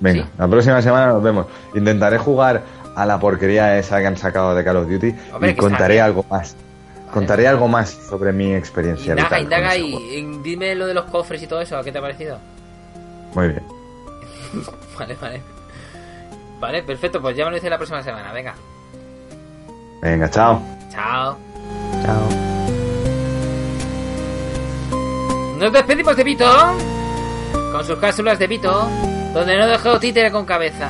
Venga, 0.00 0.24
Sí. 0.24 0.30
la 0.38 0.48
próxima 0.48 0.82
semana 0.82 1.06
nos 1.08 1.22
vemos. 1.22 1.46
Intentaré 1.74 2.18
jugar 2.18 2.62
a 2.96 3.06
la 3.06 3.18
porquería 3.20 3.78
esa 3.78 4.00
que 4.00 4.06
han 4.06 4.16
sacado 4.16 4.54
de 4.54 4.64
Call 4.64 4.76
of 4.78 4.88
Duty 4.88 5.14
Hombre, 5.32 5.50
y 5.50 5.54
contaré 5.56 6.00
algo 6.00 6.24
más. 6.30 6.56
Contaré 7.12 7.48
algo 7.48 7.66
más 7.68 7.90
sobre 7.90 8.32
mi 8.32 8.54
experiencia. 8.54 9.12
Indaga, 9.12 9.28
vital 9.38 9.42
indaga 9.42 9.76
y, 9.76 10.38
dime 10.42 10.74
lo 10.74 10.86
de 10.86 10.94
los 10.94 11.04
cofres 11.06 11.42
y 11.42 11.46
todo 11.46 11.60
eso, 11.60 11.76
¿a 11.76 11.82
qué 11.82 11.90
te 11.92 11.98
ha 11.98 12.00
parecido? 12.02 12.38
Muy 13.34 13.48
bien. 13.48 13.62
Vale, 14.98 15.16
vale. 15.20 15.42
Vale, 16.58 16.82
perfecto, 16.82 17.22
pues 17.22 17.34
ya 17.36 17.44
me 17.44 17.50
lo 17.52 17.56
dice 17.56 17.70
la 17.70 17.78
próxima 17.78 18.02
semana, 18.02 18.32
venga. 18.32 18.54
Venga, 20.02 20.28
chao. 20.28 20.60
Chao. 20.90 21.36
Chao. 22.04 22.28
Nos 25.58 25.72
despedimos 25.72 26.16
de 26.16 26.24
Vito 26.24 26.46
con 27.72 27.84
sus 27.84 27.96
cápsulas 27.98 28.38
de 28.38 28.46
Vito, 28.46 28.88
donde 29.32 29.56
no 29.56 29.66
dejó 29.66 29.98
títere 29.98 30.30
con 30.30 30.44
cabeza. 30.44 30.88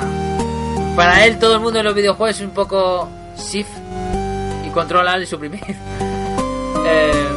Para 0.95 1.25
él, 1.25 1.39
todo 1.39 1.55
el 1.55 1.61
mundo 1.61 1.79
en 1.79 1.85
los 1.85 1.95
videojuegos 1.95 2.35
es 2.37 2.41
un 2.41 2.51
poco 2.51 3.09
shift 3.37 3.69
y 4.65 4.69
controlar 4.69 5.21
y 5.21 5.25
suprimir. 5.25 5.61
Eh, 6.83 7.27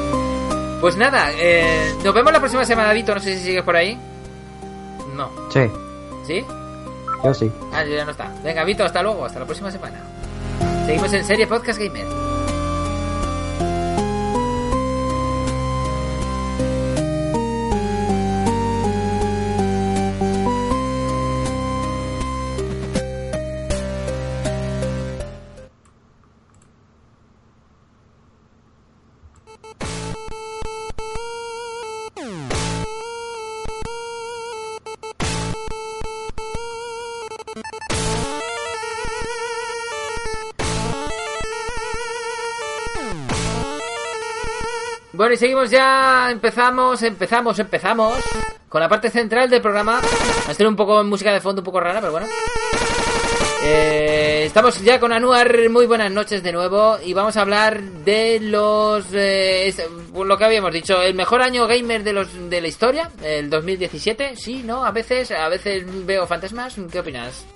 pues 0.81 0.97
nada, 0.97 1.31
eh, 1.35 1.95
nos 2.03 2.15
vemos 2.15 2.33
la 2.33 2.39
próxima 2.39 2.65
semana, 2.65 2.95
Vito. 2.95 3.15
No 3.15 3.21
sé 3.21 3.37
si 3.37 3.45
sigues 3.45 3.63
por 3.63 3.77
ahí. 3.77 3.95
No, 5.15 5.29
Sí, 5.51 5.71
¿sí? 6.27 6.45
yo 7.23 7.35
sí. 7.35 7.51
Ah, 7.73 7.85
ya 7.85 8.05
no 8.05 8.11
está. 8.11 8.31
Venga, 8.43 8.65
Vito, 8.65 8.85
hasta 8.85 9.03
luego, 9.03 9.25
hasta 9.25 9.41
la 9.41 9.47
próxima 9.47 9.71
semana. 9.71 9.99
Seguimos 10.87 11.13
en 11.13 11.25
serie 11.25 11.47
Podcast 11.47 11.79
Gamer. 11.79 12.34
Bueno, 45.25 45.37
y 45.37 45.39
seguimos 45.39 45.71
ya, 45.71 46.31
empezamos, 46.31 47.03
empezamos, 47.03 47.59
empezamos 47.59 48.15
con 48.69 48.79
la 48.79 48.91
parte 48.91 49.09
central 49.09 49.49
del 49.49 49.63
programa. 49.63 50.03
Va 50.47 50.51
a 50.51 50.53
ser 50.53 50.67
un 50.67 50.77
poco 50.77 51.03
música 51.03 51.33
de 51.33 51.41
fondo, 51.41 51.63
un 51.63 51.65
poco 51.65 51.81
rara, 51.81 51.99
pero 51.99 52.13
bueno. 52.13 52.27
Eh, 53.65 54.43
estamos 54.45 54.79
ya 54.83 55.01
con 55.01 55.15
Anuar, 55.15 55.71
muy 55.71 55.87
buenas 55.87 56.13
noches 56.13 56.43
de 56.43 56.53
nuevo 56.53 56.99
y 57.03 57.15
vamos 57.15 57.39
a 57.39 57.41
hablar 57.41 57.81
de 57.81 58.39
los... 58.39 59.07
eh, 59.15 59.75
lo 60.15 60.37
que 60.37 60.45
habíamos 60.45 60.75
dicho, 60.75 61.01
el 61.01 61.15
mejor 61.15 61.41
año 61.41 61.67
gamer 61.67 62.05
de 62.05 62.13
los 62.13 62.51
de 62.51 62.61
la 62.61 62.69
historia, 62.69 63.11
el 63.23 63.49
2017, 63.49 64.37
sí, 64.37 64.63
¿no? 64.63 64.85
A 64.85 64.91
veces, 64.91 65.31
a 65.31 65.49
veces 65.49 65.85
veo 66.05 66.27
fantasmas, 66.27 66.77
¿qué 66.93 67.01
opinas? 67.01 67.47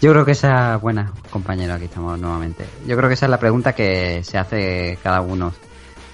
Yo 0.00 0.10
creo 0.10 0.24
que 0.24 0.32
esa, 0.32 0.78
buena 0.78 1.12
compañero, 1.28 1.74
aquí 1.74 1.84
estamos 1.84 2.18
nuevamente. 2.18 2.64
Yo 2.86 2.96
creo 2.96 3.10
que 3.10 3.14
esa 3.14 3.26
es 3.26 3.30
la 3.30 3.38
pregunta 3.38 3.74
que 3.74 4.24
se 4.24 4.38
hace 4.38 4.98
cada 5.02 5.20
uno 5.20 5.52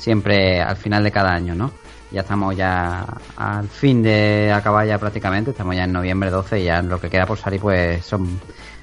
siempre 0.02 0.60
al 0.60 0.76
final 0.76 1.04
de 1.04 1.12
cada 1.12 1.32
año, 1.32 1.54
¿no? 1.54 1.70
Ya 2.10 2.22
estamos 2.22 2.56
ya 2.56 3.06
al 3.36 3.68
fin 3.68 4.02
de 4.02 4.52
acabar 4.52 4.86
ya 4.86 4.98
prácticamente, 4.98 5.52
estamos 5.52 5.76
ya 5.76 5.84
en 5.84 5.92
noviembre 5.92 6.28
12 6.28 6.60
y 6.60 6.64
ya 6.64 6.82
lo 6.82 7.00
que 7.00 7.08
queda 7.08 7.24
por 7.24 7.38
salir 7.38 7.60
pues 7.60 8.04
son 8.04 8.40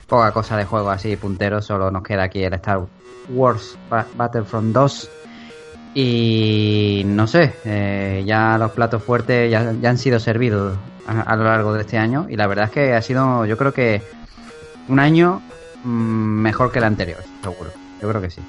poca 0.08 0.32
cosa 0.32 0.56
de 0.56 0.66
juego 0.66 0.90
así 0.90 1.16
punteros, 1.18 1.66
solo 1.66 1.92
nos 1.92 2.04
queda 2.04 2.24
aquí 2.24 2.42
el 2.44 2.54
Star 2.54 2.80
Wars 3.28 3.78
Ba- 3.90 4.08
Battlefront 4.16 4.74
2 4.74 5.10
y 5.94 7.04
no 7.06 7.28
sé, 7.28 7.52
eh, 7.66 8.24
ya 8.26 8.58
los 8.58 8.72
platos 8.72 9.04
fuertes 9.04 9.52
ya, 9.52 9.74
ya 9.74 9.90
han 9.90 9.98
sido 9.98 10.20
servidos 10.20 10.78
a, 11.06 11.36
lo 11.36 11.44
largo 11.44 11.74
de 11.74 11.82
este 11.82 11.98
año 11.98 12.28
y 12.30 12.38
la 12.38 12.48
verdad 12.48 12.66
es 12.66 12.72
que 12.72 12.94
ha 12.94 13.02
sido, 13.02 13.46
yo 13.46 13.58
creo 13.58 13.74
que 13.74 14.02
un 14.88 15.00
año 15.00 15.42
mm, 15.84 16.42
mejor 16.42 16.72
que 16.72 16.80
el 16.80 16.86
anterior, 16.86 17.20
seguro. 17.44 17.72
Yo 18.02 18.08
creo 18.08 18.22
que 18.22 18.30
sí. 18.30 18.42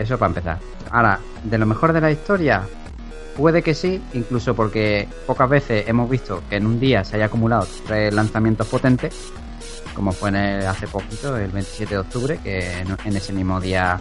Eso 0.00 0.18
para 0.18 0.28
empezar. 0.30 0.58
Ahora, 0.90 1.20
de 1.44 1.58
lo 1.58 1.66
mejor 1.66 1.92
de 1.92 2.00
la 2.00 2.10
historia, 2.10 2.62
puede 3.36 3.62
que 3.62 3.74
sí, 3.74 4.02
incluso 4.14 4.54
porque 4.54 5.08
pocas 5.26 5.48
veces 5.48 5.86
hemos 5.88 6.08
visto 6.08 6.42
que 6.48 6.56
en 6.56 6.66
un 6.66 6.80
día 6.80 7.04
se 7.04 7.16
haya 7.16 7.26
acumulado 7.26 7.66
tres 7.86 8.12
lanzamientos 8.14 8.66
potentes, 8.66 9.14
como 9.94 10.12
fue 10.12 10.30
en 10.30 10.36
el- 10.36 10.66
hace 10.66 10.86
poquito, 10.86 11.36
el 11.36 11.50
27 11.50 11.94
de 11.94 12.00
octubre, 12.00 12.38
que 12.42 12.80
en, 12.80 13.16
ese 13.16 13.32
mismo 13.32 13.60
día 13.60 14.00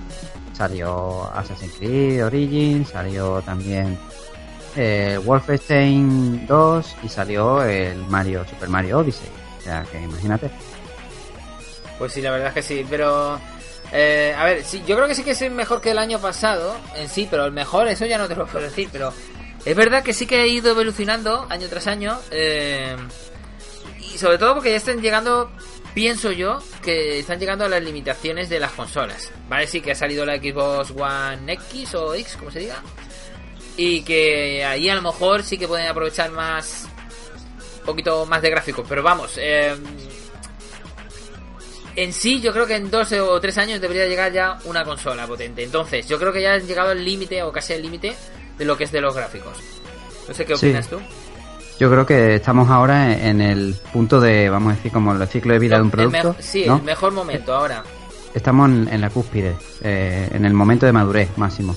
salió 0.54 1.30
Assassin's 1.34 1.74
Creed 1.78 2.26
Origins, 2.26 2.90
salió 2.90 3.42
también 3.42 3.98
eh, 4.76 5.20
Wolfenstein 5.26 6.46
2 6.48 6.96
y 7.04 7.10
salió 7.10 7.64
el 7.64 7.98
Mario 8.08 8.46
Super 8.48 8.70
Mario 8.70 9.00
Odyssey. 9.00 9.28
O 9.60 9.62
sea, 9.64 9.84
que 9.92 10.02
imagínate. 10.02 10.50
Pues 11.98 12.14
sí, 12.14 12.22
la 12.22 12.32
verdad 12.32 12.48
es 12.50 12.54
que 12.54 12.62
sí, 12.62 12.86
pero... 12.90 13.38
eh, 13.92 14.36
a 14.38 14.46
ver, 14.46 14.64
sí, 14.64 14.84
yo 14.86 14.96
creo 14.96 15.08
que 15.08 15.16
sí 15.16 15.24
que 15.24 15.32
es 15.32 15.52
mejor 15.52 15.82
que 15.82 15.92
el 15.92 15.98
año 15.98 16.20
pasado 16.20 16.76
en 16.96 17.10
sí, 17.10 17.28
pero 17.30 17.46
el 17.46 17.52
mejor, 17.52 17.88
eso 17.88 18.06
ya 18.06 18.18
no 18.18 18.28
te 18.28 18.36
lo 18.36 18.46
puedo 18.46 18.66
decir, 18.66 18.90
pero 18.92 19.14
es 19.66 19.76
verdad 19.76 20.04
que 20.04 20.14
sí 20.14 20.26
que 20.26 20.38
ha 20.38 20.46
ido 20.46 20.72
evolucionando 20.72 21.48
año 21.50 21.68
tras 21.68 21.88
año, 21.88 22.20
eh, 22.32 22.96
y 24.00 24.18
sobre 24.18 24.38
todo 24.38 24.56
porque 24.56 24.72
ya 24.72 24.78
están 24.78 25.02
llegando, 25.02 25.52
pienso 25.94 26.32
yo, 26.32 26.60
que 26.84 27.20
están 27.20 27.40
llegando 27.40 27.66
a 27.66 27.70
las 27.70 27.84
limitaciones 27.84 28.50
de 28.50 28.60
las 28.60 28.72
consolas, 28.72 29.32
¿vale? 29.48 29.66
Sí 29.66 29.82
que 29.82 29.92
ha 29.92 29.96
salido 29.96 30.26
la 30.26 30.38
Xbox 30.38 30.92
One 30.92 31.54
X 31.54 31.96
o 31.96 32.14
X, 32.14 32.36
como 32.38 32.52
se 32.52 32.60
diga, 32.60 32.82
y 33.76 34.04
que 34.04 34.64
ahí 34.64 34.88
a 34.88 34.96
lo 34.96 35.02
mejor 35.02 35.42
sí 35.42 35.58
que 35.58 35.68
pueden 35.68 35.88
aprovechar 35.88 36.30
más, 36.32 36.88
un 37.80 37.86
poquito 37.86 38.26
más 38.28 38.42
de 38.42 38.52
gráficos, 38.52 38.86
pero 38.88 39.02
vamos, 39.02 39.34
eh, 39.38 39.76
en 41.96 42.14
sí, 42.14 42.40
yo 42.42 42.52
creo 42.54 42.66
que 42.66 42.76
en 42.76 42.90
dos 42.92 43.12
o 43.14 43.40
tres 43.40 43.58
años 43.58 43.82
debería 43.82 44.06
llegar 44.08 44.32
ya 44.32 44.58
una 44.66 44.84
consola 44.84 45.26
potente. 45.28 45.64
Entonces, 45.64 46.08
yo 46.08 46.18
creo 46.20 46.32
que 46.34 46.42
ya 46.42 46.54
han 46.54 46.66
llegado 46.68 46.90
al 46.92 47.04
límite 47.04 47.42
o 47.44 47.52
casi 47.52 47.74
al 47.74 47.82
límite 47.82 48.16
de 48.58 48.66
lo 48.66 48.78
que 48.78 48.84
es 48.86 48.92
de 48.92 49.02
los 49.02 49.16
gráficos. 49.16 49.58
No 50.28 50.34
sé 50.34 50.46
qué 50.46 50.56
Sí. 50.56 50.68
opinas 50.68 50.88
tú. 50.88 51.00
Yo 51.80 51.90
creo 51.90 52.06
que 52.06 52.36
estamos 52.36 52.70
ahora 52.70 53.14
en 53.18 53.40
el 53.42 53.74
punto 53.94 54.20
de, 54.20 54.50
vamos 54.50 54.74
a 54.74 54.76
decir, 54.76 54.92
como 54.92 55.14
el 55.14 55.28
ciclo 55.28 55.54
de 55.54 55.60
vida 55.60 55.78
de 55.78 55.82
un 55.84 55.92
producto. 55.92 56.36
sí, 56.40 56.66
¿no? 56.68 56.76
el 56.78 56.84
mejor 56.84 57.14
momento 57.14 57.54
ahora. 57.54 57.84
Estamos 58.34 58.70
en, 58.70 58.88
en 58.90 59.02
la 59.02 59.10
cúspide, 59.10 59.56
eh, 59.82 60.30
en 60.32 60.46
el 60.46 60.54
momento 60.54 60.86
de 60.86 60.92
madurez 60.92 61.30
máximo. 61.38 61.76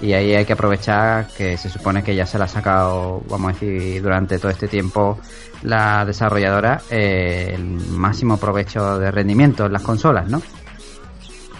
Y 0.00 0.12
ahí 0.12 0.34
hay 0.34 0.44
que 0.44 0.52
aprovechar 0.52 1.26
que 1.36 1.56
se 1.56 1.68
supone 1.68 2.04
que 2.04 2.14
ya 2.14 2.24
se 2.24 2.38
la 2.38 2.44
ha 2.44 2.48
sacado, 2.48 3.20
vamos 3.28 3.50
a 3.50 3.52
decir, 3.52 4.00
durante 4.00 4.38
todo 4.38 4.50
este 4.50 4.68
tiempo 4.68 5.18
la 5.62 6.04
desarrolladora 6.04 6.80
eh, 6.88 7.52
el 7.54 7.64
máximo 7.64 8.36
provecho 8.36 8.98
de 8.98 9.10
rendimiento 9.10 9.66
en 9.66 9.72
las 9.72 9.82
consolas, 9.82 10.28
¿no? 10.28 10.40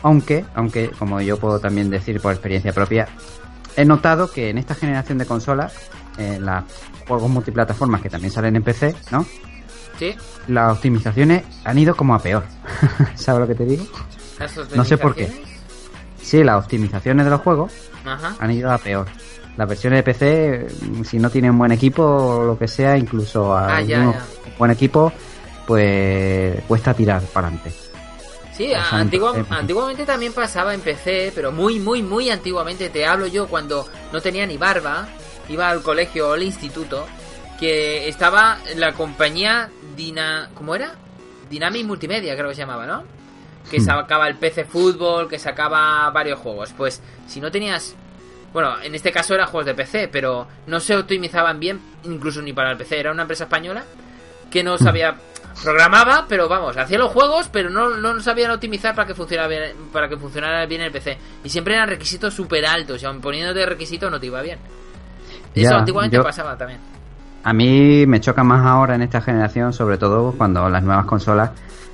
Aunque, 0.02 0.44
aunque, 0.54 0.90
como 0.90 1.20
yo 1.20 1.38
puedo 1.38 1.58
también 1.58 1.90
decir 1.90 2.20
por 2.20 2.32
experiencia 2.32 2.72
propia, 2.72 3.08
he 3.76 3.84
notado 3.84 4.30
que 4.30 4.50
en 4.50 4.58
esta 4.58 4.74
generación 4.74 5.18
de 5.18 5.26
consolas, 5.26 5.74
en 6.16 6.46
los 6.46 6.64
juegos 7.08 7.28
multiplataformas 7.30 8.00
que 8.00 8.08
también 8.08 8.30
salen 8.30 8.54
en 8.54 8.62
PC, 8.62 8.94
¿no? 9.10 9.26
Sí. 9.98 10.14
Las 10.46 10.76
optimizaciones 10.76 11.42
han 11.64 11.78
ido 11.78 11.96
como 11.96 12.14
a 12.14 12.20
peor. 12.20 12.44
¿Sabes 13.16 13.40
lo 13.40 13.48
que 13.48 13.54
te 13.56 13.64
digo? 13.64 13.84
¿Las 14.38 14.56
No 14.76 14.84
sé 14.84 14.96
por 14.96 15.16
qué. 15.16 15.28
Sí, 16.22 16.44
las 16.44 16.62
optimizaciones 16.62 17.24
de 17.24 17.30
los 17.30 17.40
juegos 17.40 17.72
Ajá. 18.14 18.36
han 18.38 18.50
ido 18.50 18.70
a 18.70 18.78
peor. 18.78 19.06
Las 19.56 19.68
versiones 19.68 19.98
de 19.98 20.02
PC, 20.04 20.66
mm, 20.86 21.04
si 21.04 21.18
no 21.18 21.30
tienen 21.30 21.56
buen 21.58 21.72
equipo 21.72 22.02
o 22.04 22.44
lo 22.44 22.58
que 22.58 22.68
sea, 22.68 22.96
incluso 22.96 23.56
a 23.56 23.78
Ah, 23.78 23.80
ya, 23.82 23.96
algunos 23.98 24.14
ya. 24.16 24.52
buen 24.58 24.70
equipo, 24.70 25.12
pues 25.66 26.60
cuesta 26.66 26.94
tirar 26.94 27.22
para 27.32 27.48
adelante. 27.48 27.72
Sí, 28.52 28.72
antigua- 28.74 29.34
antiguamente 29.50 30.04
también 30.04 30.32
pasaba 30.32 30.74
en 30.74 30.80
PC, 30.80 31.30
pero 31.34 31.52
muy, 31.52 31.78
muy, 31.78 32.02
muy 32.02 32.28
antiguamente. 32.30 32.88
Te 32.88 33.06
hablo 33.06 33.26
yo 33.28 33.46
cuando 33.46 33.86
no 34.12 34.20
tenía 34.20 34.46
ni 34.46 34.56
barba, 34.56 35.06
iba 35.48 35.70
al 35.70 35.82
colegio 35.82 36.30
o 36.30 36.32
al 36.32 36.42
instituto, 36.42 37.06
que 37.60 38.08
estaba 38.08 38.58
la 38.76 38.92
compañía 38.94 39.70
Dina... 39.96 40.50
¿Cómo 40.54 40.74
era? 40.74 40.94
Dynamic 41.50 41.86
Multimedia, 41.86 42.34
creo 42.36 42.48
que 42.48 42.54
se 42.56 42.60
llamaba, 42.62 42.84
¿no? 42.86 43.02
Que 43.70 43.78
Hmm. 43.80 43.84
sacaba 43.84 44.28
el 44.28 44.36
PC 44.36 44.64
Fútbol, 44.64 45.28
que 45.28 45.38
sacaba 45.38 46.08
varios 46.10 46.38
juegos. 46.38 46.72
Pues 46.76 47.02
si 47.26 47.40
no 47.40 47.50
tenías... 47.50 47.94
Bueno, 48.52 48.80
en 48.82 48.94
este 48.94 49.12
caso 49.12 49.34
eran 49.34 49.46
juegos 49.48 49.66
de 49.66 49.74
PC, 49.74 50.08
pero 50.08 50.46
no 50.66 50.80
se 50.80 50.96
optimizaban 50.96 51.60
bien, 51.60 51.80
incluso 52.04 52.40
ni 52.40 52.52
para 52.54 52.70
el 52.70 52.78
PC. 52.78 52.98
Era 52.98 53.12
una 53.12 53.22
empresa 53.22 53.44
española 53.44 53.82
que 54.50 54.62
no 54.64 54.78
sabía 54.78 55.14
programaba 55.62 56.26
pero 56.28 56.48
vamos 56.48 56.76
hacía 56.76 56.98
los 56.98 57.10
juegos 57.10 57.48
pero 57.52 57.68
no, 57.68 57.90
no 57.96 58.20
sabían 58.20 58.52
optimizar 58.52 58.94
para 58.94 59.08
que 59.08 59.14
funcionara 59.14 59.48
bien 59.48 59.62
para 59.92 60.08
que 60.08 60.16
funcionara 60.16 60.64
bien 60.66 60.82
el 60.82 60.92
PC 60.92 61.18
y 61.42 61.48
siempre 61.50 61.74
eran 61.74 61.88
requisitos 61.88 62.32
súper 62.32 62.64
altos 62.64 63.02
y 63.02 63.06
aun 63.06 63.20
poniéndote 63.20 63.66
requisitos 63.66 64.08
no 64.08 64.20
te 64.20 64.26
iba 64.26 64.40
bien 64.40 64.58
eso 65.54 65.70
Ya, 65.72 65.76
antiguamente 65.78 66.16
yo- 66.16 66.22
pasaba 66.22 66.56
también 66.56 66.78
A 67.42 67.52
mí 67.52 68.06
me 68.06 68.20
choca 68.20 68.44
más 68.44 68.64
ahora 68.64 68.94
en 68.94 69.02
esta 69.02 69.20
generación, 69.20 69.72
sobre 69.72 69.98
todo 69.98 70.32
cuando 70.32 70.68
las 70.68 70.82
nuevas 70.84 71.06
consolas 71.06 71.50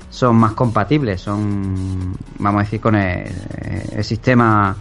son 0.09 0.35
más 0.37 0.53
compatibles, 0.53 1.21
son, 1.21 2.15
vamos 2.39 2.61
a 2.61 2.63
decir, 2.63 2.79
con 2.79 2.95
el, 2.95 4.03
sistema 4.03 4.75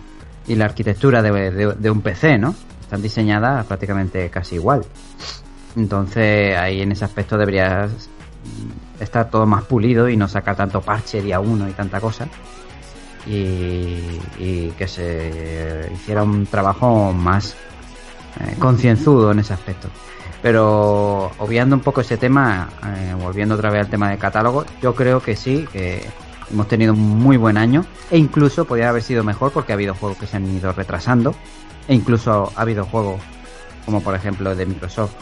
y 0.46 0.54
la 0.54 0.66
arquitectura 0.66 1.22
de 1.22 1.90
un 1.90 2.00
PC, 2.00 2.38
¿no? 2.38 2.54
Están 2.80 3.02
diseñadas 3.02 3.66
prácticamente 3.66 4.28
casi 4.30 4.56
igual. 4.56 4.84
Entonces 5.76 6.56
ahí 6.56 6.82
en 6.82 6.92
ese 6.92 7.04
aspecto 7.04 7.36
debería 7.36 7.88
estar 9.00 9.30
todo 9.30 9.46
más 9.46 9.64
pulido 9.64 10.08
y 10.08 10.16
no 10.16 10.28
sacar 10.28 10.56
tanto 10.56 10.80
parche 10.80 11.22
día 11.22 11.40
uno 11.40 11.68
y 11.68 11.72
tanta 11.72 12.00
cosa. 12.00 12.28
Y, 13.26 14.20
y 14.38 14.72
que 14.76 14.86
se 14.86 15.90
hiciera 15.94 16.22
un 16.22 16.46
trabajo 16.46 17.12
más 17.12 17.56
eh, 18.40 18.56
concienzudo 18.58 19.32
en 19.32 19.38
ese 19.38 19.54
aspecto. 19.54 19.88
Pero 20.44 21.30
obviando 21.38 21.74
un 21.74 21.80
poco 21.80 22.02
ese 22.02 22.18
tema, 22.18 22.68
eh, 22.84 23.14
volviendo 23.18 23.54
otra 23.54 23.70
vez 23.70 23.80
al 23.80 23.88
tema 23.88 24.10
de 24.10 24.18
catálogo, 24.18 24.66
yo 24.82 24.94
creo 24.94 25.22
que 25.22 25.36
sí, 25.36 25.66
que 25.72 26.06
hemos 26.50 26.68
tenido 26.68 26.92
un 26.92 27.00
muy 27.00 27.38
buen 27.38 27.56
año 27.56 27.86
e 28.10 28.18
incluso 28.18 28.66
podría 28.66 28.90
haber 28.90 29.02
sido 29.02 29.24
mejor 29.24 29.52
porque 29.52 29.72
ha 29.72 29.76
habido 29.76 29.94
juegos 29.94 30.18
que 30.18 30.26
se 30.26 30.36
han 30.36 30.46
ido 30.54 30.70
retrasando 30.72 31.34
e 31.88 31.94
incluso 31.94 32.52
ha 32.54 32.60
habido 32.60 32.84
juegos 32.84 33.22
como 33.86 34.02
por 34.02 34.14
ejemplo 34.14 34.54
de 34.54 34.66
Microsoft 34.66 35.14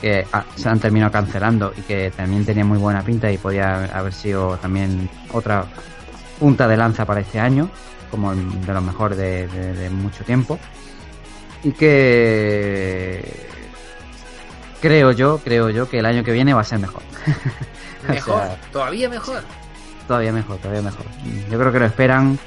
que 0.00 0.26
se 0.56 0.68
han 0.68 0.80
terminado 0.80 1.12
cancelando 1.12 1.72
y 1.76 1.82
que 1.82 2.10
también 2.10 2.44
tenía 2.44 2.64
muy 2.64 2.78
buena 2.78 3.02
pinta 3.02 3.30
y 3.30 3.38
podía 3.38 3.84
haber 3.96 4.12
sido 4.12 4.56
también 4.56 5.08
otra 5.32 5.66
punta 6.40 6.66
de 6.66 6.76
lanza 6.76 7.04
para 7.06 7.20
este 7.20 7.38
año 7.38 7.70
como 8.10 8.34
de 8.34 8.74
los 8.74 8.82
mejores 8.82 9.16
de 9.18 9.88
mucho 9.90 10.24
tiempo. 10.24 10.58
Y 11.62 11.70
que 11.72 13.44
creo 14.84 15.12
yo 15.12 15.40
creo 15.42 15.70
yo 15.70 15.88
que 15.88 15.98
el 15.98 16.06
año 16.06 16.22
que 16.22 16.32
viene 16.32 16.52
va 16.52 16.60
a 16.60 16.64
ser 16.64 16.78
mejor 16.78 17.02
O 18.08 18.12
mejor 18.12 18.42
sea, 18.42 18.60
todavía 18.70 19.08
mejor 19.08 19.42
Todavía 20.06 20.32
mejor, 20.32 20.58
todavía 20.58 20.82
mejor. 20.82 21.06
Yo 21.50 21.58
creo 21.58 21.72
que 21.72 21.78
lo 21.78 21.86
esperan 21.86 22.38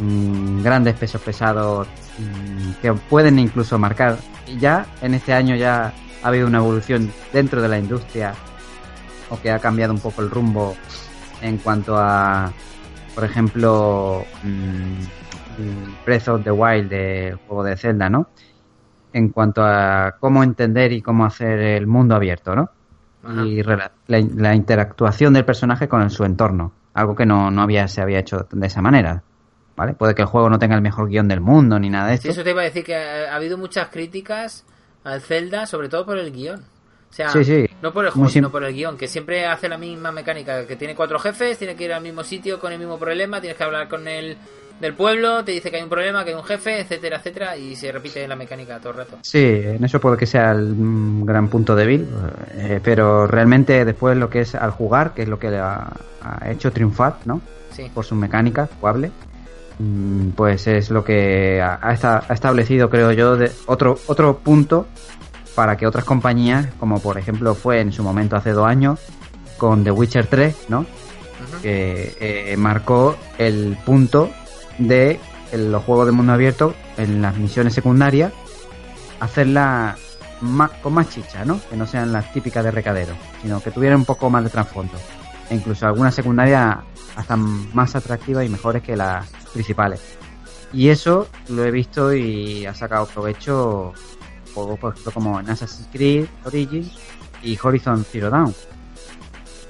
mm, 0.00 0.62
grandes 0.62 0.94
pesos 0.94 1.20
pesados 1.20 1.86
mm, 2.18 2.72
que 2.80 2.92
pueden 2.94 3.38
incluso 3.38 3.78
marcar. 3.78 4.16
Y 4.46 4.58
ya 4.58 4.86
en 5.02 5.14
este 5.14 5.34
año 5.34 5.54
ya 5.54 5.92
ha 6.22 6.28
habido 6.28 6.46
una 6.46 6.58
evolución 6.58 7.12
dentro 7.32 7.60
de 7.60 7.68
la 7.68 7.78
industria 7.78 8.32
o 9.28 9.38
que 9.38 9.50
ha 9.50 9.58
cambiado 9.58 9.92
un 9.92 10.00
poco 10.00 10.22
el 10.22 10.30
rumbo 10.30 10.74
en 11.42 11.58
cuanto 11.58 11.98
a, 11.98 12.50
por 13.14 13.24
ejemplo, 13.24 14.24
mm, 14.42 16.04
Breath 16.06 16.28
of 16.28 16.44
the 16.44 16.50
Wild 16.50 16.88
del 16.88 17.36
juego 17.46 17.64
de 17.64 17.76
Zelda, 17.76 18.08
¿no? 18.08 18.30
En 19.12 19.30
cuanto 19.30 19.62
a 19.64 20.16
cómo 20.20 20.42
entender 20.44 20.92
y 20.92 21.00
cómo 21.02 21.24
hacer 21.24 21.58
el 21.60 21.86
mundo 21.86 22.14
abierto, 22.14 22.54
¿no? 22.54 22.70
Ajá. 23.24 23.44
y 23.44 23.62
la, 23.64 23.90
la 24.06 24.54
interactuación 24.54 25.32
del 25.34 25.44
personaje 25.44 25.88
con 25.88 26.00
el- 26.02 26.10
su 26.10 26.24
entorno, 26.24 26.72
algo 26.94 27.16
que 27.16 27.26
no, 27.26 27.50
no 27.50 27.62
había 27.62 27.88
se 27.88 28.00
había 28.00 28.20
hecho 28.20 28.46
de 28.50 28.66
esa 28.66 28.80
manera, 28.80 29.22
¿vale? 29.76 29.94
Puede 29.94 30.14
que 30.14 30.22
el 30.22 30.28
juego 30.28 30.48
no 30.48 30.58
tenga 30.58 30.76
el 30.76 30.82
mejor 30.82 31.08
guion 31.08 31.26
del 31.28 31.40
mundo 31.40 31.78
ni 31.80 31.90
nada 31.90 32.08
de 32.10 32.16
Sí, 32.18 32.28
esto. 32.28 32.40
eso 32.40 32.44
te 32.44 32.50
iba 32.50 32.60
a 32.60 32.64
decir 32.64 32.84
que 32.84 32.94
ha, 32.96 33.32
ha 33.32 33.36
habido 33.36 33.58
muchas 33.58 33.88
críticas 33.88 34.64
al 35.04 35.20
Zelda 35.20 35.66
sobre 35.66 35.88
todo 35.88 36.06
por 36.06 36.16
el 36.16 36.30
guion 36.32 36.60
o 36.60 37.12
sea, 37.12 37.30
Sí, 37.30 37.42
sí. 37.44 37.66
no 37.82 37.92
por 37.92 38.04
el 38.04 38.10
juego, 38.12 38.28
sino 38.28 38.50
por 38.50 38.62
el 38.64 38.72
guion, 38.74 38.96
que 38.96 39.08
siempre 39.08 39.46
hace 39.46 39.68
la 39.68 39.78
misma 39.78 40.12
mecánica, 40.12 40.66
que 40.66 40.76
tiene 40.76 40.94
cuatro 40.94 41.18
jefes, 41.18 41.58
tiene 41.58 41.74
que 41.74 41.84
ir 41.84 41.92
al 41.92 42.02
mismo 42.02 42.22
sitio 42.22 42.60
con 42.60 42.70
el 42.72 42.78
mismo 42.78 42.98
problema, 42.98 43.40
tienes 43.40 43.56
que 43.58 43.64
hablar 43.64 43.88
con 43.88 44.06
el 44.06 44.36
del 44.80 44.94
pueblo, 44.94 45.44
te 45.44 45.52
dice 45.52 45.70
que 45.70 45.76
hay 45.78 45.82
un 45.82 45.88
problema, 45.88 46.24
que 46.24 46.30
hay 46.30 46.36
un 46.36 46.44
jefe, 46.44 46.80
etcétera, 46.80 47.16
etcétera, 47.18 47.56
y 47.56 47.74
se 47.76 47.90
repite 47.90 48.26
la 48.28 48.36
mecánica 48.36 48.78
todo 48.78 48.90
el 48.92 48.98
rato. 48.98 49.18
Sí, 49.22 49.38
en 49.44 49.82
eso 49.84 50.00
puede 50.00 50.16
que 50.16 50.26
sea 50.26 50.52
el 50.52 50.74
mm, 50.76 51.24
gran 51.24 51.48
punto 51.48 51.74
débil, 51.74 52.06
eh, 52.54 52.80
pero 52.82 53.26
realmente 53.26 53.84
después 53.84 54.16
lo 54.16 54.30
que 54.30 54.40
es 54.40 54.54
al 54.54 54.70
jugar, 54.70 55.14
que 55.14 55.22
es 55.22 55.28
lo 55.28 55.38
que 55.38 55.50
le 55.50 55.58
ha, 55.58 55.90
ha 56.22 56.50
hecho 56.50 56.70
triunfar, 56.72 57.16
¿no? 57.24 57.40
Sí. 57.72 57.90
Por 57.92 58.04
sus 58.04 58.16
mecánicas 58.18 58.70
jugables, 58.80 59.10
mm, 59.78 60.28
pues 60.30 60.66
es 60.66 60.90
lo 60.90 61.04
que 61.04 61.60
ha, 61.60 61.78
ha 61.82 61.92
esta- 61.92 62.24
ha 62.28 62.34
establecido, 62.34 62.88
creo 62.90 63.12
yo, 63.12 63.36
de 63.36 63.50
otro, 63.66 63.98
otro 64.06 64.38
punto 64.38 64.86
para 65.54 65.76
que 65.76 65.86
otras 65.88 66.04
compañías, 66.04 66.66
como 66.78 67.00
por 67.00 67.18
ejemplo 67.18 67.54
fue 67.54 67.80
en 67.80 67.90
su 67.92 68.02
momento 68.04 68.36
hace 68.36 68.52
dos 68.52 68.66
años, 68.66 69.00
con 69.56 69.82
The 69.82 69.90
Witcher 69.90 70.26
3, 70.26 70.56
¿no? 70.68 70.86
Que 71.62 72.14
eh, 72.20 72.56
marcó 72.56 73.16
el 73.38 73.76
punto 73.84 74.30
de 74.78 75.20
los 75.52 75.82
juegos 75.84 76.06
de 76.06 76.12
mundo 76.12 76.32
abierto 76.32 76.74
en 76.96 77.22
las 77.22 77.36
misiones 77.36 77.74
secundarias 77.74 78.32
hacerlas 79.20 79.98
con 80.82 80.92
más 80.92 81.08
chicha, 81.10 81.44
¿no? 81.44 81.60
Que 81.68 81.76
no 81.76 81.86
sean 81.86 82.12
las 82.12 82.32
típicas 82.32 82.64
de 82.64 82.70
recadero, 82.70 83.14
sino 83.42 83.60
que 83.60 83.70
tuvieran 83.70 83.98
un 83.98 84.04
poco 84.04 84.30
más 84.30 84.44
de 84.44 84.50
trasfondo. 84.50 84.94
E 85.50 85.54
incluso 85.54 85.86
algunas 85.86 86.14
secundarias 86.14 86.76
hasta 87.16 87.36
más 87.36 87.96
atractivas 87.96 88.44
y 88.44 88.48
mejores 88.48 88.82
que 88.82 88.96
las 88.96 89.26
principales. 89.52 90.00
Y 90.72 90.88
eso 90.88 91.28
lo 91.48 91.64
he 91.64 91.70
visto 91.70 92.14
y 92.14 92.66
ha 92.66 92.74
sacado 92.74 93.06
provecho 93.06 93.94
juegos, 94.54 94.78
por 94.78 94.92
ejemplo, 94.92 95.12
como 95.12 95.40
en 95.40 95.50
Assassin's 95.50 95.88
Creed 95.90 96.26
Origins 96.44 96.92
y 97.42 97.58
Horizon 97.60 98.04
Zero 98.04 98.30
Dawn. 98.30 98.54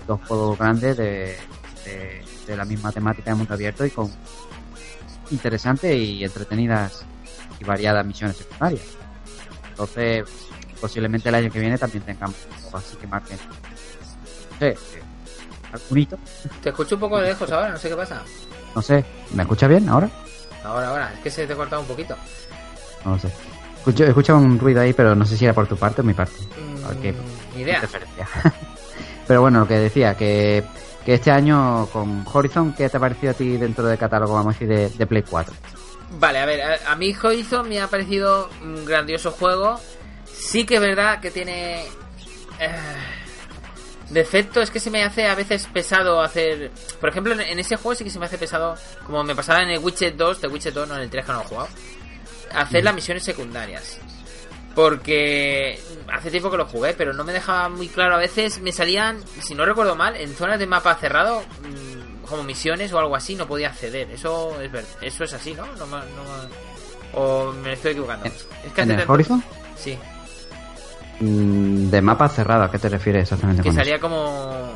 Dos 0.07 0.21
juegos 0.27 0.59
grandes 0.59 0.97
de, 0.97 1.37
de, 1.85 2.25
de 2.47 2.57
la 2.57 2.64
misma 2.64 2.92
temática 2.92 3.31
de 3.31 3.37
mundo 3.37 3.55
abierto 3.55 3.87
y 3.87 3.90
con 3.90 4.11
interesantes 5.31 5.97
y 5.97 6.25
entretenidas 6.25 7.05
y 7.61 7.64
variadas 7.64 8.05
misiones 8.05 8.37
secundarias. 8.37 8.83
Entonces, 9.71 10.25
posiblemente 10.81 11.29
el 11.29 11.35
año 11.35 11.51
que 11.51 11.61
viene 11.61 11.79
también 11.79 12.05
tengamos 12.05 12.37
así 12.73 12.97
que 12.97 13.07
marquen. 13.07 13.38
No 14.51 14.59
sé, 14.59 14.77
algún 15.73 15.99
hito. 15.99 16.19
Te 16.62 16.71
escucho 16.71 16.95
un 16.97 17.01
poco 17.01 17.21
de 17.21 17.29
lejos 17.29 17.51
ahora, 17.51 17.71
no 17.71 17.79
sé 17.79 17.88
qué 17.88 17.97
pasa. 17.97 18.23
No 18.75 18.83
sé, 18.83 19.05
¿me 19.35 19.43
escucha 19.43 19.67
bien 19.67 19.88
ahora? 19.88 20.09
Ahora, 20.64 20.88
ahora, 20.88 21.12
es 21.14 21.21
que 21.21 21.31
se 21.31 21.47
te 21.47 21.53
ha 21.53 21.57
cortado 21.57 21.83
un 21.83 21.88
poquito. 21.88 22.17
No 23.05 23.12
lo 23.12 23.19
sé. 23.19 23.29
Escucho, 23.79 24.05
escucho 24.05 24.37
un 24.37 24.59
ruido 24.59 24.81
ahí, 24.81 24.93
pero 24.93 25.14
no 25.14 25.25
sé 25.25 25.37
si 25.37 25.45
era 25.45 25.55
por 25.55 25.67
tu 25.67 25.77
parte 25.77 26.01
o 26.01 26.05
mi 26.05 26.14
parte. 26.14 26.33
Mm, 26.43 27.57
ni 27.57 27.62
idea. 27.62 27.83
pero 29.27 29.41
bueno, 29.41 29.61
lo 29.61 29.69
que 29.69 29.79
decía, 29.79 30.14
que, 30.14 30.64
que 31.05 31.15
este 31.15 31.31
año 31.31 31.87
con 31.93 32.25
Horizon, 32.31 32.73
¿qué 32.75 32.89
te 32.89 32.97
ha 32.97 33.01
parecido 33.01 33.31
a 33.33 33.35
ti 33.35 33.57
dentro 33.57 33.87
del 33.87 33.99
catálogo, 33.99 34.35
vamos 34.35 34.55
a 34.57 34.59
decir, 34.59 34.69
de, 34.69 34.91
de 34.91 35.07
Play 35.07 35.23
4? 35.23 35.55
Vale, 36.19 36.39
a 36.39 36.47
ver, 36.47 36.63
a, 36.63 36.93
a 36.93 36.97
mí 36.97 37.15
Horizon 37.23 37.69
me 37.69 37.81
ha 37.81 37.87
parecido 37.89 38.49
un 38.63 38.85
grandioso 38.85 39.31
juego. 39.31 39.79
Sí 40.27 40.65
que 40.65 40.77
es 40.77 40.81
verdad 40.81 41.21
que 41.21 41.31
tiene... 41.31 41.83
eh, 42.61 42.73
defecto 44.11 44.63
es 44.63 44.71
que 44.71 44.81
se 44.81 44.91
me 44.91 45.03
hace 45.05 45.27
a 45.29 45.35
veces 45.35 45.67
pesado 45.73 46.21
hacer... 46.23 46.71
Por 47.01 47.11
ejemplo, 47.11 47.35
en, 47.35 47.41
en 47.41 47.59
ese 47.59 47.77
juego 47.77 47.95
sí 47.95 48.05
que 48.05 48.11
se 48.11 48.19
me 48.19 48.27
hace 48.27 48.39
pesado, 48.39 48.75
como 49.05 49.23
me 49.25 49.35
pasaba 49.35 49.63
en 49.63 49.71
el 49.71 49.79
Witcher 49.81 50.17
2, 50.17 50.41
de 50.41 50.49
Witcher 50.49 50.73
2, 50.73 50.89
no 50.89 50.95
en 50.97 51.03
el 51.03 51.11
3 51.11 51.25
que 51.27 51.33
no 51.33 51.39
lo 51.39 51.45
he 51.45 51.49
jugado. 51.49 51.69
hacer 52.55 52.85
las 52.85 52.95
misiones 52.95 53.23
secundarias. 53.25 53.99
Porque 54.79 55.77
hace 56.12 56.31
tiempo 56.31 56.53
que 56.53 56.57
lo 56.57 56.64
jugué, 56.67 56.95
pero 56.95 57.12
no 57.12 57.25
me 57.25 57.33
dejaba 57.33 57.69
muy 57.69 57.88
claro. 57.88 58.14
A 58.14 58.19
veces 58.19 58.61
me 58.61 58.71
salían, 58.71 59.19
si 59.43 59.57
no 59.57 59.64
recuerdo 59.64 59.97
mal, 59.97 60.14
en 60.14 60.33
zonas 60.37 60.61
de 60.61 60.69
mapa 60.69 60.95
cerrado, 60.95 61.41
mm, 61.43 62.25
como 62.25 62.45
misiones 62.45 62.93
o 62.93 62.99
algo 63.01 63.17
así, 63.17 63.35
no 63.35 63.49
podía 63.49 63.71
acceder. 63.71 64.09
Eso 64.12 64.61
es 64.62 64.71
ver- 64.71 64.85
eso 65.01 65.25
es 65.25 65.33
así, 65.35 65.53
¿no? 65.55 65.67
no, 65.67 65.87
o 67.12 67.53
me 67.55 67.73
estoy 67.73 67.91
equivocando. 67.91 68.27
¿En- 68.27 68.33
Es 68.33 68.45
que 68.73 68.81
¿En 68.83 68.85
hace 68.85 68.93
el 68.93 68.97
tanto- 68.99 69.12
Horizon? 69.12 69.45
Sí, 69.77 69.99
Mm, 71.21 71.91
De 71.91 72.01
mapa 72.01 72.29
cerrado, 72.29 72.62
¿a 72.62 72.71
qué 72.71 72.79
te 72.79 72.88
refieres 72.88 73.23
exactamente 73.25 73.61
que 73.64 73.73
salía 73.73 73.99
como 73.99 74.73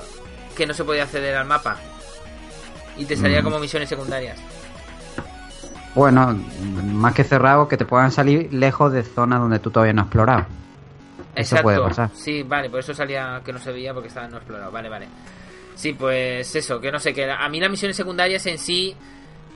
que 0.57 0.67
no 0.67 0.75
se 0.75 0.83
podía 0.83 1.05
acceder 1.05 1.37
al 1.37 1.47
mapa. 1.47 1.77
Y 2.97 3.05
te 3.05 3.17
salía 3.17 3.41
Mm. 3.41 3.45
como 3.45 3.61
misiones 3.61 3.89
secundarias. 3.89 4.37
Eso? 5.93 6.01
Bueno, 6.01 6.39
más 6.95 7.15
que 7.15 7.25
cerrado, 7.25 7.69
que 7.69 7.77
te 7.77 7.85
puedan 7.85 8.11
salir 8.11 8.53
lejos 8.53 8.93
de 8.93 9.03
zonas 9.03 9.41
donde 9.41 9.59
tú 9.59 9.71
todavía 9.71 9.93
no 9.93 10.03
has 10.03 10.07
explorado. 10.07 10.41
Eso 11.35 11.57
Exacto. 11.57 11.63
puede 11.63 11.81
pasar. 11.81 12.11
Sí, 12.15 12.43
vale, 12.43 12.69
por 12.69 12.81
eso 12.81 12.93
salía 12.95 13.41
que 13.45 13.53
no 13.53 13.59
se 13.59 13.73
veía 13.73 13.93
porque 13.95 14.09
estaba 14.09 14.29
no 14.29 14.37
explorado. 14.37 14.71
Vale, 14.71 14.89
vale. 14.89 15.09
Sí, 15.75 15.95
pues 15.95 16.55
eso, 16.55 16.81
que 16.81 16.93
no 16.93 16.99
sé, 16.99 17.15
que 17.15 17.31
a 17.31 17.49
mí 17.49 17.59
las 17.61 17.71
misiones 17.71 17.97
secundarias 17.97 18.45
en 18.47 18.59
sí, 18.59 18.95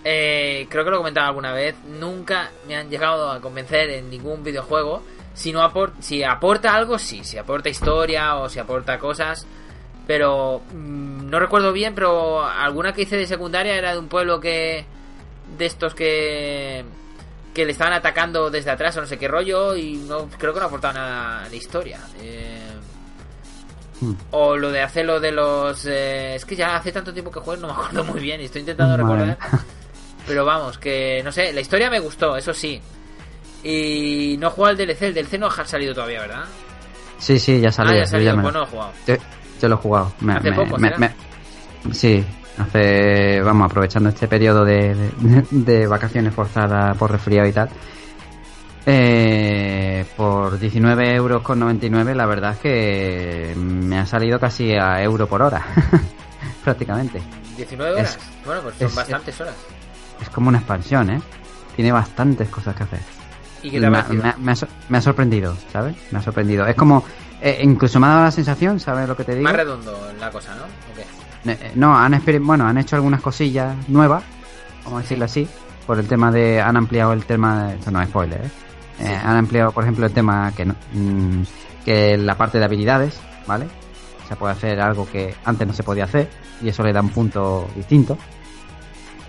eh, 0.05 0.67
creo 0.71 0.85
que 0.85 0.91
lo 0.91 0.97
he 0.97 1.01
comentado 1.01 1.27
alguna 1.27 1.53
vez, 1.53 1.75
nunca 2.01 2.51
me 2.67 2.77
han 2.77 2.89
llegado 2.89 3.31
a 3.31 3.41
convencer 3.41 3.91
en 3.91 4.09
ningún 4.09 4.43
videojuego. 4.43 5.03
Si, 5.35 5.53
no 5.53 5.61
apor- 5.61 5.93
si 6.01 6.23
aporta 6.25 6.75
algo, 6.75 6.99
sí, 6.99 7.23
si 7.23 7.37
aporta 7.37 7.69
historia 7.69 8.37
o 8.37 8.49
si 8.49 8.59
aporta 8.59 8.99
cosas. 8.99 9.47
Pero 10.07 10.63
mm, 10.73 11.29
no 11.29 11.39
recuerdo 11.39 11.73
bien, 11.75 11.95
pero 11.95 12.43
alguna 12.43 12.95
que 12.95 13.03
hice 13.03 13.17
de 13.19 13.27
secundaria 13.27 13.75
era 13.77 13.93
de 13.93 13.99
un 13.99 14.09
pueblo 14.09 14.41
que... 14.41 14.87
De 15.59 15.67
estos 15.67 15.95
que 15.95 16.85
que 17.55 17.65
le 17.65 17.73
estaban 17.73 17.95
atacando 17.95 18.51
desde 18.51 18.71
atrás 18.71 18.97
o 18.99 19.01
no 19.01 19.07
sé 19.07 19.17
qué 19.17 19.29
rollo 19.29 19.75
y 19.77 19.95
no 19.97 20.29
creo 20.39 20.53
que 20.53 20.61
no 20.61 20.67
aportaba 20.67 20.93
nada 20.95 21.49
de 21.49 21.57
historia. 21.57 22.01
Eh, 22.21 22.63
Hmm. 23.99 24.13
o 24.33 24.59
lo 24.59 24.71
de 24.71 24.83
hacer 24.83 25.07
lo 25.07 25.19
de 25.21 25.33
los... 25.33 25.87
eh, 25.87 26.35
es 26.35 26.45
que 26.45 26.55
ya 26.55 26.77
hace 26.77 26.93
tanto 26.93 27.15
tiempo 27.15 27.31
que 27.31 27.41
juego 27.41 27.63
no 27.63 27.69
me 27.69 27.73
acuerdo 27.73 28.05
muy 28.05 28.21
bien 28.21 28.43
y 28.43 28.45
estoy 28.45 28.61
intentando 28.61 28.95
recordar. 28.95 29.39
Pero 30.27 30.45
vamos, 30.45 30.77
que 30.77 31.23
no 31.25 31.33
sé, 31.33 31.51
la 31.55 31.63
historia 31.63 31.89
me 31.89 31.99
gustó, 31.99 32.37
eso 32.37 32.53
sí. 32.53 32.79
Y 33.65 34.37
no 34.39 34.49
he 34.49 34.51
jugado 34.51 34.73
al 34.73 34.77
DLC, 34.77 35.01
el 35.05 35.15
DLC 35.15 35.39
no 35.39 35.47
ha 35.47 35.65
salido 35.65 35.95
todavía, 35.95 36.21
¿verdad? 36.21 36.45
Sí, 37.19 37.39
sí, 37.39 37.59
ya 37.59 37.73
salió. 37.73 37.93
ah, 37.93 37.97
ya 37.97 38.03
ha 38.03 38.07
yo 38.21 38.37
me- 38.37 38.43
pues 38.43 38.53
no 38.55 38.61
lo 38.61 38.67
he 38.67 38.69
jugado. 38.71 38.93
Yo, 39.07 39.15
yo 39.63 39.69
lo 39.71 39.75
he 39.75 39.79
jugado. 39.79 40.13
Me- 40.21 40.33
Hace 40.35 40.51
me- 40.51 40.57
poco, 40.57 40.77
sí, 41.93 42.23
hace, 42.59 43.41
vamos, 43.43 43.67
aprovechando 43.71 44.09
este 44.09 44.29
periodo 44.29 44.65
de, 44.65 44.95
de- 44.95 45.47
de 45.51 45.87
vacaciones 45.87 46.35
forzadas 46.35 46.97
por 46.97 47.11
resfriado 47.13 47.49
y 47.49 47.53
tal. 47.53 47.69
Eh, 48.89 50.05
por 50.17 50.59
19 50.59 51.15
euros 51.17 51.43
con 51.43 51.59
99, 51.59 52.15
la 52.15 52.27
verdad 52.27 52.53
es 52.53 52.59
que 52.61 53.55
me 53.57 53.99
ha 53.99 54.07
salido 54.07 54.39
casi 54.39 54.75
a 54.75 55.03
euro 55.03 55.27
por 55.27 55.43
hora, 55.43 55.61
prácticamente. 56.65 57.21
19 57.57 57.93
horas. 57.95 58.17
Es- 58.17 58.47
bueno, 58.47 58.61
pues 58.63 58.77
son 58.77 58.87
es- 58.87 58.95
bastantes 58.95 59.41
horas. 59.41 59.55
Es 60.23 60.31
como 60.31 60.49
una 60.49 60.59
expansión, 60.59 61.11
¿eh? 61.11 61.21
Tiene 61.75 61.93
bastantes 61.93 62.49
cosas 62.49 62.75
que 62.77 62.85
hacer. 62.85 63.01
¿Y 63.63 63.71
qué 63.71 63.81
te 63.81 63.91
me, 63.91 64.03
me 64.05 64.35
me 64.39 64.53
ha 64.53 64.57
me 64.89 64.99
ha 64.99 65.01
sorprendido, 65.03 65.57
¿sabes? 65.73 65.97
Me 66.13 66.19
ha 66.21 66.23
sorprendido. 66.23 66.65
Es 66.67 66.77
como, 66.77 67.05
eh, 67.43 67.59
incluso 67.63 67.99
me 67.99 68.07
ha 68.07 68.11
dado 68.11 68.25
la 68.25 68.31
sensación, 68.31 68.79
¿sabes 68.79 69.09
lo 69.09 69.17
que 69.17 69.25
te 69.25 69.33
digo? 69.33 69.43
Más 69.45 69.57
redondo 69.57 70.13
la 70.21 70.31
cosa, 70.31 70.55
¿no? 70.55 70.63
¿O 70.63 70.95
qué? 70.95 71.03
Eh, 71.03 71.07
No, 71.75 71.97
han 71.97 72.21
bueno, 72.43 72.67
han 72.67 72.79
hecho 72.79 72.97
algunas 72.97 73.21
cosillas 73.21 73.75
nuevas, 73.89 74.23
vamos 74.85 74.99
a 75.01 75.03
decirlo 75.03 75.25
así, 75.27 75.49
por 75.87 75.99
el 75.99 76.07
tema 76.09 76.31
de, 76.31 76.61
han 76.61 76.77
ampliado 76.77 77.13
el 77.13 77.25
tema, 77.25 77.73
esto 77.75 77.91
no 77.91 78.01
es 78.03 78.09
spoiler, 78.09 78.41
¿eh? 78.41 78.51
Eh, 78.99 79.15
han 79.23 79.37
ampliado, 79.37 79.73
por 79.73 79.85
ejemplo, 79.85 80.07
el 80.07 80.13
tema 80.13 80.53
que, 80.57 80.65
no- 80.65 80.75
mm, 80.95 81.43
que 81.85 82.17
la 82.17 82.35
parte 82.37 82.59
de 82.59 82.65
habilidades, 82.65 83.21
¿vale? 83.47 83.67
Se 84.29 84.37
puede 84.37 84.53
hacer 84.55 84.81
algo 84.81 85.07
que 85.11 85.35
antes 85.45 85.67
no 85.69 85.75
se 85.75 85.83
podía 85.83 86.05
hacer 86.05 86.29
y 86.63 86.69
eso 86.71 86.83
le 86.83 86.93
da 86.93 87.01
un 87.03 87.11
punto 87.11 87.69
distinto. 87.77 88.17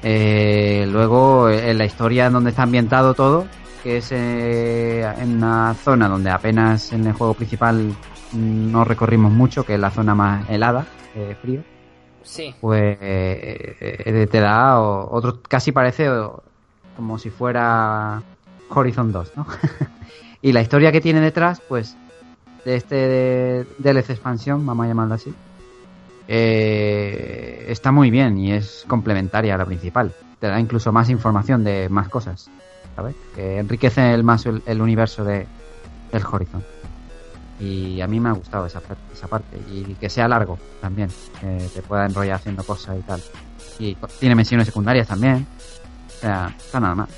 Eh, 0.03 0.87
luego, 0.89 1.49
eh, 1.49 1.71
en 1.71 1.77
la 1.77 1.85
historia 1.85 2.27
en 2.27 2.33
donde 2.33 2.51
está 2.51 2.63
ambientado 2.63 3.13
todo, 3.13 3.45
que 3.83 3.97
es 3.97 4.11
eh, 4.11 5.01
en 5.19 5.37
una 5.37 5.73
zona 5.73 6.07
donde 6.07 6.29
apenas 6.29 6.93
en 6.93 7.05
el 7.05 7.13
juego 7.13 7.33
principal 7.33 7.93
mm, 8.31 8.71
no 8.71 8.83
recorrimos 8.85 9.31
mucho, 9.31 9.65
que 9.65 9.73
es 9.75 9.79
la 9.79 9.91
zona 9.91 10.15
más 10.15 10.49
helada, 10.49 10.85
eh, 11.15 11.35
frío 11.41 11.61
Sí. 12.27 12.53
pues 12.59 12.97
eh, 13.01 14.03
eh, 14.05 14.27
te 14.29 14.39
da 14.39 14.79
o- 14.81 15.09
otro 15.15 15.39
casi 15.47 15.71
parece 15.71 16.09
como 16.95 17.17
si 17.17 17.29
fuera 17.29 18.21
Horizon 18.69 19.11
2 19.11 19.31
¿no? 19.35 19.45
y 20.41 20.51
la 20.51 20.61
historia 20.61 20.91
que 20.91 21.01
tiene 21.01 21.21
detrás 21.21 21.61
pues 21.67 21.95
de 22.65 22.75
este 22.75 22.95
de- 22.95 23.65
DLC 23.79 24.11
expansión 24.13 24.65
vamos 24.65 24.83
a 24.85 24.87
llamarlo 24.89 25.13
así 25.15 25.33
eh, 26.27 27.65
está 27.69 27.91
muy 27.91 28.11
bien 28.11 28.37
y 28.37 28.51
es 28.51 28.83
complementaria 28.87 29.55
a 29.55 29.57
la 29.57 29.65
principal 29.65 30.11
te 30.39 30.47
da 30.47 30.59
incluso 30.59 30.91
más 30.91 31.09
información 31.09 31.63
de 31.63 31.87
más 31.89 32.09
cosas 32.09 32.49
¿sabes? 32.95 33.15
que 33.35 33.57
enriquece 33.59 34.13
el 34.13 34.23
más 34.23 34.45
el, 34.45 34.61
el 34.65 34.81
universo 34.81 35.23
de 35.23 35.47
del 36.11 36.23
Horizon 36.29 36.63
y 37.59 38.01
a 38.01 38.07
mí 38.07 38.19
me 38.19 38.29
ha 38.29 38.33
gustado 38.33 38.65
esa, 38.65 38.81
esa 39.13 39.27
parte 39.27 39.57
y 39.71 39.83
que 39.95 40.09
sea 40.09 40.27
largo 40.27 40.59
también 40.79 41.09
que 41.41 41.67
te 41.73 41.81
pueda 41.81 42.05
enrollar 42.05 42.35
haciendo 42.35 42.63
cosas 42.63 42.97
y 42.99 43.01
tal 43.01 43.21
y 43.79 43.95
tiene 44.19 44.35
misiones 44.35 44.67
secundarias 44.67 45.07
también 45.07 45.47
o 46.07 46.19
sea 46.21 46.55
está 46.57 46.79
nada 46.79 46.95
más 46.95 47.09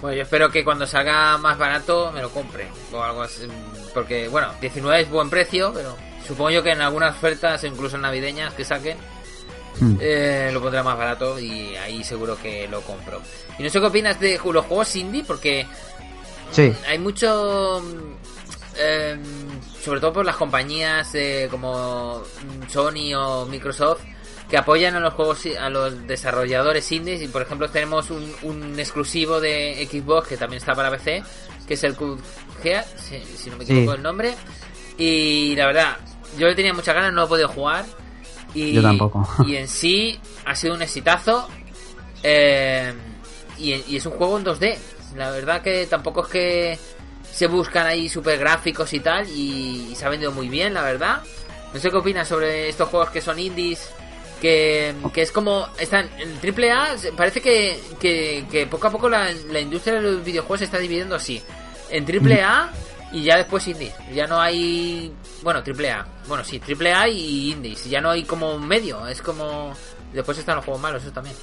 Bueno, 0.00 0.16
yo 0.16 0.22
espero 0.24 0.50
que 0.50 0.62
cuando 0.64 0.86
salga 0.86 1.38
más 1.38 1.56
barato 1.56 2.10
me 2.12 2.20
lo 2.20 2.30
compre 2.30 2.66
o 2.92 3.02
algo 3.02 3.22
así. 3.22 3.46
Porque, 3.94 4.26
bueno, 4.28 4.48
19 4.60 5.02
es 5.02 5.08
buen 5.10 5.30
precio, 5.30 5.70
pero 5.72 5.96
supongo 6.26 6.50
yo 6.50 6.62
que 6.62 6.72
en 6.72 6.80
algunas 6.80 7.14
ofertas, 7.14 7.62
incluso 7.64 7.96
navideñas 7.98 8.52
que 8.54 8.64
saquen, 8.64 8.96
Hmm. 9.80 9.96
eh, 10.00 10.50
lo 10.52 10.60
pondrá 10.60 10.82
más 10.82 10.98
barato 10.98 11.38
y 11.40 11.74
ahí 11.76 12.04
seguro 12.04 12.36
que 12.36 12.68
lo 12.68 12.82
compro. 12.82 13.22
Y 13.58 13.62
no 13.62 13.70
sé 13.70 13.80
qué 13.80 13.86
opinas 13.86 14.20
de 14.20 14.38
los 14.52 14.66
juegos 14.66 14.94
indie, 14.96 15.24
porque 15.24 15.66
sí 16.50 16.72
hay 16.86 16.98
mucho. 16.98 17.80
mm, 17.82 18.12
em, 18.78 19.51
sobre 19.82 20.00
todo 20.00 20.12
por 20.12 20.24
las 20.24 20.36
compañías 20.36 21.14
eh, 21.14 21.48
como 21.50 22.22
Sony 22.68 23.14
o 23.16 23.46
Microsoft 23.46 24.02
que 24.48 24.56
apoyan 24.58 24.94
a 24.96 25.00
los 25.00 25.14
juegos 25.14 25.46
a 25.58 25.70
los 25.70 26.06
desarrolladores 26.06 26.90
indies 26.92 27.22
y 27.22 27.28
por 27.28 27.42
ejemplo 27.42 27.68
tenemos 27.70 28.10
un, 28.10 28.34
un 28.42 28.78
exclusivo 28.78 29.40
de 29.40 29.88
Xbox 29.90 30.28
que 30.28 30.36
también 30.36 30.58
está 30.60 30.74
para 30.74 30.90
PC 30.90 31.22
que 31.66 31.74
es 31.74 31.84
el 31.84 31.96
Geass, 32.62 32.86
si, 32.96 33.18
si 33.36 33.50
no 33.50 33.56
me 33.56 33.64
Sí. 33.64 33.72
equivoco 33.72 33.94
el 33.96 34.02
nombre 34.02 34.34
y 34.98 35.56
la 35.56 35.66
verdad 35.66 35.96
yo 36.38 36.46
le 36.46 36.54
tenía 36.54 36.72
muchas 36.74 36.94
ganas 36.94 37.12
no 37.12 37.20
lo 37.22 37.26
he 37.26 37.28
podido 37.28 37.48
jugar 37.48 37.84
y, 38.54 38.72
Yo 38.74 38.82
tampoco. 38.82 39.26
y 39.46 39.56
en 39.56 39.66
sí 39.68 40.20
ha 40.44 40.54
sido 40.54 40.74
un 40.74 40.82
exitazo 40.82 41.48
eh, 42.22 42.92
y, 43.58 43.72
y 43.88 43.96
es 43.96 44.06
un 44.06 44.12
juego 44.12 44.38
en 44.38 44.44
2D. 44.44 44.76
La 45.16 45.30
verdad 45.30 45.62
que 45.62 45.86
tampoco 45.86 46.22
es 46.24 46.28
que 46.28 46.78
se 47.32 47.46
buscan 47.46 47.86
ahí 47.86 48.08
super 48.08 48.38
gráficos 48.38 48.92
y 48.92 49.00
tal. 49.00 49.28
Y, 49.28 49.88
y 49.90 49.94
se 49.94 50.04
ha 50.04 50.08
vendido 50.08 50.32
muy 50.32 50.48
bien, 50.48 50.74
la 50.74 50.82
verdad. 50.82 51.22
No 51.72 51.80
sé 51.80 51.90
qué 51.90 51.96
opinas 51.96 52.28
sobre 52.28 52.68
estos 52.68 52.88
juegos 52.88 53.10
que 53.10 53.20
son 53.20 53.38
indies. 53.38 53.90
Que, 54.40 54.94
que 55.12 55.22
es 55.22 55.32
como. 55.32 55.68
Están 55.78 56.08
en 56.18 56.36
triple 56.38 56.70
A. 56.72 56.96
Parece 57.16 57.40
que, 57.40 57.80
que, 58.00 58.44
que 58.50 58.66
poco 58.66 58.88
a 58.88 58.90
poco 58.90 59.08
la, 59.08 59.30
la 59.50 59.60
industria 59.60 59.94
de 59.94 60.02
los 60.02 60.24
videojuegos 60.24 60.60
se 60.60 60.64
está 60.66 60.78
dividiendo 60.78 61.14
así. 61.14 61.40
En 61.90 62.04
triple 62.04 62.42
A 62.42 62.70
y 63.12 63.22
ya 63.22 63.36
después 63.36 63.66
indies. 63.68 63.94
Ya 64.12 64.26
no 64.26 64.40
hay. 64.40 65.12
Bueno, 65.42 65.62
triple 65.62 65.90
A. 65.92 66.06
Bueno, 66.26 66.42
sí, 66.44 66.58
triple 66.58 66.92
A 66.92 67.08
y 67.08 67.52
indies. 67.52 67.84
Ya 67.84 68.00
no 68.00 68.10
hay 68.10 68.24
como 68.24 68.58
medio. 68.58 69.06
Es 69.06 69.22
como. 69.22 69.74
Después 70.12 70.36
están 70.38 70.56
los 70.56 70.64
juegos 70.64 70.82
malos, 70.82 71.02
eso 71.02 71.12
también. 71.12 71.36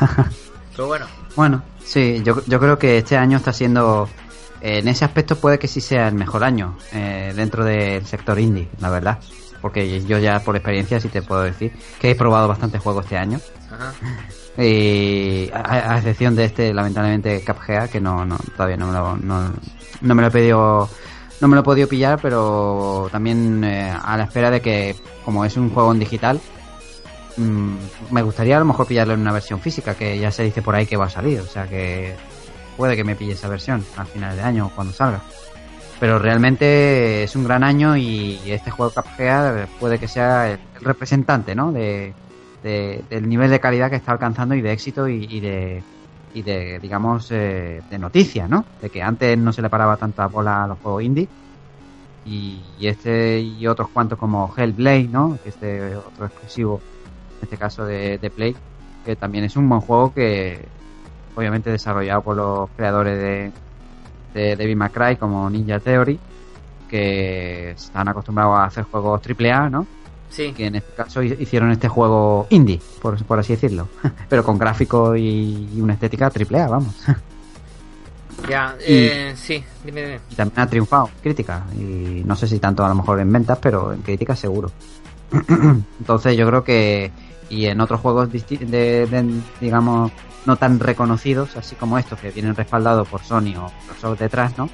Pero 0.76 0.86
bueno. 0.86 1.06
Bueno, 1.34 1.62
sí, 1.84 2.22
yo, 2.24 2.42
yo 2.46 2.60
creo 2.60 2.78
que 2.78 2.98
este 2.98 3.16
año 3.16 3.36
está 3.36 3.52
siendo, 3.52 4.08
en 4.60 4.88
ese 4.88 5.04
aspecto 5.04 5.36
puede 5.36 5.58
que 5.58 5.68
sí 5.68 5.80
sea 5.80 6.08
el 6.08 6.14
mejor 6.14 6.44
año 6.44 6.76
eh, 6.92 7.32
dentro 7.34 7.64
del 7.64 8.04
sector 8.06 8.38
indie, 8.38 8.68
la 8.80 8.90
verdad. 8.90 9.18
Porque 9.60 10.04
yo 10.04 10.18
ya 10.18 10.40
por 10.40 10.54
experiencia 10.56 11.00
sí 11.00 11.08
te 11.08 11.22
puedo 11.22 11.42
decir 11.42 11.72
que 12.00 12.10
he 12.10 12.14
probado 12.14 12.46
bastantes 12.46 12.80
juegos 12.80 13.04
este 13.04 13.18
año. 13.18 13.40
Ajá. 13.70 13.92
Y 14.60 15.50
a, 15.52 15.92
a 15.94 15.98
excepción 15.98 16.34
de 16.34 16.44
este, 16.44 16.74
lamentablemente, 16.74 17.44
Cuphead, 17.44 17.90
que 17.90 18.00
no, 18.00 18.24
no 18.24 18.36
todavía 18.56 18.76
no 18.76 18.88
me 18.88 18.92
lo, 18.92 19.16
no, 19.16 19.52
no 20.00 20.14
me 20.14 20.22
lo 20.22 20.28
he 20.28 20.30
pedido, 20.32 20.88
no 21.40 21.48
me 21.48 21.54
lo 21.54 21.60
he 21.60 21.64
podido 21.64 21.88
pillar, 21.88 22.18
pero 22.20 23.08
también 23.12 23.62
eh, 23.62 23.90
a 23.90 24.16
la 24.16 24.24
espera 24.24 24.50
de 24.50 24.60
que, 24.60 24.96
como 25.24 25.44
es 25.44 25.56
un 25.56 25.70
juego 25.70 25.92
en 25.92 26.00
digital, 26.00 26.40
mm, 27.36 27.76
me 28.10 28.22
gustaría 28.22 28.56
a 28.56 28.58
lo 28.58 28.64
mejor 28.64 28.88
pillarlo 28.88 29.14
en 29.14 29.20
una 29.20 29.32
versión 29.32 29.60
física, 29.60 29.94
que 29.94 30.18
ya 30.18 30.32
se 30.32 30.42
dice 30.42 30.60
por 30.60 30.74
ahí 30.74 30.86
que 30.86 30.96
va 30.96 31.04
a 31.06 31.10
salir, 31.10 31.38
o 31.38 31.46
sea 31.46 31.68
que 31.68 32.16
puede 32.78 32.96
que 32.96 33.04
me 33.04 33.16
pille 33.16 33.34
esa 33.34 33.48
versión 33.48 33.90
al 33.96 34.08
final 34.08 34.36
de 34.38 34.44
año 34.44 34.68
o 34.68 34.72
cuando 34.72 34.94
salga. 34.94 35.26
Pero 35.98 36.18
realmente 36.20 37.24
es 37.24 37.34
un 37.36 37.44
gran 37.44 37.64
año 37.64 37.96
y 37.96 38.50
este 38.52 38.70
juego 38.70 38.92
Cuphead 38.94 39.68
puede 39.76 39.98
que 39.98 40.06
sea 40.08 40.52
el 40.52 40.60
representante, 40.80 41.54
¿no? 41.56 41.72
De, 41.72 42.16
de- 42.62 43.04
del 43.08 43.28
nivel 43.28 43.50
de 43.50 43.60
calidad 43.60 43.90
que 43.90 43.96
está 43.96 44.12
alcanzando 44.12 44.54
y 44.54 44.62
de 44.62 44.72
éxito 44.72 45.08
y, 45.08 45.24
y 45.28 45.40
de 45.40 45.86
y 46.30 46.42
de, 46.42 46.78
digamos, 46.80 47.30
eh, 47.30 47.82
de 47.88 47.98
noticias, 47.98 48.48
¿no? 48.50 48.70
De 48.80 48.90
que 48.90 49.02
antes 49.02 49.38
no 49.38 49.52
se 49.52 49.62
le 49.62 49.70
paraba 49.70 49.96
tanta 49.96 50.26
bola 50.28 50.64
a 50.64 50.66
los 50.68 50.78
juegos 50.80 51.02
indie. 51.02 51.32
Y, 52.22 52.86
este 52.88 53.40
y 53.40 53.66
otros 53.66 53.88
cuantos 53.90 54.18
como 54.18 54.52
Hellblade, 54.56 55.08
¿no? 55.08 55.38
Que 55.42 55.48
este 55.50 55.96
otro 55.96 56.26
exclusivo, 56.26 56.84
en 57.40 57.44
este 57.46 57.58
caso 57.58 57.84
de, 57.86 58.18
de 58.18 58.30
Play, 58.30 58.60
que 59.02 59.16
también 59.16 59.44
es 59.44 59.56
un 59.56 59.68
buen 59.68 59.80
juego 59.80 60.12
que, 60.12 60.72
obviamente, 61.38 61.70
desarrollado 61.70 62.22
por 62.22 62.36
los 62.36 62.68
creadores 62.76 63.16
de, 63.16 63.52
de 64.34 64.56
Devil 64.56 64.76
May 64.76 64.90
Cry 64.90 65.16
como 65.16 65.48
Ninja 65.48 65.78
Theory, 65.78 66.18
que 66.88 67.70
están 67.70 68.08
acostumbrados 68.08 68.58
a 68.58 68.64
hacer 68.64 68.84
juegos 68.84 69.20
AAA, 69.24 69.70
¿no? 69.70 69.86
Sí. 70.30 70.52
Que 70.52 70.66
en 70.66 70.74
este 70.74 70.92
caso 70.94 71.22
hicieron 71.22 71.70
este 71.70 71.88
juego 71.88 72.48
indie, 72.50 72.80
por, 73.00 73.22
por 73.24 73.38
así 73.38 73.52
decirlo, 73.52 73.88
pero 74.28 74.42
con 74.42 74.58
gráfico 74.58 75.14
y, 75.14 75.80
una 75.80 75.94
estética 75.94 76.26
AAA, 76.34 76.68
vamos. 76.68 76.94
Ya, 78.48 78.76
eh, 78.86 79.32
sí, 79.34 79.64
dime, 79.84 80.00
dime. 80.00 80.20
Y 80.30 80.36
también 80.36 80.60
ha 80.60 80.66
triunfado, 80.68 81.10
crítica, 81.20 81.64
y 81.74 82.22
no 82.24 82.36
sé 82.36 82.46
si 82.46 82.60
tanto 82.60 82.84
a 82.84 82.88
lo 82.88 82.94
mejor 82.94 83.18
en 83.18 83.32
ventas, 83.32 83.58
pero 83.60 83.92
en 83.92 84.00
crítica 84.00 84.36
seguro. 84.36 84.70
Entonces 85.98 86.36
yo 86.36 86.46
creo 86.46 86.62
que, 86.62 87.10
y 87.50 87.66
en 87.66 87.80
otros 87.80 88.00
juegos, 88.00 88.30
de, 88.30 89.40
digamos, 89.60 90.12
no 90.46 90.56
tan 90.56 90.78
reconocidos, 90.80 91.56
así 91.56 91.76
como 91.76 91.98
estos, 91.98 92.18
que 92.18 92.30
vienen 92.30 92.54
respaldados 92.54 93.08
por 93.08 93.22
Sony 93.22 93.54
o 93.56 93.70
Microsoft 93.80 94.18
detrás, 94.18 94.56
¿no? 94.58 94.68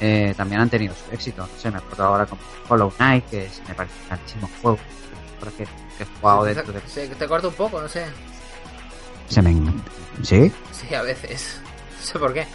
Eh, 0.00 0.32
también 0.36 0.60
han 0.60 0.70
tenido 0.70 0.94
su 0.94 1.12
éxito. 1.12 1.42
No 1.42 1.58
sé, 1.58 1.70
me 1.70 1.78
acuerdo 1.78 2.04
ahora 2.04 2.26
como 2.26 2.40
Hollow 2.68 2.90
Knight, 2.90 3.24
que 3.26 3.48
me 3.66 3.74
parece 3.74 3.94
un 4.02 4.08
grandísimo 4.08 4.50
juego. 4.62 4.78
Que, 5.56 5.64
que 5.64 6.02
he 6.02 6.06
jugado 6.20 6.44
dentro 6.44 6.72
de... 6.72 6.80
Se, 6.86 7.08
te 7.08 7.26
corta 7.26 7.48
un 7.48 7.54
poco, 7.54 7.80
no 7.80 7.88
sé. 7.88 8.04
Se 9.28 9.42
me... 9.42 9.54
¿Sí? 10.22 10.52
Sí, 10.72 10.94
a 10.94 11.02
veces. 11.02 11.60
No 11.98 12.04
sé 12.04 12.18
por 12.18 12.32
qué. 12.32 12.46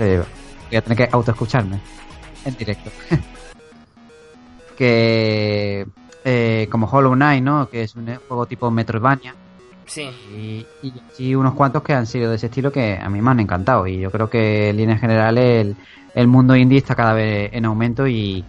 voy 0.69 0.77
a 0.77 0.81
tener 0.81 0.97
que 0.97 1.09
autoescucharme 1.11 1.79
en 2.45 2.57
directo. 2.57 2.91
que 4.77 5.85
eh, 6.25 6.67
como 6.71 6.87
Hollow 6.87 7.13
Knight, 7.13 7.43
¿no? 7.43 7.69
Que 7.69 7.83
es 7.83 7.95
un 7.95 8.13
juego 8.27 8.45
tipo 8.45 8.69
Metroidvania. 8.71 9.35
Sí. 9.85 10.09
Y, 10.35 10.65
y, 11.17 11.35
unos 11.35 11.53
cuantos 11.53 11.83
que 11.83 11.93
han 11.93 12.05
sido 12.05 12.29
de 12.29 12.37
ese 12.37 12.45
estilo 12.47 12.71
que 12.71 12.97
a 12.97 13.09
mí 13.09 13.21
me 13.21 13.31
han 13.31 13.39
encantado. 13.39 13.85
Y 13.87 13.99
yo 13.99 14.11
creo 14.11 14.29
que 14.29 14.69
en 14.69 14.77
líneas 14.77 14.99
generales 14.99 15.65
el, 15.65 15.75
el 16.15 16.27
mundo 16.27 16.55
indie 16.55 16.77
está 16.77 16.95
cada 16.95 17.13
vez 17.13 17.49
en 17.53 17.65
aumento 17.65 18.07
y, 18.07 18.43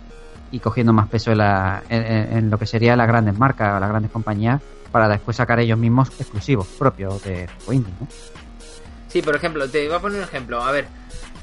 cogiendo 0.63 0.93
más 0.93 1.09
peso 1.09 1.33
en, 1.33 1.39
la, 1.39 1.83
en, 1.89 2.49
lo 2.49 2.59
que 2.59 2.67
sería 2.67 2.95
las 2.95 3.09
grandes 3.09 3.37
marcas 3.37 3.77
o 3.77 3.81
las 3.81 3.89
grandes 3.89 4.13
compañías 4.13 4.63
para 4.93 5.09
después 5.09 5.37
sacar 5.37 5.59
ellos 5.59 5.77
mismos 5.77 6.09
exclusivos 6.21 6.69
propios 6.79 7.25
de 7.25 7.49
indie. 7.73 7.93
¿no? 8.01 8.07
Sí, 9.09 9.23
por 9.23 9.35
ejemplo, 9.35 9.69
te 9.69 9.87
voy 9.87 9.97
a 9.97 10.01
poner 10.01 10.19
un 10.19 10.25
ejemplo. 10.25 10.63
A 10.63 10.71
ver, 10.71 10.87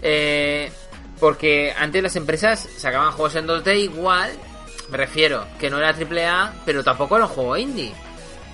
eh, 0.01 0.71
porque 1.19 1.73
antes 1.77 2.01
las 2.03 2.15
empresas 2.15 2.67
sacaban 2.77 3.11
juegos 3.11 3.35
en 3.35 3.47
2D 3.47 3.79
igual, 3.79 4.31
me 4.89 4.97
refiero, 4.97 5.45
que 5.59 5.69
no 5.69 5.77
era 5.77 5.89
AAA, 5.89 6.53
pero 6.65 6.83
tampoco 6.83 7.15
era 7.15 7.25
un 7.25 7.31
juego 7.31 7.57
indie. 7.57 7.93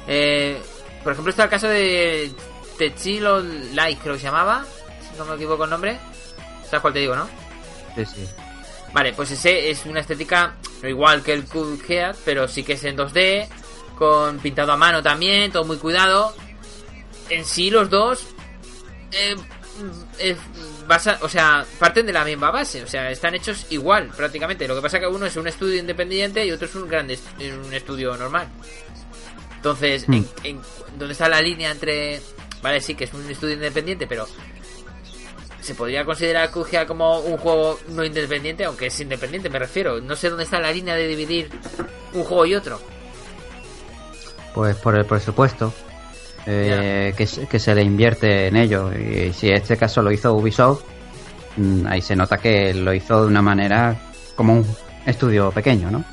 Eh, 0.07 0.61
por 1.07 1.13
ejemplo, 1.13 1.29
está 1.29 1.45
el 1.45 1.49
caso 1.49 1.69
de 1.69 2.29
Techilo 2.77 3.39
Light, 3.39 3.97
creo 4.01 4.15
que 4.15 4.19
se 4.19 4.25
llamaba, 4.25 4.65
si 4.99 5.17
no 5.17 5.23
me 5.23 5.35
equivoco 5.35 5.63
el 5.63 5.69
nombre. 5.69 5.97
¿Sabes 6.65 6.81
cuál 6.81 6.91
te 6.91 6.99
digo, 6.99 7.15
no? 7.15 7.29
Vale, 8.91 9.13
pues 9.13 9.31
ese 9.31 9.69
es 9.69 9.85
una 9.85 10.01
estética 10.01 10.55
no 10.83 10.89
igual 10.89 11.23
que 11.23 11.31
el 11.31 11.45
Cool 11.45 11.79
Head, 11.87 12.13
pero 12.25 12.49
sí 12.49 12.61
que 12.61 12.73
es 12.73 12.83
en 12.83 12.97
2D, 12.97 13.47
con 13.97 14.39
pintado 14.39 14.73
a 14.73 14.75
mano 14.75 15.01
también, 15.01 15.49
todo 15.49 15.63
muy 15.63 15.77
cuidado. 15.77 16.35
En 17.29 17.45
sí, 17.45 17.69
los 17.69 17.89
dos. 17.89 18.27
Eh, 19.13 19.37
eh 20.19 20.35
o 21.21 21.29
sea, 21.29 21.65
parten 21.79 22.05
de 22.05 22.11
la 22.11 22.25
misma 22.25 22.51
base, 22.51 22.83
o 22.83 22.87
sea, 22.87 23.09
están 23.11 23.33
hechos 23.33 23.67
igual 23.69 24.09
prácticamente. 24.09 24.67
Lo 24.67 24.75
que 24.75 24.81
pasa 24.81 24.99
que 24.99 25.07
uno 25.07 25.25
es 25.25 25.37
un 25.37 25.47
estudio 25.47 25.79
independiente 25.79 26.45
y 26.45 26.51
otro 26.51 26.67
es 26.67 26.75
un 26.75 26.89
gran 26.89 27.07
un 27.07 27.73
estudio 27.73 28.17
normal. 28.17 28.49
Entonces, 29.57 30.07
hmm. 30.07 30.23
en, 30.43 30.61
¿dónde 30.97 31.11
está 31.11 31.27
la 31.27 31.41
línea 31.41 31.71
entre... 31.71 32.21
Vale, 32.61 32.81
sí 32.81 32.95
que 32.95 33.03
es 33.03 33.13
un 33.13 33.29
estudio 33.29 33.53
independiente, 33.53 34.07
pero 34.07 34.25
se 35.61 35.75
podría 35.75 36.05
considerar 36.05 36.49
QGA 36.49 36.87
como 36.87 37.19
un 37.19 37.37
juego 37.37 37.77
no 37.89 38.03
independiente, 38.03 38.63
aunque 38.63 38.87
es 38.87 38.99
independiente, 38.99 39.49
me 39.49 39.59
refiero. 39.59 39.99
No 39.99 40.15
sé 40.15 40.29
dónde 40.29 40.45
está 40.45 40.59
la 40.59 40.71
línea 40.71 40.95
de 40.95 41.07
dividir 41.07 41.49
un 42.13 42.23
juego 42.23 42.45
y 42.45 42.55
otro. 42.55 42.79
Pues 44.55 44.75
por 44.77 44.97
el 44.97 45.05
presupuesto 45.05 45.73
eh, 46.45 47.13
que, 47.17 47.27
que, 47.47 47.59
se 47.59 47.75
le 47.75 47.83
invierte 47.83 48.47
en 48.47 48.55
ello. 48.55 48.91
Y 48.93 49.33
si 49.33 49.49
este 49.49 49.75
caso 49.75 50.01
lo 50.01 50.11
hizo 50.11 50.33
Ubisoft, 50.33 50.83
mm, 51.57 51.85
ahí 51.85 52.01
se 52.01 52.15
nota 52.15 52.37
que 52.37 52.73
lo 52.73 52.93
hizo 52.93 53.21
de 53.21 53.27
una 53.27 53.41
manera 53.41 53.95
como 54.35 54.53
un 54.53 54.65
estudio 55.05 55.51
pequeño, 55.51 55.91
¿no? 55.91 56.05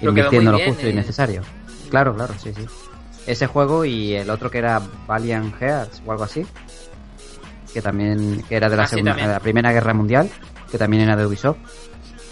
Invirtiendo 0.00 0.52
lo 0.52 0.58
justo 0.60 0.88
y 0.88 0.94
necesario. 0.94 1.42
Claro, 1.92 2.14
claro, 2.14 2.32
sí, 2.42 2.54
sí. 2.54 2.66
Ese 3.26 3.46
juego 3.46 3.84
y 3.84 4.14
el 4.14 4.30
otro 4.30 4.50
que 4.50 4.56
era 4.56 4.80
Valiant 5.06 5.54
Hearts 5.60 6.00
o 6.06 6.12
algo 6.12 6.24
así, 6.24 6.46
que 7.70 7.82
también 7.82 8.42
que 8.48 8.56
era 8.56 8.70
de 8.70 8.76
la, 8.78 8.84
ah, 8.84 8.86
segunda, 8.86 9.14
de 9.14 9.26
la 9.26 9.40
Primera 9.40 9.72
Guerra 9.74 9.92
Mundial, 9.92 10.30
que 10.70 10.78
también 10.78 11.02
era 11.02 11.16
de 11.16 11.26
Ubisoft, 11.26 11.58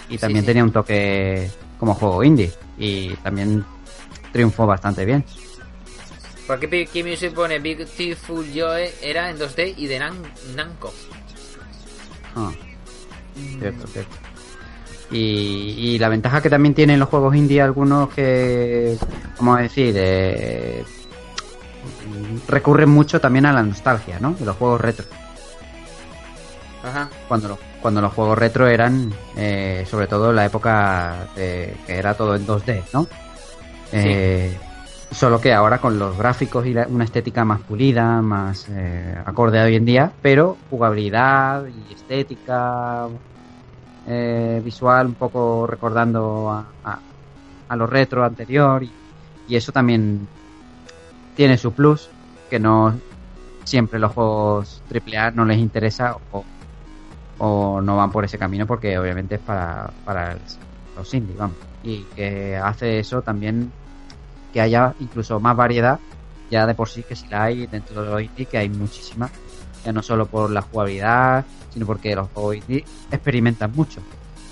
y 0.08 0.16
también 0.16 0.46
tenía 0.46 0.64
un 0.64 0.72
toque 0.72 1.50
como 1.78 1.94
juego 1.94 2.24
indie, 2.24 2.50
y 2.78 3.10
también 3.16 3.62
triunfó 4.32 4.66
bastante 4.66 5.04
bien. 5.04 5.26
Porque 6.46 6.86
Kimi 6.90 7.14
se 7.18 7.30
pone 7.30 7.58
Beautiful 7.58 8.46
Joe 8.54 8.94
era 9.02 9.28
en 9.28 9.38
2D 9.38 9.74
y 9.76 9.86
de 9.88 9.98
Namco. 9.98 10.90
Ah, 12.34 12.50
cierto, 13.58 13.86
cierto. 13.88 14.16
Y, 15.10 15.74
y, 15.76 15.98
la 15.98 16.08
ventaja 16.08 16.40
que 16.40 16.48
también 16.48 16.72
tienen 16.72 17.00
los 17.00 17.08
juegos 17.08 17.34
indie 17.34 17.60
algunos 17.60 18.10
que, 18.10 18.96
como 19.36 19.56
decir, 19.56 19.94
eh, 19.98 20.84
recurren 22.46 22.90
mucho 22.90 23.20
también 23.20 23.46
a 23.46 23.52
la 23.52 23.62
nostalgia, 23.62 24.18
¿no? 24.20 24.34
De 24.34 24.44
los 24.44 24.56
juegos 24.56 24.80
retro. 24.80 25.06
Cuando, 27.28 27.48
los, 27.48 27.58
cuando 27.82 28.00
los 28.00 28.12
juegos 28.12 28.38
retro 28.38 28.66
eran, 28.66 29.12
eh, 29.36 29.84
sobre 29.88 30.06
todo 30.06 30.30
en 30.30 30.36
la 30.36 30.46
época 30.46 31.28
de, 31.36 31.76
que 31.86 31.98
era 31.98 32.14
todo 32.14 32.34
en 32.34 32.46
2D, 32.46 32.84
¿no? 32.94 33.06
Eh, 33.92 34.56
solo 35.10 35.40
que 35.40 35.52
ahora 35.52 35.78
con 35.78 35.98
los 35.98 36.16
gráficos 36.16 36.66
y 36.66 36.74
una 36.74 37.04
estética 37.04 37.44
más 37.44 37.60
pulida, 37.60 38.22
más 38.22 38.66
eh, 38.70 39.14
acorde 39.26 39.60
a 39.60 39.64
hoy 39.64 39.76
en 39.76 39.84
día, 39.84 40.12
pero 40.22 40.56
jugabilidad 40.70 41.64
y 41.66 41.92
estética 41.92 43.08
visual 44.62 45.06
un 45.06 45.14
poco 45.14 45.66
recordando 45.66 46.50
a, 46.50 46.98
a, 47.68 47.76
lo 47.76 47.86
retro 47.86 48.24
anterior 48.24 48.82
y, 48.82 48.92
eso 49.48 49.72
también 49.72 50.28
tiene 51.34 51.58
su 51.58 51.72
plus 51.72 52.08
que 52.48 52.60
no 52.60 52.94
siempre 53.64 53.98
los 53.98 54.12
juegos 54.12 54.80
AAA 54.88 55.32
no 55.32 55.44
les 55.44 55.58
interesa 55.58 56.16
o 57.38 57.80
no 57.80 57.96
van 57.96 58.12
por 58.12 58.24
ese 58.24 58.38
camino 58.38 58.64
porque 58.64 58.96
obviamente 58.96 59.34
es 59.36 59.40
para, 59.40 59.90
para 60.04 60.36
los 60.96 61.14
indies, 61.14 61.36
vamos. 61.36 61.56
Y 61.82 62.02
que 62.14 62.56
hace 62.56 62.98
eso 62.98 63.22
también 63.22 63.72
que 64.52 64.60
haya 64.60 64.94
incluso 65.00 65.40
más 65.40 65.56
variedad, 65.56 65.98
ya 66.50 66.66
de 66.66 66.74
por 66.74 66.88
sí 66.88 67.02
que 67.02 67.16
si 67.16 67.26
la 67.28 67.44
hay 67.44 67.66
dentro 67.66 68.02
de 68.02 68.10
los 68.10 68.22
indies, 68.22 68.48
que 68.48 68.58
hay 68.58 68.68
muchísima, 68.68 69.30
ya 69.84 69.92
no 69.92 70.02
solo 70.02 70.26
por 70.26 70.50
la 70.50 70.62
jugabilidad, 70.62 71.44
sino 71.72 71.86
porque 71.86 72.14
los 72.14 72.28
juegos 72.30 72.56
indie 72.56 72.84
experimentan 73.10 73.72
mucho, 73.74 74.00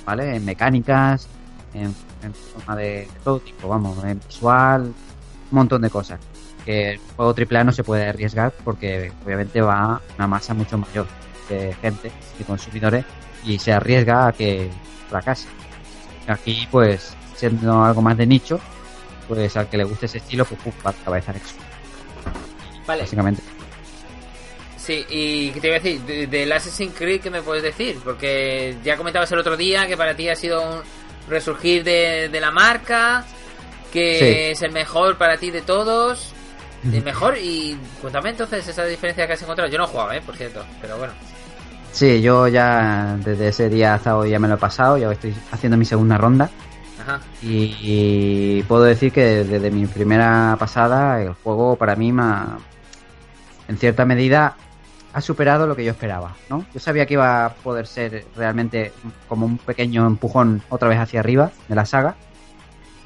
¿vale? 0.05 0.37
En 0.37 0.45
mecánicas, 0.45 1.29
en, 1.75 1.95
forma 2.35 2.77
de, 2.77 3.09
todo 3.25 3.41
tipo, 3.41 3.69
vamos, 3.69 4.03
en 4.05 4.21
visual, 4.27 4.83
un 4.83 4.95
montón 5.51 5.83
de 5.83 5.91
cosas. 5.91 6.21
Que 6.65 6.93
el 6.93 7.01
juego 7.17 7.35
AAA 7.35 7.65
no 7.65 7.73
se 7.73 7.85
puede 7.85 8.09
arriesgar 8.09 8.53
porque 8.65 9.13
obviamente 9.25 9.61
va 9.61 9.95
a 9.95 10.01
una 10.17 10.27
masa 10.27 10.55
mucho 10.55 10.77
mayor 10.77 11.07
de 11.49 11.75
gente, 11.81 12.11
de 12.39 12.45
consumidores, 12.45 13.05
y 13.45 13.59
se 13.59 13.73
arriesga 13.73 14.29
a 14.29 14.33
que 14.33 14.71
fracase. 15.09 15.49
Aquí, 16.27 16.69
pues, 16.71 17.15
siendo 17.37 17.83
algo 17.83 18.03
más 18.03 18.17
de 18.17 18.27
nicho, 18.27 18.61
pues 19.27 19.57
al 19.57 19.69
que 19.69 19.79
le 19.79 19.85
guste 19.85 20.07
ese 20.07 20.19
estilo, 20.19 20.45
pues, 20.45 20.61
va 20.87 20.91
a 20.91 20.93
cabeza 20.93 21.33
eso. 21.33 21.55
Vale. 22.87 23.03
Básicamente. 23.03 23.58
Sí, 24.89 25.05
y 25.11 25.51
¿qué 25.51 25.61
te 25.61 25.67
iba 25.67 25.77
a 25.77 25.81
decir? 25.81 26.01
Del 26.01 26.31
de, 26.31 26.55
Assassin's 26.55 26.95
Creed, 26.97 27.21
¿qué 27.21 27.29
me 27.29 27.43
puedes 27.43 27.63
decir? 27.63 27.99
Porque 28.03 28.75
ya 28.83 28.97
comentabas 28.97 29.31
el 29.33 29.39
otro 29.39 29.55
día 29.55 29.87
que 29.87 29.99
para 29.99 30.17
ti 30.17 30.31
ha 30.31 30.35
sido 30.35 30.63
un 30.63 30.81
resurgir 31.29 31.85
de, 31.85 32.31
la 32.41 32.51
marca, 32.51 33.23
que 33.93 34.51
es 34.51 34.63
el 34.63 34.73
mejor 34.73 35.19
para 35.19 35.37
ti 35.37 35.51
de 35.51 35.61
todos. 35.61 36.33
El 36.91 37.05
mejor, 37.05 37.37
y 37.37 37.79
cuéntame 38.01 38.31
entonces 38.31 38.67
esa 38.67 38.83
diferencia 38.87 39.27
que 39.27 39.35
has 39.35 39.43
encontrado. 39.43 39.71
Yo 39.71 39.77
no 39.77 39.85
he 39.85 39.89
jugado, 39.89 40.13
¿eh? 40.13 40.23
Por 40.25 40.35
cierto, 40.35 40.65
pero 40.81 40.97
bueno. 40.97 41.13
Sí, 41.93 42.23
yo 42.23 42.49
ya 42.49 43.19
desde 43.23 43.49
ese 43.49 43.69
día 43.69 43.93
hasta 43.93 44.17
hoy 44.17 44.31
ya 44.31 44.39
me 44.39 44.49
lo 44.49 44.55
he 44.55 44.59
pasado, 44.59 44.97
ya 44.97 45.13
estoy 45.13 45.35
haciendo 45.51 45.77
mi 45.77 45.85
segunda 45.85 46.17
ronda. 46.17 46.49
Ajá. 46.99 47.21
Y, 47.43 48.63
puedo 48.63 48.85
decir 48.85 49.13
que 49.13 49.45
desde 49.45 49.71
mi 49.71 49.87
primera 49.87 50.57
pasada 50.59 51.21
el 51.21 51.35
juego 51.35 51.77
para 51.77 51.95
mí, 51.95 52.09
en 52.09 53.77
cierta 53.77 54.07
medida, 54.07 54.57
ha 55.19 55.21
superado 55.21 55.67
lo 55.67 55.75
que 55.75 55.85
yo 55.85 55.91
esperaba, 55.91 56.37
¿no? 56.49 56.65
Yo 56.73 56.81
sabía 56.81 57.05
que 57.05 57.15
iba 57.15 57.45
a 57.45 57.55
poder 57.55 57.87
ser 57.87 58.25
realmente 58.37 58.93
como 59.29 59.47
un 59.47 59.59
pequeño 59.59 60.07
empujón 60.07 60.63
otra 60.69 60.89
vez 60.89 60.99
hacia 60.99 61.21
arriba 61.21 61.51
de 61.69 61.75
la 61.75 61.85
saga. 61.85 62.15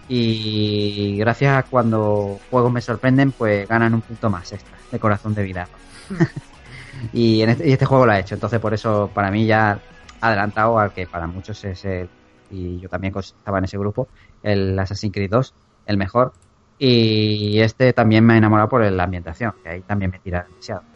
Y 0.09 1.17
gracias 1.19 1.57
a 1.57 1.63
cuando 1.63 2.39
juegos 2.51 2.71
me 2.71 2.83
sorprenden, 2.83 3.33
pues 3.33 3.67
ganan 3.67 3.95
un 3.95 4.03
punto 4.03 4.29
más 4.29 4.53
extra 4.53 4.77
de 4.91 4.99
corazón 4.99 5.35
de 5.35 5.43
vida. 5.43 5.69
este, 7.13 7.69
y 7.69 7.73
este 7.73 7.87
juego 7.87 8.05
lo 8.05 8.13
ha 8.13 8.19
hecho, 8.19 8.35
entonces 8.35 8.61
por 8.61 8.75
eso 8.75 9.11
para 9.15 9.31
mí 9.31 9.47
ya 9.47 9.79
adelantado 10.21 10.79
al 10.79 10.93
que 10.93 11.07
para 11.07 11.27
muchos 11.27 11.65
es 11.65 11.85
el, 11.87 12.11
y 12.51 12.79
yo 12.79 12.91
también 12.91 13.15
estaba 13.17 13.59
en 13.59 13.65
ese 13.65 13.79
grupo, 13.79 14.09
el 14.43 14.79
Assassin's 14.79 15.15
Creed 15.15 15.31
2, 15.31 15.55
el 15.87 15.97
mejor. 15.97 16.33
Y 16.79 17.61
este 17.61 17.93
también 17.93 18.25
me 18.25 18.35
ha 18.35 18.37
enamorado 18.37 18.69
por 18.69 18.83
la 18.83 19.05
ambientación, 19.05 19.55
que 19.63 19.69
ahí 19.69 19.81
también 19.83 20.11
me 20.11 20.19
tira 20.19 20.45
demasiado. 20.49 20.92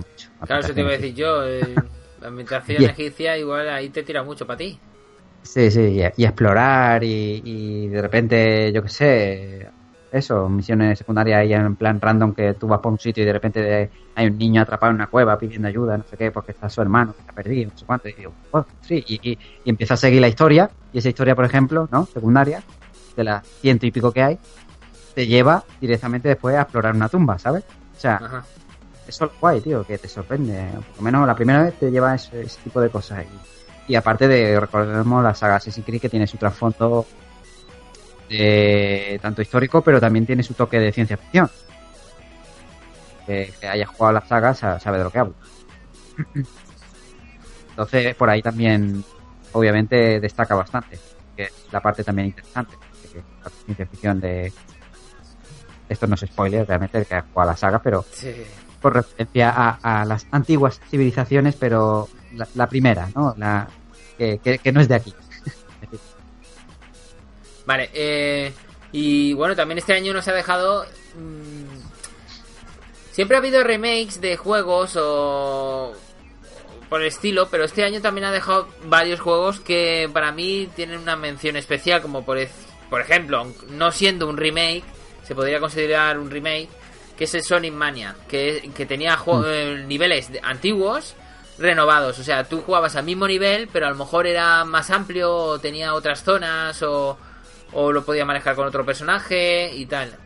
Mucho. 0.00 0.28
Claro, 0.46 0.62
eso 0.62 0.74
te 0.74 0.80
iba 0.80 0.90
a 0.90 0.92
decir 0.92 1.14
yo. 1.14 1.46
Eh, 1.46 1.74
la 2.20 2.28
ambientación 2.28 2.82
egipcia 2.90 3.36
igual 3.36 3.68
ahí 3.68 3.90
te 3.90 4.02
tira 4.02 4.22
mucho 4.22 4.46
para 4.46 4.56
ti. 4.58 4.78
Sí, 5.42 5.70
sí, 5.70 6.00
y, 6.16 6.24
explorar 6.24 7.02
y, 7.02 7.42
y, 7.44 7.88
de 7.88 8.00
repente, 8.00 8.72
yo 8.72 8.80
qué 8.80 8.88
sé, 8.88 9.68
eso, 10.12 10.48
misiones 10.48 10.98
secundarias 10.98 11.40
ahí 11.40 11.54
en 11.54 11.74
plan 11.74 12.00
random 12.00 12.34
que 12.34 12.54
tú 12.54 12.68
vas 12.68 12.80
por 12.80 12.92
un 12.92 12.98
sitio 12.98 13.22
y 13.22 13.26
de 13.26 13.32
repente 13.32 13.90
hay 14.14 14.26
un 14.26 14.36
niño 14.36 14.60
atrapado 14.62 14.90
en 14.90 14.96
una 14.96 15.06
cueva 15.06 15.38
pidiendo 15.38 15.66
ayuda, 15.68 15.96
no 15.96 16.04
sé 16.04 16.16
qué, 16.16 16.30
porque 16.30 16.52
está 16.52 16.68
su 16.68 16.82
hermano 16.82 17.14
que 17.14 17.20
está 17.20 17.32
perdido, 17.32 17.70
no 17.72 17.78
sé 17.78 17.84
cuánto, 17.86 18.08
y 18.08 18.12
digo, 18.12 18.32
oh, 18.50 18.64
sí, 18.82 19.02
y, 19.08 19.38
empieza 19.64 19.94
a 19.94 19.96
seguir 19.96 20.20
la 20.20 20.28
historia, 20.28 20.70
y 20.92 20.98
esa 20.98 21.08
historia, 21.08 21.34
por 21.34 21.46
ejemplo, 21.46 21.88
¿no? 21.90 22.06
Secundaria, 22.06 22.62
de 23.16 23.24
las 23.24 23.46
ciento 23.46 23.86
y 23.86 23.90
pico 23.90 24.12
que 24.12 24.22
hay, 24.22 24.38
te 25.14 25.26
lleva 25.26 25.64
directamente 25.80 26.28
después 26.28 26.56
a 26.56 26.62
explorar 26.62 26.94
una 26.94 27.08
tumba, 27.08 27.38
¿sabes? 27.38 27.64
O 27.96 28.00
sea, 28.00 28.44
eso 29.12 29.26
es 29.26 29.32
guay, 29.40 29.60
tío, 29.60 29.84
que 29.84 29.98
te 29.98 30.08
sorprende. 30.08 30.68
Por 30.74 30.96
lo 30.96 31.02
menos 31.02 31.26
la 31.26 31.34
primera 31.34 31.62
vez 31.62 31.74
te 31.78 31.90
lleva 31.90 32.14
ese, 32.14 32.44
tipo 32.64 32.80
de 32.80 32.90
cosas. 32.90 33.24
Y, 33.86 33.92
y 33.92 33.96
aparte 33.96 34.26
de, 34.26 34.58
recordemos 34.58 35.22
la 35.22 35.34
saga 35.34 35.56
Assassin's 35.56 35.86
Creed 35.86 36.00
que 36.00 36.08
tiene 36.08 36.26
su 36.26 36.36
trasfondo 36.36 37.06
tanto 39.20 39.42
histórico, 39.42 39.82
pero 39.82 40.00
también 40.00 40.26
tiene 40.26 40.42
su 40.42 40.54
toque 40.54 40.78
de 40.78 40.92
ciencia 40.92 41.16
ficción. 41.16 41.50
Que, 43.26 43.52
haya 43.62 43.86
jugado 43.86 44.14
la 44.14 44.26
saga 44.26 44.54
sabe 44.54 44.98
de 44.98 45.04
lo 45.04 45.10
que 45.10 45.18
hablo. 45.18 45.34
Entonces, 47.70 48.14
por 48.14 48.28
ahí 48.28 48.42
también, 48.42 49.04
obviamente, 49.52 50.20
destaca 50.20 50.54
bastante. 50.54 50.98
Que 51.36 51.44
es 51.44 51.52
la 51.70 51.80
parte 51.80 52.04
también 52.04 52.28
interesante. 52.28 52.76
Que 53.12 53.22
la 53.44 53.50
ciencia 53.64 53.86
ficción 53.86 54.20
de. 54.20 54.52
Esto 55.88 56.06
no 56.06 56.14
es 56.14 56.20
spoiler, 56.20 56.66
realmente, 56.66 57.04
que 57.04 57.14
ha 57.14 57.22
jugado 57.22 57.50
la 57.50 57.56
saga, 57.56 57.80
pero. 57.82 58.04
Por 58.82 58.94
referencia 58.94 59.78
a, 59.82 60.04
las 60.04 60.26
antiguas 60.32 60.80
civilizaciones, 60.90 61.56
pero 61.56 62.08
la, 62.54 62.66
primera, 62.66 63.08
¿no? 63.14 63.34
La, 63.38 63.68
que 64.18 64.72
no 64.72 64.80
es 64.80 64.88
de 64.88 64.94
aquí. 64.96 65.14
Vale, 67.66 67.90
eh, 67.94 68.52
y 68.92 69.32
bueno, 69.34 69.56
también 69.56 69.78
este 69.78 69.94
año 69.94 70.12
nos 70.12 70.28
ha 70.28 70.32
dejado... 70.32 70.84
Mm, 71.16 73.12
siempre 73.12 73.36
ha 73.36 73.40
habido 73.40 73.62
remakes 73.62 74.20
de 74.20 74.36
juegos 74.36 74.96
o 74.96 75.92
por 76.88 77.00
el 77.00 77.08
estilo, 77.08 77.48
pero 77.48 77.64
este 77.64 77.84
año 77.84 78.02
también 78.02 78.26
ha 78.26 78.30
dejado 78.30 78.68
varios 78.84 79.20
juegos 79.20 79.60
que 79.60 80.10
para 80.12 80.30
mí 80.30 80.68
tienen 80.76 80.98
una 80.98 81.16
mención 81.16 81.56
especial, 81.56 82.02
como 82.02 82.22
por 82.22 83.00
ejemplo, 83.00 83.46
no 83.70 83.90
siendo 83.92 84.28
un 84.28 84.36
remake, 84.36 84.84
se 85.24 85.34
podría 85.34 85.58
considerar 85.58 86.18
un 86.18 86.30
remake, 86.30 86.68
que 87.22 87.26
es 87.26 87.34
el 87.36 87.44
Sonic 87.44 87.72
Mania, 87.72 88.16
que, 88.26 88.72
que 88.74 88.84
tenía 88.84 89.16
mm. 89.16 89.44
eh, 89.46 89.84
niveles 89.86 90.28
antiguos 90.42 91.14
renovados, 91.56 92.18
o 92.18 92.24
sea, 92.24 92.42
tú 92.42 92.62
jugabas 92.62 92.96
al 92.96 93.04
mismo 93.04 93.28
nivel, 93.28 93.68
pero 93.72 93.86
a 93.86 93.90
lo 93.90 93.94
mejor 93.94 94.26
era 94.26 94.64
más 94.64 94.90
amplio, 94.90 95.32
o 95.32 95.58
tenía 95.60 95.94
otras 95.94 96.24
zonas, 96.24 96.82
o 96.82 97.16
o 97.72 97.92
lo 97.92 98.04
podía 98.04 98.24
manejar 98.24 98.54
con 98.54 98.66
otro 98.66 98.84
personaje 98.84 99.72
y 99.74 99.86
tal. 99.86 100.16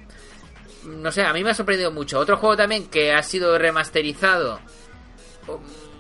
No 0.84 1.10
sé, 1.10 1.22
a 1.22 1.32
mí 1.32 1.42
me 1.42 1.50
ha 1.50 1.54
sorprendido 1.54 1.90
mucho. 1.90 2.18
Otro 2.18 2.36
juego 2.36 2.56
también 2.56 2.88
que 2.88 3.12
ha 3.12 3.22
sido 3.22 3.58
remasterizado 3.58 4.60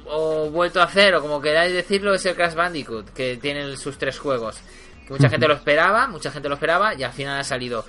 o, 0.06 0.50
vuelto 0.50 0.80
a 0.80 0.84
hacer, 0.84 1.14
o 1.14 1.20
como 1.20 1.40
queráis 1.40 1.72
decirlo, 1.72 2.14
es 2.14 2.24
el 2.26 2.34
Crash 2.34 2.54
Bandicoot, 2.54 3.10
que 3.12 3.36
tiene 3.36 3.76
sus 3.76 3.98
tres 3.98 4.18
juegos. 4.18 4.58
Que 5.06 5.12
mucha 5.12 5.28
gente 5.28 5.46
lo 5.46 5.54
esperaba, 5.54 6.08
mucha 6.08 6.30
gente 6.30 6.48
lo 6.48 6.54
esperaba 6.54 6.94
y 6.94 7.02
al 7.02 7.12
final 7.12 7.40
ha 7.40 7.44
salido. 7.44 7.84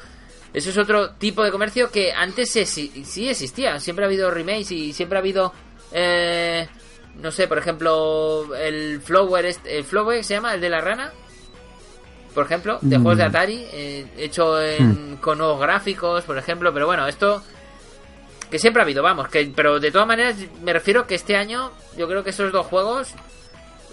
Eso 0.54 0.70
es 0.70 0.78
otro 0.78 1.12
tipo 1.12 1.44
de 1.44 1.52
comercio 1.52 1.92
que 1.92 2.12
antes 2.14 2.52
sí, 2.52 2.92
existía. 3.30 3.80
Siempre 3.80 4.06
ha 4.06 4.08
habido 4.08 4.32
remakes 4.32 4.72
y 4.72 4.94
siempre 4.94 5.18
ha 5.18 5.22
habido... 5.22 5.54
Eh, 5.92 6.68
no 7.16 7.32
sé, 7.32 7.48
por 7.48 7.58
ejemplo, 7.58 8.56
el 8.56 9.02
Flower, 9.02 9.46
el 9.66 9.84
Flower 9.84 10.24
se 10.24 10.36
llama, 10.36 10.54
el 10.54 10.62
de 10.62 10.70
la 10.70 10.82
rana, 10.82 11.12
por 12.34 12.46
ejemplo, 12.46 12.78
de 12.82 12.98
juegos 12.98 13.18
de 13.18 13.24
mm. 13.24 13.28
Atari, 13.28 13.66
eh, 13.72 14.06
hecho 14.18 14.58
hmm. 14.60 15.16
con 15.16 15.40
nuevos 15.40 15.60
gráficos, 15.60 16.24
por 16.24 16.38
ejemplo, 16.38 16.72
pero 16.72 16.86
bueno, 16.86 17.08
esto 17.08 17.42
que 18.52 18.60
siempre 18.60 18.82
ha 18.82 18.86
habido, 18.86 19.02
vamos, 19.02 19.28
que 19.30 19.52
pero 19.56 19.80
de 19.80 19.92
todas 19.92 20.08
maneras 20.08 20.36
me 20.62 20.72
refiero 20.72 21.08
que 21.08 21.16
este 21.16 21.36
año 21.36 21.72
yo 21.98 22.08
creo 22.08 22.24
que 22.24 22.30
esos 22.30 22.52
dos 22.52 22.68
juegos 22.68 23.10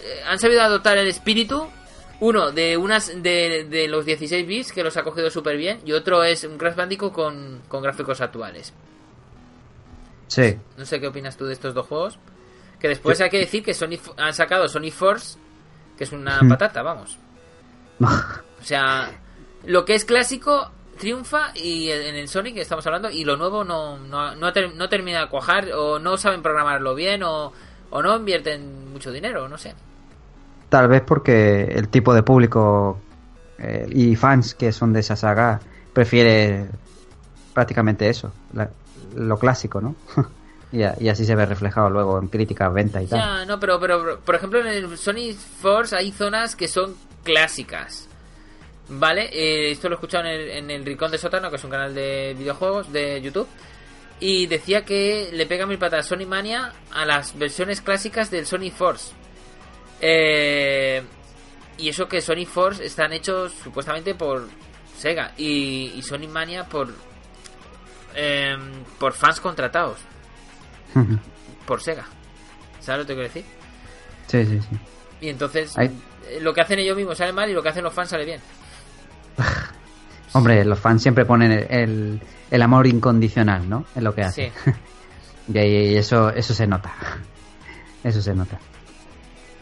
eh, 0.03 0.21
han 0.29 0.39
sabido 0.39 0.61
adoptar 0.61 0.99
el 0.99 1.09
espíritu 1.09 1.69
uno 2.21 2.53
de 2.53 2.77
unas 2.77 3.23
de, 3.23 3.65
de 3.65 3.89
los 3.89 4.05
16 4.05 4.47
bits 4.47 4.73
que 4.73 4.85
los 4.85 4.97
ha 4.97 5.03
cogido 5.03 5.31
súper 5.31 5.57
bien 5.57 5.81
y 5.85 5.93
otro 5.93 6.23
es 6.25 6.45
un 6.45 6.59
Crash 6.59 6.77
Bandicoot 6.77 7.13
con, 7.13 7.63
con 7.69 7.83
gráficos 7.83 8.21
actuales. 8.21 8.73
Sí. 10.29 10.57
No 10.77 10.85
sé 10.85 11.01
qué 11.01 11.09
opinas 11.09 11.37
tú 11.37 11.47
de 11.47 11.53
estos 11.53 11.75
dos 11.75 11.87
juegos. 11.87 12.19
Que 12.81 12.89
después 12.89 13.21
hay 13.21 13.31
que 13.31 13.39
decir 13.39 13.63
que 13.63 13.73
Sony 13.73 13.99
han 14.17 14.35
sacado 14.35 14.69
Sony 14.69 14.91
Force, 14.91 15.39
que 15.97 16.05
es 16.05 16.13
una 16.13 16.43
hmm. 16.43 16.49
patata, 16.49 16.83
vamos. 16.83 17.19
o 18.01 18.65
sea, 18.65 19.11
lo 19.65 19.85
que 19.85 19.95
es 19.95 20.05
clásico 20.05 20.71
triunfa 20.99 21.53
y 21.55 21.91
en 21.91 22.15
el 22.15 22.29
Sonic 22.29 22.57
estamos 22.59 22.87
hablando 22.87 23.11
y 23.11 23.25
lo 23.25 23.37
nuevo 23.37 23.65
no, 23.65 23.99
no, 23.99 24.35
no, 24.35 24.89
termina 24.89 25.21
de 25.23 25.29
cuajar 25.29 25.73
o 25.73 25.99
no 25.99 26.17
saben 26.17 26.43
programarlo 26.43 26.95
bien 26.95 27.23
o, 27.23 27.53
o 27.91 28.03
no 28.03 28.17
invierten 28.17 28.93
mucho 28.93 29.11
dinero, 29.11 29.49
no 29.49 29.59
sé. 29.59 29.75
Tal 30.75 30.89
vez 30.89 31.03
porque 31.03 31.63
el 31.73 31.89
tipo 31.89 32.13
de 32.13 32.25
público 32.25 32.99
eh, 33.61 33.87
y 33.93 34.17
fans 34.17 34.57
que 34.57 34.73
son 34.73 34.93
de 34.93 34.99
esa 34.99 35.15
saga 35.15 35.61
prefiere 35.93 36.67
prácticamente 37.53 38.09
eso, 38.09 38.33
lo 39.15 39.39
clásico, 39.39 39.81
¿no? 39.81 39.95
y, 40.73 40.83
así 40.83 41.25
se 41.25 41.37
ve 41.37 41.47
reflejado 41.47 41.91
luego 41.91 42.19
en 42.19 42.27
críticas, 42.27 42.75
venta 42.75 43.01
y 43.01 43.07
tal. 43.07 43.21
Ya, 43.21 43.45
no, 43.45 43.61
pero, 43.61 43.79
pero 43.79 44.19
por 44.19 44.35
ejemplo 44.35 44.59
en 44.63 44.67
el 44.67 44.99
Sonic 44.99 45.37
Force 45.37 45.95
hay 45.95 46.11
zonas 46.11 46.57
que 46.57 46.67
son 46.67 46.97
clásicas. 47.23 48.09
¿Vale? 48.89 49.27
Eh, 49.33 49.71
esto 49.71 49.89
lo 49.89 49.95
he 49.95 49.99
escuchado 49.99 50.25
en 50.25 50.31
el, 50.33 50.51
en 50.51 50.71
el 50.73 50.85
Rincón 50.85 51.13
de 51.13 51.19
Sótano, 51.19 51.51
que 51.51 51.57
es 51.57 51.63
un 51.63 51.71
canal 51.71 51.95
de 51.95 52.35
videojuegos 52.37 52.93
de 52.93 53.23
YouTube. 53.23 53.47
Y 54.19 54.49
decía 54.49 54.85
que 54.85 55.31
le 55.33 55.47
pega 55.47 55.67
mil 55.67 55.79
patas 55.79 56.07
Sony 56.07 56.27
Mania 56.27 56.73
a 56.93 57.07
las 57.07 57.39
versiones 57.39 57.81
clásicas 57.81 58.29
del 58.33 58.45
Sony 58.45 58.73
Force. 58.77 59.15
Eh, 60.01 61.03
y 61.79 61.89
eso 61.89 62.09
que 62.09 62.21
Sony 62.21 62.47
Force 62.47 62.85
están 62.85 63.13
hechos 63.13 63.53
supuestamente 63.63 64.15
por 64.15 64.49
Sega. 64.97 65.33
Y, 65.37 66.01
Sony 66.03 66.29
Mania 66.29 66.65
por, 66.65 66.89
em, 68.15 68.85
por 68.99 69.13
fans 69.13 69.41
contratados. 69.41 69.99
por 71.67 71.81
Sega. 71.81 72.05
¿Sabes 72.81 73.01
lo 73.01 73.07
que 73.07 73.15
quiero 73.15 73.29
decir? 73.29 73.45
Sí, 74.27 74.45
sí, 74.45 74.61
sí. 74.61 74.77
Y 75.21 75.29
entonces 75.29 75.75
lo 76.41 76.53
que 76.53 76.61
hacen 76.61 76.79
ellos 76.79 76.97
mismos 76.97 77.19
sale 77.19 77.33
mal 77.33 77.49
y 77.51 77.55
lo 77.55 77.63
que 77.63 77.69
hacen 77.71 77.85
los 77.85 77.95
fans 77.95 78.11
sale 78.11 78.25
bien. 78.25 78.41
Hombre, 80.33 80.65
los 80.65 80.79
fans 80.79 81.03
siempre 81.03 81.25
ponen 81.25 81.53
el, 81.71 82.21
el, 82.51 82.63
amor 82.63 82.87
incondicional, 82.87 83.69
¿no? 83.69 83.85
En 83.95 84.05
lo 84.05 84.15
que 84.15 84.23
hacen. 84.23 84.53
y, 85.49 85.97
eso, 85.97 86.31
eso 86.31 86.55
se 86.55 86.67
nota. 86.67 86.93
Eso 88.05 88.21
se 88.21 88.35
nota. 88.35 88.59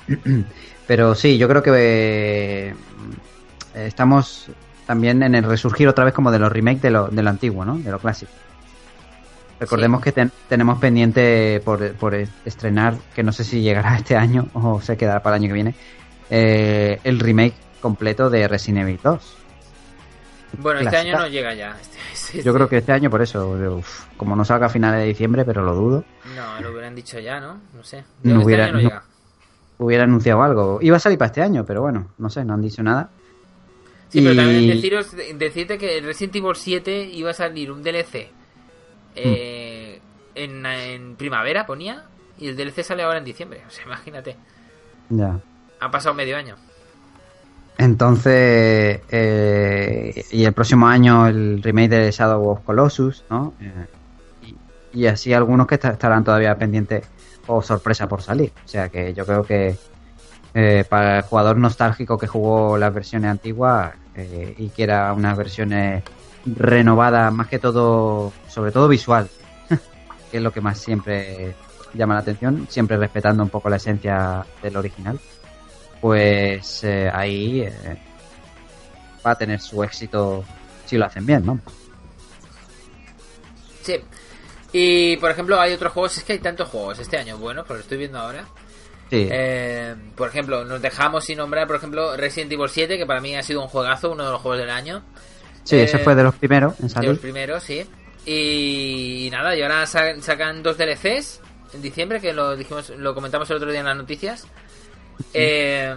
Pero 0.87 1.15
sí, 1.15 1.39
yo 1.39 1.49
creo 1.49 1.63
que 1.63 1.73
eh, 2.69 2.75
estamos 3.75 4.51
también 4.87 5.23
en 5.23 5.35
el 5.35 5.45
resurgir 5.45 5.89
otra 5.89 6.05
vez 6.05 6.13
como 6.13 6.31
de 6.31 6.39
los 6.39 6.53
remakes 6.53 6.83
de 6.83 6.91
lo, 6.91 7.09
de 7.09 7.23
lo 7.23 7.31
antiguo, 7.31 7.65
¿no? 7.65 7.79
De 7.79 7.91
lo 7.91 7.99
clásico. 7.99 8.33
Recordemos 9.61 10.03
que 10.03 10.13
tenemos 10.49 10.81
pendiente 10.81 11.63
por, 11.65 11.93
por, 11.93 12.15
estrenar, 12.45 12.97
que 13.15 13.23
no 13.23 13.31
sé 13.31 13.45
si 13.45 13.63
llegará 13.63 13.97
este 13.99 14.17
año 14.17 14.49
o 14.55 14.81
se 14.81 14.97
quedará 14.97 15.23
para 15.23 15.37
el 15.37 15.43
año 15.43 15.49
que 15.49 15.55
viene, 15.55 15.75
eh, 16.31 16.99
el 17.05 17.21
remake 17.21 17.55
completo 17.81 18.29
de 18.29 18.49
Resident 18.49 18.83
Evil 18.83 18.99
2. 19.03 19.37
Bueno, 20.59 20.81
este 20.81 20.97
año 20.97 21.17
no 21.17 21.29
llega 21.29 21.55
ya. 21.55 21.77
Este, 22.13 22.39
este, 22.39 22.43
Yo 22.43 22.53
creo 22.53 22.69
que 22.69 22.79
este 22.79 22.93
año 22.93 23.09
por 23.09 23.23
eso, 23.23 23.83
como 24.17 24.37
no 24.37 24.45
salga 24.45 24.67
a 24.67 24.69
finales 24.69 25.01
de 25.01 25.07
diciembre, 25.07 25.45
pero 25.45 25.63
lo 25.63 25.75
dudo. 25.75 26.05
No, 26.37 26.61
lo 26.61 26.73
hubieran 26.73 26.95
dicho 26.95 27.19
ya, 27.19 27.41
¿no? 27.41 27.61
No 27.75 27.83
sé. 27.83 28.05
No 28.23 28.35
este 28.35 28.45
hubiera, 28.45 29.03
hubiera 29.83 30.05
anunciado 30.05 30.43
algo. 30.43 30.79
Iba 30.83 30.97
a 30.97 31.01
salir 31.01 31.19
para 31.19 31.27
este 31.27 31.43
año, 31.43 31.65
pero 31.67 31.81
bueno, 31.83 32.09
no 32.19 32.31
sé, 32.31 32.45
no 32.45 32.55
han 32.55 32.63
dicho 32.63 32.83
nada. 32.83 33.11
Sí, 34.09 34.21
pero 34.21 34.37
también 34.37 34.67
deciros, 34.69 35.15
decirte 35.37 35.79
que 35.79 36.01
Resident 36.03 36.37
Evil 36.37 36.55
7 36.55 37.05
iba 37.15 37.31
a 37.31 37.35
salir 37.35 37.73
un 37.73 37.83
DLC 37.83 38.29
eh, 39.15 40.01
en, 40.35 40.67
en 40.67 41.17
primavera, 41.17 41.65
ponía, 41.67 42.05
y 42.39 42.49
el 42.49 42.57
DLC 42.57 42.83
sale 42.83 43.03
ahora 43.03 43.19
en 43.19 43.25
diciembre. 43.25 43.63
O 43.67 43.71
sea, 43.71 43.85
imagínate. 43.87 44.37
Ya. 45.09 45.39
Ha 45.81 45.91
pasado 45.91 46.15
medio 46.15 46.37
año. 46.37 46.57
Entonces, 47.79 49.01
eh, 49.11 50.25
y 50.31 50.45
el 50.45 50.53
próximo 50.53 50.87
año 50.87 51.27
el 51.27 51.63
remake 51.63 51.89
de 51.89 52.11
Shadow 52.13 52.49
of 52.51 52.61
Colossus, 52.65 53.25
¿no? 53.31 53.55
Eh, 53.61 53.87
y, 54.95 55.01
y 55.01 55.07
así 55.07 55.33
algunos 55.33 55.67
que 55.67 55.77
esta- 55.77 55.93
estarán 55.93 56.23
todavía 56.23 56.55
pendientes 56.57 57.05
o 57.47 57.63
sorpresa 57.63 58.09
por 58.09 58.23
salir. 58.23 58.53
O 58.65 58.69
sea 58.69 58.89
que 58.89 59.15
yo 59.15 59.25
creo 59.25 59.43
que 59.43 59.77
eh, 60.55 60.85
para 60.89 61.19
el 61.19 61.23
jugador 61.23 61.57
nostálgico 61.57 62.19
que 62.19 62.27
jugó 62.27 62.77
las 62.77 62.93
versiones 62.93 63.31
antiguas 63.31 63.95
eh, 64.15 64.55
y 64.59 64.69
quiera 64.69 65.13
unas 65.13 65.37
versiones 65.37 66.03
renovadas, 66.45 67.33
más 67.33 67.49
que 67.49 67.59
todo, 67.59 68.33
sobre 68.49 68.73
todo 68.73 68.89
visual, 68.89 69.29
que 70.31 70.37
es 70.37 70.43
lo 70.43 70.53
que 70.53 70.61
más 70.61 70.79
siempre 70.79 71.55
llama 71.95 72.15
la 72.15 72.21
atención, 72.21 72.67
siempre 72.69 72.97
respetando 72.97 73.43
un 73.43 73.49
poco 73.49 73.69
la 73.69 73.77
esencia 73.77 74.45
del 74.63 74.77
original, 74.77 75.19
pues 76.01 76.85
eh, 76.85 77.11
ahí 77.13 77.63
eh, 77.63 77.99
va 79.25 79.33
a 79.33 79.37
tener 79.37 79.61
su 79.61 79.83
éxito 79.83 80.45
si 80.85 80.97
lo 80.97 81.07
hacen 81.07 81.25
bien, 81.25 81.47
¿no? 81.47 81.59
Sí. 83.83 83.95
Y 84.73 85.17
por 85.19 85.31
ejemplo, 85.31 85.61
hay 85.61 85.73
otros 85.75 85.93
juegos, 85.93 86.17
es 86.17 86.25
que 86.25 86.33
hay 86.35 86.39
tantos 86.39 86.69
juegos 86.69 86.99
este 86.99 87.19
año, 87.19 87.37
bueno, 87.39 87.65
pues 87.65 87.79
lo 87.79 87.83
estoy 87.83 87.99
viendo 87.99 88.19
ahora. 88.19 88.45
Sí, 89.11 89.29
Eh, 89.31 89.95
por 90.17 90.29
ejemplo, 90.31 90.65
nos 90.65 90.81
dejamos 90.81 91.25
sin 91.27 91.37
nombrar, 91.39 91.67
por 91.67 91.77
ejemplo, 91.77 92.17
Resident 92.17 92.51
Evil 92.53 92.69
7, 92.71 92.97
que 92.97 93.05
para 93.05 93.21
mí 93.21 93.37
ha 93.37 93.43
sido 93.43 93.61
un 93.61 93.69
juegazo, 93.69 94.11
uno 94.11 94.25
de 94.25 94.31
los 94.33 94.41
juegos 94.41 94.59
del 94.59 94.71
año. 94.71 95.03
sí, 95.65 95.77
ese 95.79 95.99
eh, 95.99 96.01
fue 96.01 96.15
de 96.15 96.23
los 96.23 96.35
primeros 96.37 96.81
en 96.81 96.87
De 96.87 96.93
salir. 96.95 97.11
los 97.11 97.19
primeros, 97.19 97.63
sí. 97.63 97.87
Y, 98.25 99.29
nada, 99.31 99.55
y 99.55 99.61
ahora 99.63 99.87
sa- 99.87 100.19
sacan 100.21 100.63
dos 100.63 100.79
DLCs 100.79 101.41
en 101.75 101.83
diciembre, 101.83 102.21
que 102.21 102.33
lo 102.33 102.57
dijimos, 102.57 102.89
lo 102.91 103.15
comentamos 103.15 103.51
el 103.51 103.57
otro 103.57 103.71
día 103.71 103.81
en 103.81 103.87
las 103.87 103.97
noticias. 103.97 104.47
Eh, 105.35 105.95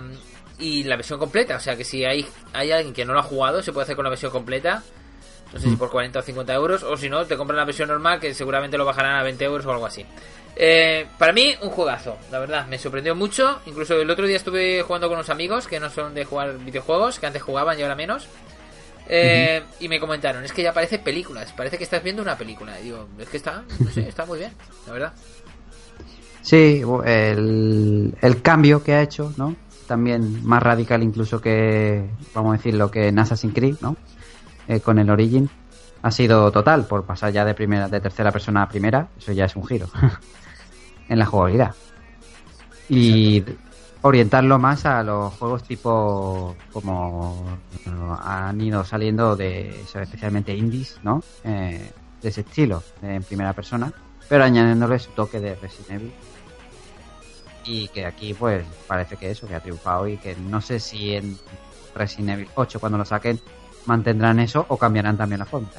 y 0.59 0.83
la 0.83 0.95
versión 0.95 1.19
completa, 1.19 1.55
o 1.57 1.59
sea 1.59 1.75
que 1.75 1.83
si 1.83 2.03
hay, 2.05 2.25
hay 2.53 2.71
alguien 2.71 2.93
que 2.93 3.05
no 3.05 3.13
lo 3.13 3.19
ha 3.19 3.23
jugado, 3.23 3.61
se 3.61 3.71
puede 3.73 3.83
hacer 3.83 3.95
con 3.95 4.03
la 4.03 4.09
versión 4.09 4.31
completa. 4.31 4.83
No 5.55 5.61
sé 5.61 5.69
si 5.69 5.75
por 5.77 5.89
40 5.89 6.19
o 6.19 6.21
50 6.21 6.53
euros, 6.53 6.83
o 6.83 6.97
si 6.97 7.09
no, 7.09 7.25
te 7.25 7.37
compran 7.37 7.55
la 7.55 7.63
versión 7.63 7.87
normal, 7.87 8.19
que 8.19 8.33
seguramente 8.33 8.77
lo 8.77 8.83
bajarán 8.83 9.15
a 9.15 9.23
20 9.23 9.45
euros 9.45 9.65
o 9.65 9.71
algo 9.71 9.85
así. 9.85 10.05
Eh, 10.57 11.05
para 11.17 11.31
mí, 11.31 11.55
un 11.61 11.69
juegazo, 11.69 12.17
la 12.29 12.39
verdad, 12.39 12.67
me 12.67 12.77
sorprendió 12.77 13.15
mucho. 13.15 13.61
Incluso 13.65 13.95
el 13.95 14.09
otro 14.09 14.27
día 14.27 14.35
estuve 14.35 14.81
jugando 14.83 15.07
con 15.07 15.15
unos 15.15 15.29
amigos 15.29 15.65
que 15.67 15.79
no 15.79 15.89
son 15.89 16.13
de 16.13 16.25
jugar 16.25 16.57
videojuegos, 16.57 17.19
que 17.19 17.25
antes 17.27 17.41
jugaban 17.41 17.79
y 17.79 17.83
ahora 17.83 17.95
menos. 17.95 18.27
Eh, 19.07 19.63
Y 19.79 19.87
me 19.87 19.97
comentaron, 19.99 20.43
es 20.43 20.51
que 20.51 20.61
ya 20.61 20.73
parece 20.73 20.99
películas, 20.99 21.53
parece 21.53 21.77
que 21.77 21.85
estás 21.85 22.03
viendo 22.03 22.21
una 22.21 22.37
película. 22.37 22.77
Y 22.81 22.85
digo, 22.85 23.07
es 23.17 23.29
que 23.29 23.37
está, 23.37 23.63
no 23.79 23.89
sé, 23.91 24.09
está 24.09 24.25
muy 24.25 24.39
bien, 24.39 24.51
la 24.87 24.91
verdad. 24.93 25.13
Sí, 26.41 26.83
el, 27.05 28.13
el 28.21 28.41
cambio 28.41 28.83
que 28.83 28.93
ha 28.93 29.01
hecho, 29.01 29.33
¿no? 29.37 29.55
También 29.87 30.45
más 30.45 30.61
radical 30.61 31.01
incluso 31.01 31.39
que, 31.39 32.03
vamos 32.33 32.53
a 32.53 32.57
decir, 32.57 32.73
lo 32.75 32.91
que 32.91 33.07
en 33.07 33.19
Assassin's 33.19 33.53
Creed, 33.53 33.75
¿no? 33.81 33.95
Eh, 34.67 34.79
con 34.79 34.97
el 34.97 35.09
Origin, 35.09 35.49
ha 36.01 36.11
sido 36.11 36.51
total, 36.51 36.85
por 36.85 37.03
pasar 37.03 37.31
ya 37.31 37.45
de 37.45 37.53
primera, 37.53 37.87
de 37.87 37.99
tercera 37.99 38.31
persona 38.31 38.63
a 38.63 38.69
primera, 38.69 39.07
eso 39.17 39.31
ya 39.31 39.45
es 39.45 39.55
un 39.55 39.65
giro 39.65 39.87
en 41.09 41.19
la 41.19 41.25
jugabilidad. 41.25 41.75
Y 42.89 43.43
orientarlo 44.01 44.59
más 44.59 44.85
a 44.85 45.01
los 45.03 45.33
juegos 45.33 45.63
tipo 45.63 46.55
como 46.71 47.57
bueno, 47.85 48.19
han 48.21 48.61
ido 48.61 48.83
saliendo 48.85 49.35
de 49.35 49.81
especialmente 49.81 50.55
indies, 50.55 50.99
¿no? 51.01 51.23
Eh, 51.43 51.91
de 52.21 52.29
ese 52.29 52.41
estilo, 52.41 52.83
en 53.01 53.23
primera 53.23 53.53
persona, 53.53 53.91
pero 54.29 54.43
añadiéndole 54.43 54.99
su 54.99 55.11
toque 55.11 55.39
de 55.39 55.55
Resident 55.55 56.01
Evil 56.01 56.13
y 57.65 57.87
que 57.87 58.05
aquí 58.05 58.33
pues 58.33 58.63
parece 58.87 59.17
que 59.17 59.31
eso, 59.31 59.47
que 59.47 59.55
ha 59.55 59.59
triunfado 59.59 60.07
y 60.07 60.17
que 60.17 60.35
no 60.35 60.61
sé 60.61 60.79
si 60.79 61.15
en 61.15 61.37
Resident 61.95 62.29
Evil 62.29 62.49
8 62.55 62.79
cuando 62.79 62.97
lo 62.97 63.05
saquen 63.05 63.39
mantendrán 63.85 64.39
eso 64.39 64.65
o 64.69 64.77
cambiarán 64.77 65.17
también 65.17 65.39
la 65.39 65.45
fórmula. 65.45 65.73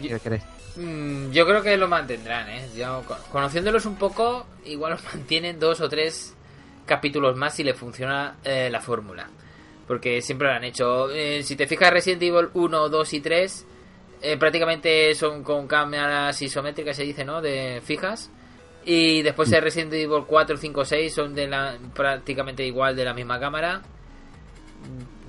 ¿Qué 0.00 0.18
crees? 0.20 0.42
Mm, 0.76 1.30
yo 1.32 1.46
creo 1.46 1.62
que 1.62 1.76
lo 1.76 1.88
mantendrán, 1.88 2.48
¿eh? 2.48 2.68
Yo, 2.76 3.02
conociéndolos 3.30 3.84
un 3.84 3.96
poco, 3.96 4.46
igual 4.64 4.92
los 4.92 5.04
mantienen 5.14 5.58
dos 5.58 5.80
o 5.80 5.88
tres 5.88 6.34
capítulos 6.86 7.36
más 7.36 7.54
si 7.54 7.64
le 7.64 7.74
funciona 7.74 8.36
eh, 8.44 8.68
la 8.70 8.80
fórmula. 8.80 9.28
Porque 9.86 10.22
siempre 10.22 10.48
lo 10.48 10.54
han 10.54 10.64
hecho. 10.64 11.10
Eh, 11.10 11.42
si 11.42 11.56
te 11.56 11.66
fijas, 11.66 11.90
Resident 11.90 12.22
Evil 12.22 12.48
1, 12.54 12.88
2 12.88 13.12
y 13.14 13.20
3 13.20 13.66
eh, 14.22 14.36
prácticamente 14.36 15.14
son 15.16 15.42
con 15.42 15.66
cámaras 15.66 16.40
isométricas, 16.40 16.96
se 16.96 17.02
dice, 17.02 17.24
¿no? 17.24 17.42
De 17.42 17.82
fijas. 17.84 18.30
Y 18.84 19.22
después 19.22 19.50
de 19.50 19.60
Resident 19.60 19.92
Evil 19.94 20.24
4, 20.26 20.56
5, 20.56 20.84
6 20.84 21.14
son 21.14 21.34
de 21.34 21.48
la 21.48 21.76
prácticamente 21.92 22.64
igual 22.64 22.94
de 22.94 23.04
la 23.04 23.14
misma 23.14 23.40
cámara. 23.40 23.82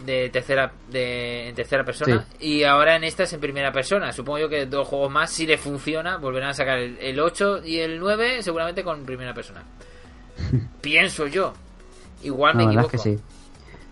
De 0.06 0.30
tercera, 0.30 0.72
de, 0.92 1.50
en 1.50 1.56
tercera 1.56 1.84
persona. 1.86 2.26
Y 2.40 2.64
ahora 2.64 2.96
en 2.98 3.04
esta 3.06 3.24
es 3.24 3.34
en 3.34 3.40
primera 3.40 3.72
persona. 3.72 4.12
Supongo 4.12 4.40
yo 4.40 4.50
que 4.50 4.66
dos 4.66 4.88
juegos 4.88 5.12
más, 5.12 5.30
si 5.32 5.46
le 5.48 5.58
funciona, 5.58 6.18
volverán 6.18 6.50
a 6.50 6.54
sacar 6.54 6.78
el, 6.80 6.98
el 7.00 7.20
8 7.20 7.64
y 7.66 7.78
el 7.80 8.00
9, 8.00 8.44
seguramente 8.44 8.84
con 8.84 9.04
primera 9.06 9.34
persona. 9.34 9.64
Pienso 10.82 11.28
yo. 11.28 11.54
Igual 12.24 12.56
me 12.56 12.64
La 12.66 12.70
equivoco. 12.72 12.88
es 12.88 12.92
que 13.04 13.10
sí. 13.16 13.20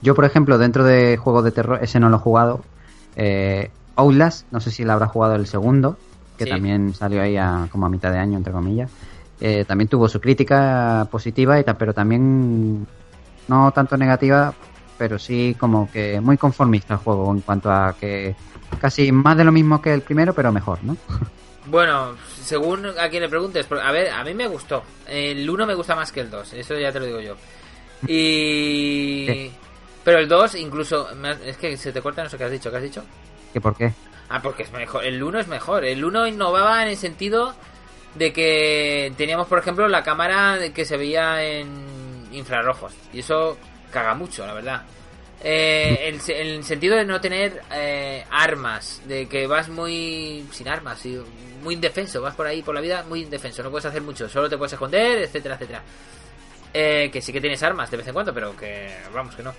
Yo, 0.02 0.16
por 0.16 0.26
ejemplo, 0.26 0.58
dentro 0.58 0.84
de 0.84 1.18
juegos 1.18 1.44
de 1.44 1.52
terror, 1.52 1.80
ese 1.82 2.00
no 2.00 2.10
lo 2.10 2.18
he 2.18 2.20
jugado. 2.20 2.64
Eh, 3.16 3.70
Outlast, 3.96 4.52
no 4.52 4.60
sé 4.60 4.72
si 4.72 4.84
lo 4.84 4.94
habrá 4.94 5.08
jugado 5.08 5.36
el 5.36 5.46
segundo, 5.48 5.98
que 6.38 6.46
Sí. 6.46 6.50
también 6.50 6.94
salió 6.94 7.22
ahí 7.22 7.38
a, 7.38 7.68
como 7.72 7.86
a 7.86 7.90
mitad 7.90 8.12
de 8.12 8.18
año, 8.18 8.38
entre 8.38 8.52
comillas. 8.54 8.90
Eh, 9.40 9.64
también 9.66 9.88
tuvo 9.88 10.08
su 10.10 10.20
crítica 10.20 11.08
positiva, 11.12 11.60
y 11.60 11.64
pero 11.78 11.94
también 11.94 12.88
no 13.48 13.72
tanto 13.72 13.98
negativa, 13.98 14.54
pero 15.02 15.18
sí 15.18 15.56
como 15.58 15.90
que 15.92 16.22
muy 16.22 16.38
conformista 16.38 16.94
el 16.94 17.00
juego 17.00 17.32
en 17.32 17.42
cuanto 17.42 17.72
a 17.72 17.96
que 18.00 18.36
casi 18.80 19.12
más 19.12 19.36
de 19.36 19.44
lo 19.44 19.52
mismo 19.52 19.82
que 19.82 19.92
el 19.92 20.02
primero, 20.02 20.32
pero 20.32 20.52
mejor, 20.52 20.84
¿no? 20.84 20.96
Bueno, 21.66 22.16
según 22.44 22.86
a 23.00 23.10
quien 23.10 23.24
le 23.24 23.30
preguntes, 23.30 23.68
a 23.72 23.92
ver, 23.92 24.12
a 24.12 24.24
mí 24.24 24.34
me 24.36 24.48
gustó. 24.48 24.84
El 25.08 25.48
1 25.50 25.66
me 25.66 25.74
gusta 25.74 25.96
más 25.96 26.12
que 26.12 26.20
el 26.22 26.30
2, 26.30 26.54
eso 26.54 26.76
ya 26.78 26.92
te 26.92 27.00
lo 27.00 27.06
digo 27.08 27.20
yo. 27.20 27.36
Y... 28.06 29.26
Sí. 29.32 29.52
Pero 30.04 30.20
el 30.20 30.28
2 30.28 30.56
incluso... 30.56 31.08
Es 31.46 31.58
que 31.58 31.78
se 31.78 31.92
te 31.92 32.02
corta, 32.02 32.24
no 32.24 32.30
sé 32.30 32.38
qué 32.38 32.44
has 32.44 32.52
dicho, 32.52 32.70
¿qué 32.70 32.78
has 32.78 32.84
dicho? 32.84 33.04
¿Que 33.54 33.62
por 33.62 33.76
qué? 33.76 33.94
Ah, 34.30 34.40
porque 34.42 34.64
es 34.64 34.72
mejor. 34.72 35.04
El 35.04 35.22
1 35.22 35.40
es 35.40 35.48
mejor. 35.48 35.84
El 35.84 36.04
1 36.04 36.28
innovaba 36.28 36.84
en 36.84 36.90
el 36.90 36.98
sentido 36.98 37.54
de 38.16 38.34
que 38.34 39.14
teníamos, 39.18 39.48
por 39.48 39.60
ejemplo, 39.60 39.88
la 39.88 40.04
cámara 40.04 40.60
que 40.74 40.86
se 40.86 40.98
veía 40.98 41.44
en 41.44 41.68
infrarrojos. 42.32 42.94
Y 43.14 43.20
eso 43.20 43.58
caga 43.92 44.14
mucho, 44.16 44.46
la 44.46 44.54
verdad. 44.54 44.84
Eh, 45.44 46.08
el, 46.08 46.36
el 46.36 46.64
sentido 46.64 46.96
de 46.96 47.04
no 47.04 47.20
tener 47.20 47.64
eh, 47.72 48.24
armas, 48.30 49.02
de 49.06 49.28
que 49.28 49.48
vas 49.48 49.70
muy 49.70 50.46
sin 50.52 50.68
armas, 50.68 51.04
muy 51.64 51.76
indefenso, 51.76 52.22
vas 52.22 52.36
por 52.36 52.46
ahí 52.46 52.62
por 52.62 52.76
la 52.76 52.82
vida 52.82 53.04
muy 53.08 53.24
indefenso, 53.24 53.64
no 53.64 53.72
puedes 53.72 53.86
hacer 53.86 54.04
mucho, 54.04 54.30
solo 54.30 54.48
te 54.50 54.58
puedes 54.58 54.74
esconder, 54.74 55.20
etcétera, 55.20 55.56
etcétera. 55.56 55.82
Eh, 56.74 57.10
que 57.12 57.22
sí 57.22 57.34
que 57.34 57.42
tienes 57.42 57.62
armas 57.64 57.90
de 57.90 57.98
vez 57.98 58.08
en 58.08 58.14
cuando, 58.14 58.34
pero 58.34 58.56
que 58.56 58.96
vamos 59.14 59.36
que 59.36 59.44
no. 59.44 59.54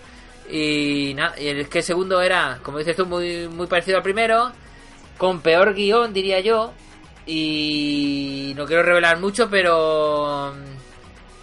Y 0.49 1.15
nada, 1.15 1.39
y 1.39 1.49
el 1.49 1.69
que 1.69 1.79
el 1.79 1.85
segundo 1.85 2.23
era, 2.23 2.61
como 2.63 2.79
dices 2.79 2.97
tú, 2.97 3.05
muy, 3.07 3.49
muy 3.49 3.67
parecido 3.67 3.97
al 3.97 4.03
primero, 4.03 4.53
con 5.19 5.41
peor 5.41 5.75
guion, 5.75 6.13
diría 6.13 6.41
yo. 6.41 6.73
Y 7.27 8.53
no 8.57 8.67
quiero 8.67 8.83
revelar 8.83 9.19
mucho, 9.19 9.49
pero 9.49 10.53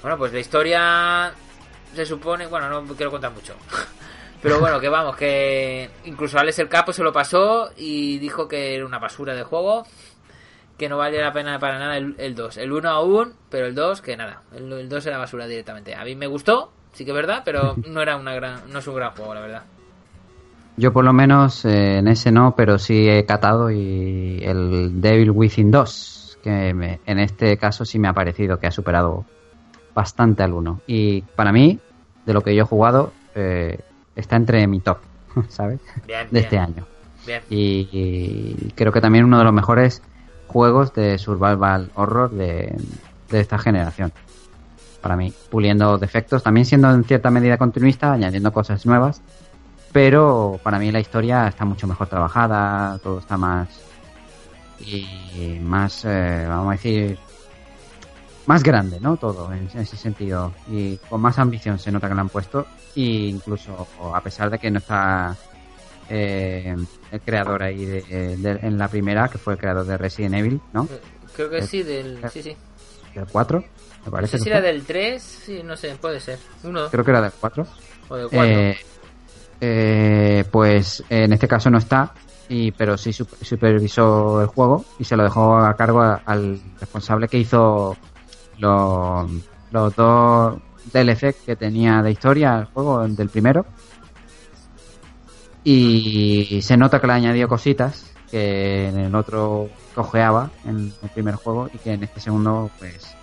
bueno, 0.02 0.18
pues 0.18 0.34
la 0.34 0.40
historia 0.40 1.34
se 1.96 2.06
supone, 2.06 2.48
bueno, 2.48 2.70
no 2.70 2.84
quiero 2.96 3.12
contar 3.12 3.32
mucho. 3.32 3.54
Pero 4.42 4.60
bueno, 4.60 4.80
que 4.80 4.88
vamos, 4.88 5.18
que 5.18 5.90
incluso 6.06 6.40
Alex 6.40 6.60
el 6.60 6.70
Capo 6.70 6.94
se 6.94 7.04
lo 7.04 7.12
pasó 7.12 7.72
y 7.76 8.20
dijo 8.20 8.48
que 8.48 8.74
era 8.76 8.86
una 8.86 8.98
basura 9.00 9.34
de 9.36 9.44
juego, 9.44 9.86
que 10.78 10.88
no 10.88 10.98
valía 10.98 11.22
la 11.22 11.34
pena 11.34 11.60
para 11.60 11.78
nada 11.78 11.98
el, 11.98 12.16
el 12.18 12.36
2. 12.36 12.56
El 12.58 12.72
1 12.72 12.90
aún, 12.90 13.34
pero 13.50 13.66
el 13.66 13.76
2 13.76 14.02
que 14.02 14.16
nada, 14.16 14.44
el, 14.56 14.72
el 14.72 14.88
2 14.88 15.06
era 15.08 15.18
basura 15.18 15.46
directamente. 15.46 15.94
A 15.94 16.06
mí 16.06 16.16
me 16.16 16.28
gustó, 16.28 16.72
sí 16.94 17.04
que 17.04 17.12
es 17.12 17.16
verdad, 17.16 17.42
pero 17.44 17.76
no 17.88 18.02
era 18.02 18.16
una 18.16 18.34
gran 18.34 18.62
no 18.72 18.80
es 18.80 18.88
un 18.88 18.96
gran 18.96 19.12
juego, 19.12 19.34
la 19.34 19.42
verdad. 19.42 19.64
Yo 20.78 20.94
por 20.94 21.04
lo 21.04 21.12
menos 21.12 21.66
eh, 21.66 21.98
en 21.98 22.08
ese 22.08 22.32
no, 22.32 22.56
pero 22.56 22.78
sí 22.80 23.10
he 23.10 23.26
catado 23.26 23.70
y 23.70 24.40
el 24.42 25.02
Devil 25.02 25.32
Within 25.32 25.70
2, 25.70 26.40
que 26.42 26.74
me- 26.74 27.02
en 27.06 27.20
este 27.20 27.58
caso 27.58 27.84
sí 27.84 28.00
me 28.00 28.08
ha 28.08 28.14
parecido 28.14 28.58
que 28.58 28.68
ha 28.68 28.72
superado 28.72 29.26
bastante 29.94 30.44
al 30.44 30.54
1. 30.54 30.82
Y 30.88 31.22
para 31.22 31.52
mí, 31.52 31.80
de 32.26 32.34
lo 32.34 32.42
que 32.42 32.56
yo 32.56 32.64
he 32.64 32.66
jugado, 32.66 33.12
eh, 33.36 33.80
está 34.16 34.36
entre 34.36 34.66
mi 34.68 34.80
top, 34.80 35.00
¿sabes? 35.50 35.80
Bien, 36.08 36.26
De 36.26 36.32
bien, 36.32 36.44
este 36.44 36.58
año. 36.58 36.86
Bien. 37.26 37.42
Y, 37.50 37.90
y 37.92 38.74
creo 38.76 38.92
que 38.92 39.02
también 39.02 39.26
uno 39.26 39.38
de 39.38 39.44
los 39.44 39.54
mejores 39.54 40.02
juegos 40.48 40.94
de 40.94 41.18
survival 41.18 41.92
horror 41.96 42.32
de, 42.32 42.76
de 43.30 43.40
esta 43.40 43.58
generación. 43.58 44.12
Para 45.02 45.16
mí, 45.16 45.34
puliendo 45.50 45.98
defectos, 45.98 46.44
también 46.44 46.66
siendo 46.66 46.92
en 46.92 47.04
cierta 47.04 47.30
medida 47.30 47.58
continuista, 47.58 48.12
añadiendo 48.12 48.52
cosas 48.52 48.86
nuevas, 48.86 49.22
pero 49.92 50.60
para 50.62 50.78
mí 50.78 50.92
la 50.92 51.00
historia 51.00 51.48
está 51.48 51.66
mucho 51.66 51.88
mejor 51.88 52.08
trabajada, 52.08 52.98
todo 53.00 53.20
está 53.20 53.38
más 53.38 53.70
y 54.80 55.60
más, 55.62 56.06
eh, 56.06 56.46
vamos 56.48 56.70
a 56.70 56.72
decir, 56.72 57.18
más 58.50 58.64
grande, 58.64 59.00
¿no? 59.00 59.16
Todo 59.16 59.54
en, 59.54 59.70
ese 59.80 59.96
sentido. 59.96 60.52
Y 60.72 60.98
con 60.98 61.22
más 61.22 61.38
ambición 61.38 61.78
se 61.78 61.92
nota 61.92 62.10
que 62.10 62.16
lo 62.16 62.22
han 62.22 62.30
puesto. 62.30 62.66
Y 62.96 63.28
incluso 63.28 63.88
a 64.12 64.20
pesar 64.22 64.50
de 64.50 64.58
que 64.58 64.72
no 64.72 64.80
está 64.80 65.38
eh, 66.10 66.76
el 67.12 67.22
creador 67.22 67.62
ahí 67.62 67.86
de, 67.86 68.34
en 68.42 68.76
la 68.76 68.88
primera, 68.88 69.28
que 69.28 69.38
fue 69.38 69.54
el 69.54 69.60
creador 69.60 69.86
de 69.86 69.98
Resident 69.98 70.34
Evil, 70.34 70.60
¿no? 70.74 70.86
Eh, 70.86 71.00
creo 71.36 71.52
que 71.52 71.62
sí, 71.62 71.84
del. 71.84 72.20
Sí, 72.32 72.42
sí. 72.42 72.58
¿Del 73.14 73.28
4? 73.28 73.64
Me 74.06 74.12
parece. 74.12 74.38
No 74.38 74.40
sé 74.40 74.44
si 74.44 74.50
era 74.50 74.62
del 74.62 74.84
3, 74.84 75.22
sí, 75.22 75.62
no 75.64 75.78
sé, 75.78 75.96
puede 76.02 76.20
ser. 76.20 76.40
Uno. 76.64 76.90
Creo 76.90 77.06
que 77.06 77.12
era 77.12 77.22
del 77.22 77.32
4. 77.40 77.68
O 78.10 78.16
del 78.16 78.30
4. 78.30 78.44
Eh, 78.44 78.78
eh, 79.62 80.44
pues 80.50 81.04
en 81.08 81.34
este 81.34 81.48
caso 81.48 81.70
no 81.70 81.78
está, 81.78 82.16
y, 82.50 82.72
pero 82.72 82.98
sí 82.98 83.14
supervisó 83.14 84.42
el 84.42 84.48
juego 84.48 84.84
y 84.98 85.04
se 85.04 85.16
lo 85.16 85.22
dejó 85.22 85.58
a 85.58 85.76
cargo 85.76 86.02
al 86.02 86.60
responsable 86.80 87.28
que 87.28 87.38
hizo 87.38 87.96
los, 88.60 89.30
los 89.72 89.96
dos 89.96 90.60
DLC 90.92 91.36
que 91.46 91.56
tenía 91.56 92.02
de 92.02 92.12
historia 92.12 92.60
el 92.60 92.66
juego 92.66 93.08
del 93.08 93.30
primero. 93.30 93.66
Y 95.64 96.62
se 96.62 96.78
nota 96.78 97.00
que 97.00 97.08
le 97.08 97.14
ha 97.14 97.16
añadido 97.18 97.48
cositas 97.48 98.14
que 98.32 98.88
en 98.88 99.00
el 99.00 99.16
otro 99.16 99.70
cojeaba 99.96 100.50
en 100.66 100.94
el 101.02 101.10
primer 101.10 101.36
juego 101.36 101.70
y 101.74 101.78
que 101.80 101.94
en 101.94 102.04
este 102.04 102.20
segundo 102.20 102.70
pues 102.80 103.16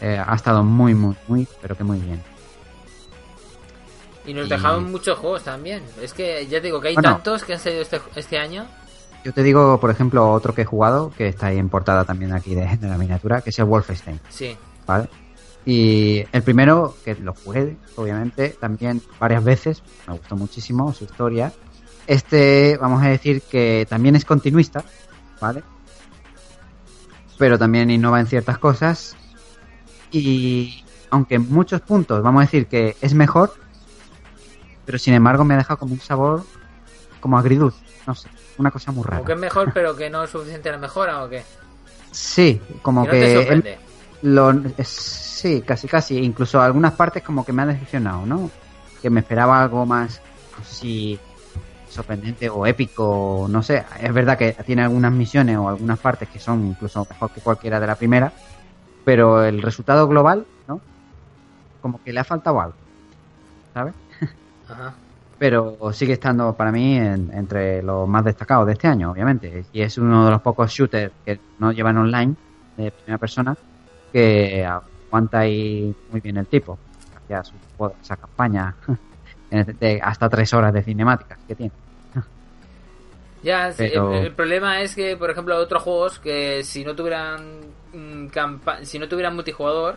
eh, 0.00 0.22
ha 0.24 0.34
estado 0.34 0.62
muy 0.62 0.94
muy 0.94 1.16
muy 1.26 1.46
pero 1.60 1.76
que 1.76 1.84
muy 1.84 1.98
bien. 1.98 2.22
Y 4.26 4.34
nos 4.34 4.48
dejaban 4.48 4.90
muchos 4.90 5.18
juegos 5.18 5.42
también. 5.42 5.82
Es 6.02 6.12
que 6.12 6.46
ya 6.46 6.60
te 6.60 6.66
digo 6.66 6.80
que 6.80 6.88
hay 6.88 6.96
tantos 6.96 7.44
que 7.44 7.54
han 7.54 7.58
salido 7.58 7.82
este, 7.82 7.98
este 8.14 8.38
año. 8.38 8.66
Yo 9.24 9.32
te 9.32 9.42
digo, 9.42 9.78
por 9.80 9.90
ejemplo, 9.90 10.30
otro 10.32 10.54
que 10.54 10.62
he 10.62 10.64
jugado, 10.64 11.12
que 11.16 11.28
está 11.28 11.48
ahí 11.48 11.58
en 11.58 11.68
portada 11.68 12.04
también 12.04 12.32
aquí 12.32 12.54
de, 12.54 12.78
la 12.80 12.98
miniatura, 12.98 13.40
que 13.40 13.50
es 13.50 13.58
el 13.58 13.64
Wolfenstein. 13.66 14.20
Sí. 14.28 14.56
¿Vale? 14.86 15.08
Y 15.66 16.24
el 16.32 16.42
primero, 16.42 16.94
que 17.04 17.14
lo 17.16 17.34
jugué, 17.34 17.76
obviamente, 17.96 18.56
también 18.60 19.02
varias 19.20 19.44
veces, 19.44 19.82
me 20.06 20.14
gustó 20.14 20.36
muchísimo 20.36 20.92
su 20.94 21.04
historia. 21.04 21.52
Este, 22.06 22.78
vamos 22.80 23.02
a 23.02 23.08
decir 23.08 23.42
que 23.42 23.86
también 23.88 24.16
es 24.16 24.24
continuista, 24.24 24.82
¿vale? 25.40 25.62
Pero 27.36 27.58
también 27.58 27.90
innova 27.90 28.20
en 28.20 28.26
ciertas 28.26 28.56
cosas. 28.58 29.14
Y 30.10 30.84
aunque 31.10 31.34
en 31.34 31.50
muchos 31.50 31.80
puntos 31.80 32.22
vamos 32.22 32.40
a 32.40 32.44
decir 32.46 32.66
que 32.66 32.96
es 33.00 33.14
mejor, 33.14 33.52
pero 34.86 34.98
sin 34.98 35.14
embargo 35.14 35.44
me 35.44 35.54
ha 35.54 35.58
dejado 35.58 35.78
como 35.78 35.92
un 35.92 36.00
sabor 36.00 36.44
como 37.20 37.36
agridulce, 37.36 37.84
no 38.06 38.14
sé, 38.14 38.30
una 38.58 38.70
cosa 38.70 38.92
muy 38.92 39.04
rara. 39.04 39.22
O 39.22 39.24
que 39.24 39.32
es 39.32 39.38
mejor 39.38 39.72
pero 39.72 39.96
que 39.96 40.10
no 40.10 40.24
es 40.24 40.30
suficiente 40.30 40.70
la 40.70 40.78
mejora 40.78 41.24
o 41.24 41.28
qué? 41.28 41.42
Sí, 42.10 42.60
como 42.82 43.06
que... 43.06 43.78
lo, 44.22 44.52
sí, 44.82 45.62
casi 45.62 45.88
casi, 45.88 46.18
incluso 46.18 46.60
algunas 46.60 46.92
partes 46.94 47.22
como 47.22 47.44
que 47.44 47.52
me 47.52 47.62
ha 47.62 47.66
decepcionado, 47.66 48.26
¿no? 48.26 48.50
Que 49.00 49.10
me 49.10 49.20
esperaba 49.20 49.62
algo 49.62 49.86
más, 49.86 50.20
si 50.64 51.18
sorprendente 51.88 52.48
o 52.48 52.66
épico, 52.66 53.46
no 53.48 53.62
sé. 53.62 53.84
Es 54.00 54.12
verdad 54.12 54.36
que 54.36 54.52
tiene 54.66 54.82
algunas 54.82 55.12
misiones 55.12 55.56
o 55.56 55.68
algunas 55.68 55.98
partes 55.98 56.28
que 56.28 56.38
son 56.38 56.66
incluso 56.66 57.06
mejor 57.08 57.30
que 57.30 57.40
cualquiera 57.40 57.80
de 57.80 57.86
la 57.86 57.94
primera, 57.94 58.32
pero 59.04 59.44
el 59.44 59.62
resultado 59.62 60.06
global, 60.08 60.46
¿no? 60.66 60.80
Como 61.80 62.02
que 62.02 62.12
le 62.12 62.20
ha 62.20 62.24
faltado 62.24 62.60
algo, 62.60 62.76
¿sabes? 63.72 63.94
Pero 65.38 65.78
sigue 65.92 66.14
estando 66.14 66.52
para 66.54 66.72
mí 66.72 66.96
entre 66.96 67.82
los 67.82 68.08
más 68.08 68.24
destacados 68.24 68.66
de 68.66 68.72
este 68.72 68.88
año, 68.88 69.12
obviamente. 69.12 69.64
Y 69.72 69.82
es 69.82 69.96
uno 69.98 70.24
de 70.24 70.30
los 70.32 70.42
pocos 70.42 70.70
shooters 70.70 71.12
que 71.24 71.38
no 71.58 71.70
llevan 71.70 71.96
online 71.96 72.34
de 72.76 72.90
primera 72.90 73.18
persona 73.18 73.56
que 74.12 74.64
aguanta 74.64 75.40
ahí 75.40 75.94
muy 76.10 76.20
bien 76.20 76.38
el 76.38 76.46
tipo. 76.46 76.78
Gracias 77.28 77.54
a 77.78 77.90
esa 78.02 78.16
campaña 78.16 78.74
de 79.50 80.00
hasta 80.02 80.28
tres 80.28 80.52
horas 80.54 80.72
de 80.72 80.82
cinemáticas 80.82 81.38
que 81.46 81.54
tiene. 81.54 81.72
Ya, 83.42 83.68
el, 83.68 84.32
problema 84.32 84.80
es 84.80 84.96
que, 84.96 85.16
por 85.16 85.30
ejemplo, 85.30 85.56
otros 85.56 85.82
juegos 85.82 86.18
que 86.18 86.64
si 86.64 86.84
no 86.84 86.96
tuvieran 86.96 87.60
mm, 87.92 88.26
si 88.82 88.98
no 88.98 89.08
tuvieran 89.08 89.36
multijugador, 89.36 89.96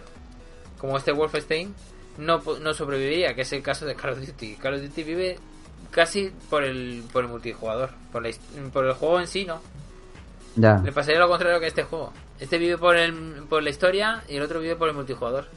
como 0.77 0.97
este 0.97 1.11
Wolfenstein, 1.11 1.73
no, 2.21 2.41
no 2.61 2.73
sobreviviría, 2.73 3.33
que 3.33 3.41
es 3.41 3.53
el 3.53 3.61
caso 3.61 3.85
de 3.85 3.95
Call 3.95 4.11
of 4.11 4.19
Duty. 4.19 4.55
Call 4.55 4.75
of 4.75 4.81
Duty 4.81 5.03
vive 5.03 5.39
casi 5.89 6.31
por 6.49 6.63
el, 6.63 7.03
por 7.11 7.23
el 7.23 7.29
multijugador, 7.29 7.89
por, 8.11 8.23
por 8.71 8.85
el 8.85 8.93
juego 8.93 9.19
en 9.19 9.27
sí, 9.27 9.45
¿no? 9.45 9.59
Ya. 10.55 10.77
Le 10.77 10.91
pasaría 10.91 11.19
lo 11.19 11.27
contrario 11.27 11.59
que 11.59 11.67
este 11.67 11.83
juego. 11.83 12.13
Este 12.39 12.57
vive 12.57 12.77
por, 12.77 12.95
el, 12.95 13.43
por 13.49 13.63
la 13.63 13.69
historia 13.69 14.23
y 14.29 14.35
el 14.35 14.43
otro 14.43 14.59
vive 14.59 14.75
por 14.75 14.89
el 14.89 14.95
multijugador. 14.95 15.47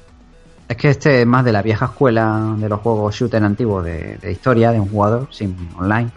Es 0.69 0.77
que 0.77 0.89
este 0.89 1.21
es 1.21 1.27
más 1.27 1.45
de 1.45 1.53
la 1.53 1.63
vieja 1.63 1.87
escuela 1.87 2.55
de 2.57 2.69
los 2.69 2.81
juegos 2.81 3.15
shooter 3.15 3.43
antiguos 3.43 3.85
de, 3.85 4.17
de 4.17 4.33
historia, 4.33 4.71
de 4.71 4.81
un 4.81 4.89
jugador, 4.89 5.29
sin 5.31 5.57
online. 5.77 6.11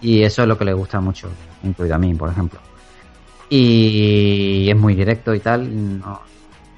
Y 0.00 0.22
eso 0.22 0.42
es 0.42 0.48
lo 0.48 0.56
que 0.56 0.64
le 0.64 0.72
gusta 0.72 1.00
mucho, 1.00 1.28
incluido 1.64 1.96
a 1.96 1.98
mí, 1.98 2.14
por 2.14 2.30
ejemplo. 2.30 2.60
Y 3.48 4.68
es 4.70 4.76
muy 4.76 4.94
directo 4.94 5.34
y 5.34 5.40
tal. 5.40 5.62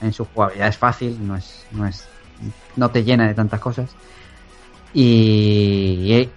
en 0.00 0.12
su 0.12 0.24
jugabilidad 0.24 0.68
es 0.68 0.78
fácil, 0.78 1.18
no 1.26 1.36
es, 1.36 1.66
no 1.72 1.86
es 1.86 2.08
no 2.76 2.91
te 2.91 3.05
llena 3.05 3.28
de 3.28 3.34
tantas 3.34 3.61
cosas. 3.61 3.91
Y, 4.93 6.28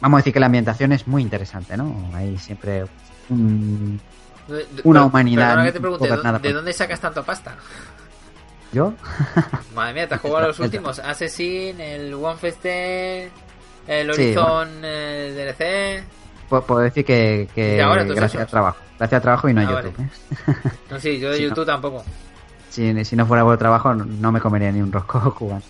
vamos 0.00 0.18
a 0.18 0.20
decir 0.20 0.32
que 0.32 0.40
la 0.40 0.46
ambientación 0.46 0.92
es 0.92 1.06
muy 1.06 1.22
interesante, 1.22 1.76
¿no? 1.76 2.10
Hay 2.14 2.38
siempre 2.38 2.84
una 4.84 5.04
humanidad. 5.04 5.72
¿de, 5.72 6.52
dónde 6.52 6.72
sacas 6.72 7.00
tanto 7.00 7.22
pasta? 7.22 7.56
¿Yo? 8.72 8.94
Madre 9.74 9.94
mía, 9.94 10.08
te 10.08 10.14
has 10.14 10.20
jugado 10.20 10.48
los 10.48 10.60
últimos: 10.60 10.98
Assassin, 10.98 11.80
el 11.80 12.14
One 12.14 12.36
Fest, 12.36 12.64
el 12.66 14.10
Horizon 14.10 14.84
el 14.84 15.34
DLC. 15.34 16.04
Puedo, 16.48 16.80
decir 16.80 17.04
que, 17.04 17.48
gracias 17.54 18.42
al 18.42 18.46
trabajo. 18.46 18.78
Gracias 18.98 19.18
al 19.18 19.22
trabajo 19.22 19.48
y 19.48 19.54
no 19.54 19.60
a 19.62 19.64
ah, 19.64 19.82
YouTube. 19.82 20.00
¿eh? 20.00 20.70
No, 20.90 21.00
sí, 21.00 21.18
yo 21.18 21.30
de 21.30 21.42
YouTube 21.48 21.66
tampoco 21.66 22.04
si, 22.72 23.16
no 23.16 23.26
fuera 23.26 23.44
por 23.44 23.58
trabajo 23.58 23.94
no 23.94 24.32
me 24.32 24.40
comería 24.40 24.72
ni 24.72 24.80
un 24.80 24.90
rosco 24.90 25.34
cubano. 25.38 25.62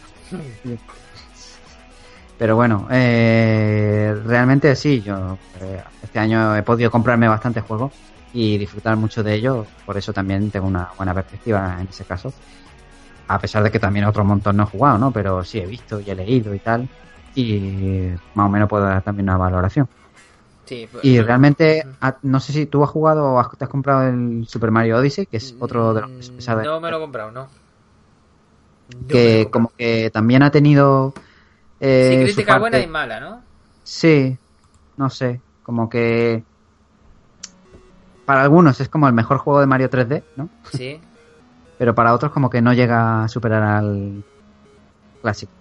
Pero 2.38 2.56
bueno, 2.56 2.88
eh, 2.90 4.14
realmente 4.24 4.74
sí, 4.74 5.00
yo 5.00 5.38
eh, 5.60 5.82
este 6.02 6.18
año 6.18 6.56
he 6.56 6.62
podido 6.62 6.90
comprarme 6.90 7.28
bastantes 7.28 7.62
juegos 7.64 7.92
y 8.32 8.56
disfrutar 8.56 8.96
mucho 8.96 9.22
de 9.22 9.34
ellos, 9.34 9.66
por 9.84 9.96
eso 9.96 10.12
también 10.12 10.50
tengo 10.50 10.66
una 10.66 10.88
buena 10.96 11.14
perspectiva 11.14 11.76
en 11.80 11.88
ese 11.88 12.04
caso. 12.04 12.32
A 13.28 13.38
pesar 13.38 13.62
de 13.62 13.70
que 13.70 13.78
también 13.78 14.04
otro 14.06 14.24
montón 14.24 14.56
no 14.56 14.64
he 14.64 14.66
jugado, 14.66 14.98
¿no? 14.98 15.12
Pero 15.12 15.44
sí 15.44 15.58
he 15.58 15.66
visto 15.66 16.00
y 16.00 16.10
he 16.10 16.14
leído 16.14 16.54
y 16.54 16.58
tal, 16.58 16.88
y 17.34 18.10
más 18.34 18.46
o 18.46 18.48
menos 18.48 18.68
puedo 18.68 18.84
dar 18.84 19.02
también 19.02 19.28
una 19.28 19.38
valoración. 19.38 19.88
Pues, 20.64 21.04
y 21.04 21.20
realmente, 21.20 21.84
ah, 22.00 22.16
no 22.22 22.40
sé 22.40 22.52
si 22.52 22.66
tú 22.66 22.82
has 22.84 22.90
jugado 22.90 23.34
o 23.34 23.50
te 23.56 23.64
has 23.64 23.70
comprado 23.70 24.08
el 24.08 24.46
Super 24.46 24.70
Mario 24.70 24.98
Odyssey, 24.98 25.26
que 25.26 25.36
es 25.36 25.54
otro 25.58 25.92
de 25.92 26.02
los 26.02 26.30
mm, 26.30 26.62
No 26.64 26.80
me 26.80 26.90
lo 26.90 26.96
he 26.96 27.00
comprado, 27.00 27.30
no. 27.32 27.48
que 29.08 29.48
como 29.50 29.72
que 29.76 30.10
también 30.10 30.42
ha 30.42 30.50
tenido... 30.50 31.14
Eh, 31.80 32.26
sí, 32.26 32.32
crítica 32.32 32.58
buena 32.58 32.78
y 32.78 32.86
mala, 32.86 33.18
¿no? 33.18 33.42
Sí, 33.82 34.38
no 34.96 35.10
sé, 35.10 35.40
como 35.62 35.88
que... 35.88 36.44
Para 38.24 38.42
algunos 38.42 38.80
es 38.80 38.88
como 38.88 39.08
el 39.08 39.14
mejor 39.14 39.38
juego 39.38 39.60
de 39.60 39.66
Mario 39.66 39.90
3D, 39.90 40.22
¿no? 40.36 40.48
Sí. 40.72 41.00
Pero 41.78 41.94
para 41.94 42.14
otros 42.14 42.30
como 42.30 42.48
que 42.48 42.62
no 42.62 42.72
llega 42.72 43.24
a 43.24 43.28
superar 43.28 43.62
al 43.62 44.22
clásico. 45.20 45.52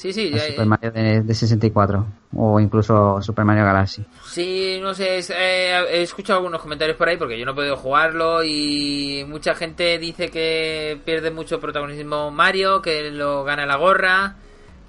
Sí, 0.00 0.14
sí. 0.14 0.32
Super 0.32 0.64
Mario 0.64 0.92
de, 0.92 1.34
64 1.34 2.06
o 2.34 2.58
incluso 2.58 3.20
Super 3.20 3.44
Mario 3.44 3.66
Galaxy. 3.66 4.02
Sí, 4.24 4.78
no 4.80 4.94
sé, 4.94 5.18
eh, 5.18 5.84
he 5.90 6.00
escuchado 6.00 6.38
algunos 6.38 6.62
comentarios 6.62 6.96
por 6.96 7.06
ahí 7.06 7.18
porque 7.18 7.38
yo 7.38 7.44
no 7.44 7.52
he 7.52 7.54
podido 7.54 7.76
jugarlo 7.76 8.42
y 8.42 9.26
mucha 9.28 9.54
gente 9.54 9.98
dice 9.98 10.30
que 10.30 10.98
pierde 11.04 11.30
mucho 11.30 11.60
protagonismo 11.60 12.30
Mario, 12.30 12.80
que 12.80 13.10
lo 13.10 13.44
gana 13.44 13.66
la 13.66 13.76
gorra, 13.76 14.36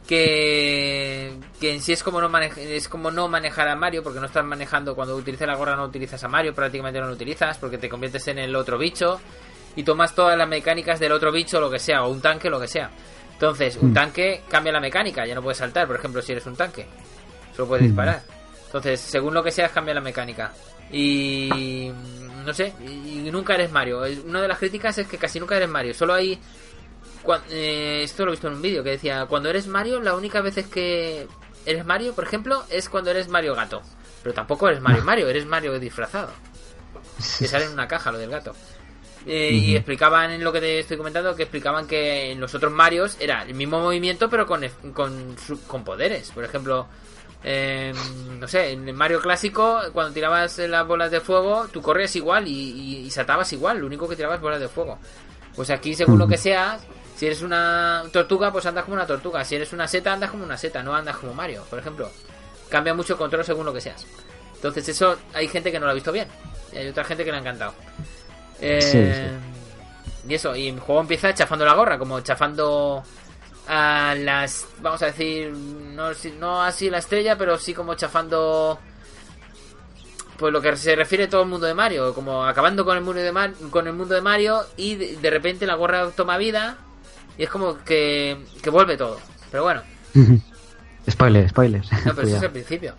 que, 0.07 1.33
que 1.59 1.73
en 1.73 1.81
sí 1.81 1.91
es 1.91 2.03
como 2.03 2.21
no 2.21 2.31
es 2.37 2.87
como 2.87 3.11
no 3.11 3.27
manejar 3.27 3.67
a 3.67 3.75
Mario 3.75 4.03
porque 4.03 4.21
no 4.21 4.27
estás 4.27 4.45
manejando 4.45 4.95
cuando 4.95 5.17
utilizas 5.17 5.45
la 5.45 5.57
gorra 5.57 5.75
no 5.75 5.83
utilizas 5.83 6.23
a 6.23 6.29
Mario, 6.29 6.53
prácticamente 6.55 7.01
no 7.01 7.07
lo 7.07 7.13
utilizas 7.15 7.57
porque 7.57 7.77
te 7.77 7.89
conviertes 7.89 8.29
en 8.29 8.39
el 8.39 8.55
otro 8.55 8.77
bicho 8.77 9.19
y 9.75 9.83
tomas 9.83 10.15
todas 10.15 10.37
las 10.37 10.47
mecánicas 10.47 11.01
del 11.01 11.11
otro 11.11 11.33
bicho, 11.33 11.59
lo 11.59 11.69
que 11.69 11.79
sea, 11.79 12.05
o 12.05 12.09
un 12.09 12.21
tanque, 12.21 12.49
lo 12.49 12.61
que 12.61 12.67
sea. 12.69 12.91
Entonces, 13.41 13.75
un 13.77 13.89
mm. 13.89 13.93
tanque 13.95 14.43
cambia 14.47 14.71
la 14.71 14.79
mecánica, 14.79 15.25
ya 15.25 15.33
no 15.33 15.41
puedes 15.41 15.57
saltar, 15.57 15.87
por 15.87 15.95
ejemplo, 15.95 16.21
si 16.21 16.31
eres 16.31 16.45
un 16.45 16.55
tanque. 16.55 16.85
Solo 17.55 17.69
puedes 17.69 17.81
mm. 17.81 17.87
disparar. 17.87 18.21
Entonces, 18.67 18.99
según 19.01 19.33
lo 19.33 19.41
que 19.41 19.49
seas, 19.49 19.71
cambia 19.71 19.95
la 19.95 20.01
mecánica. 20.01 20.53
Y. 20.91 21.91
No 22.45 22.53
sé, 22.53 22.71
y 22.85 23.31
nunca 23.31 23.55
eres 23.55 23.71
Mario. 23.71 24.03
Una 24.25 24.43
de 24.43 24.47
las 24.47 24.59
críticas 24.59 24.95
es 24.99 25.07
que 25.07 25.17
casi 25.17 25.39
nunca 25.39 25.57
eres 25.57 25.69
Mario. 25.69 25.95
Solo 25.95 26.13
hay. 26.13 26.39
Eh, 27.49 28.01
esto 28.03 28.25
lo 28.25 28.31
he 28.31 28.33
visto 28.33 28.47
en 28.47 28.53
un 28.53 28.61
vídeo 28.61 28.83
que 28.83 28.91
decía: 28.91 29.25
Cuando 29.25 29.49
eres 29.49 29.65
Mario, 29.65 30.01
la 30.01 30.13
única 30.13 30.41
vez 30.41 30.67
que 30.67 31.27
eres 31.65 31.83
Mario, 31.83 32.13
por 32.13 32.25
ejemplo, 32.25 32.63
es 32.69 32.89
cuando 32.89 33.09
eres 33.09 33.27
Mario 33.27 33.55
gato. 33.55 33.81
Pero 34.21 34.35
tampoco 34.35 34.67
eres 34.67 34.81
Mario 34.81 35.03
Mario, 35.03 35.27
eres 35.27 35.47
Mario 35.47 35.79
disfrazado. 35.79 36.29
Que 37.39 37.47
sale 37.47 37.65
en 37.65 37.71
una 37.71 37.87
caja 37.87 38.11
lo 38.11 38.19
del 38.19 38.29
gato. 38.29 38.53
Eh, 39.25 39.51
Y 39.51 39.75
explicaban 39.75 40.31
en 40.31 40.43
lo 40.43 40.51
que 40.51 40.59
te 40.59 40.79
estoy 40.79 40.97
comentando 40.97 41.35
que 41.35 41.43
explicaban 41.43 41.85
que 41.87 42.31
en 42.31 42.39
los 42.39 42.53
otros 42.55 42.71
Marios 42.71 43.17
era 43.19 43.43
el 43.43 43.53
mismo 43.53 43.79
movimiento 43.79 44.27
pero 44.29 44.47
con, 44.47 44.67
con, 44.93 45.35
su- 45.37 45.61
con 45.67 45.83
poderes. 45.83 46.31
Por 46.31 46.43
ejemplo, 46.43 46.87
eh, 47.43 47.93
no 48.39 48.47
sé, 48.47 48.71
en 48.71 48.87
el 48.87 48.95
Mario 48.95 49.19
clásico, 49.21 49.79
cuando 49.93 50.11
tirabas 50.13 50.57
las 50.59 50.87
bolas 50.87 51.11
de 51.11 51.19
fuego, 51.21 51.67
tú 51.71 51.81
corrías 51.81 52.15
igual 52.15 52.47
y, 52.47 52.51
y, 52.51 52.97
y 53.05 53.11
saltabas 53.11 53.51
igual, 53.53 53.77
lo 53.79 53.85
único 53.85 54.07
que 54.09 54.15
tirabas 54.15 54.41
bolas 54.41 54.59
de 54.59 54.67
fuego. 54.67 54.97
Pues 55.55 55.69
aquí, 55.69 55.93
según 55.93 56.17
lo 56.17 56.27
que 56.27 56.37
seas, 56.37 56.81
si 57.15 57.25
eres 57.27 57.41
una 57.41 58.03
tortuga, 58.11 58.51
pues 58.51 58.65
andas 58.65 58.85
como 58.85 58.95
una 58.95 59.05
tortuga. 59.05 59.43
Si 59.45 59.53
eres 59.55 59.73
una 59.73 59.87
seta, 59.87 60.13
andas 60.13 60.31
como 60.31 60.43
una 60.45 60.57
seta, 60.57 60.81
no 60.81 60.95
andas 60.95 61.17
como 61.17 61.33
Mario, 61.33 61.63
por 61.69 61.77
ejemplo. 61.77 62.09
Cambia 62.69 62.93
mucho 62.93 63.13
el 63.13 63.19
control 63.19 63.43
según 63.45 63.65
lo 63.65 63.73
que 63.73 63.81
seas. 63.81 64.07
Entonces, 64.55 64.87
eso 64.89 65.17
hay 65.33 65.47
gente 65.47 65.71
que 65.71 65.79
no 65.79 65.85
lo 65.85 65.91
ha 65.91 65.95
visto 65.95 66.11
bien. 66.11 66.27
Y 66.71 66.77
hay 66.77 66.87
otra 66.87 67.03
gente 67.03 67.25
que 67.25 67.31
le 67.31 67.37
ha 67.37 67.41
encantado. 67.41 67.73
Eh, 68.61 68.81
Sí, 68.81 70.29
Y 70.29 70.35
eso, 70.35 70.55
y 70.55 70.69
el 70.69 70.79
juego 70.79 71.01
empieza 71.01 71.33
chafando 71.33 71.65
la 71.65 71.73
gorra, 71.73 71.97
como 71.97 72.19
chafando 72.21 73.03
a 73.67 74.15
las. 74.17 74.65
Vamos 74.81 75.01
a 75.01 75.07
decir, 75.07 75.51
no, 75.51 76.09
no 76.39 76.61
así 76.61 76.89
la 76.89 76.99
estrella, 76.99 77.37
pero 77.37 77.57
sí 77.57 77.73
como 77.73 77.95
chafando. 77.95 78.79
Pues 80.37 80.51
lo 80.53 80.61
que 80.61 80.75
se 80.75 80.95
refiere 80.95 81.27
todo 81.27 81.43
el 81.43 81.49
mundo 81.49 81.67
de 81.67 81.73
Mario, 81.75 82.13
como 82.15 82.43
acabando 82.45 82.83
con 82.83 82.97
el 82.97 83.03
mundo 83.03 83.21
de, 83.21 83.31
Mar- 83.31 83.53
con 83.69 83.85
el 83.87 83.93
mundo 83.93 84.15
de 84.15 84.21
Mario 84.21 84.61
y 84.75 84.95
de, 84.95 85.17
de 85.17 85.29
repente 85.29 85.67
la 85.67 85.75
gorra 85.75 86.09
toma 86.11 86.37
vida 86.37 86.77
y 87.37 87.43
es 87.43 87.49
como 87.49 87.77
que, 87.83 88.43
que 88.63 88.69
vuelve 88.71 88.97
todo. 88.97 89.19
Pero 89.51 89.63
bueno, 89.63 89.83
spoiler, 91.09 91.47
spoiler. 91.49 91.81
no, 92.05 92.15
pero 92.15 92.27
eso 92.27 92.37
es 92.37 92.43
el 92.43 92.51
principio. 92.51 92.95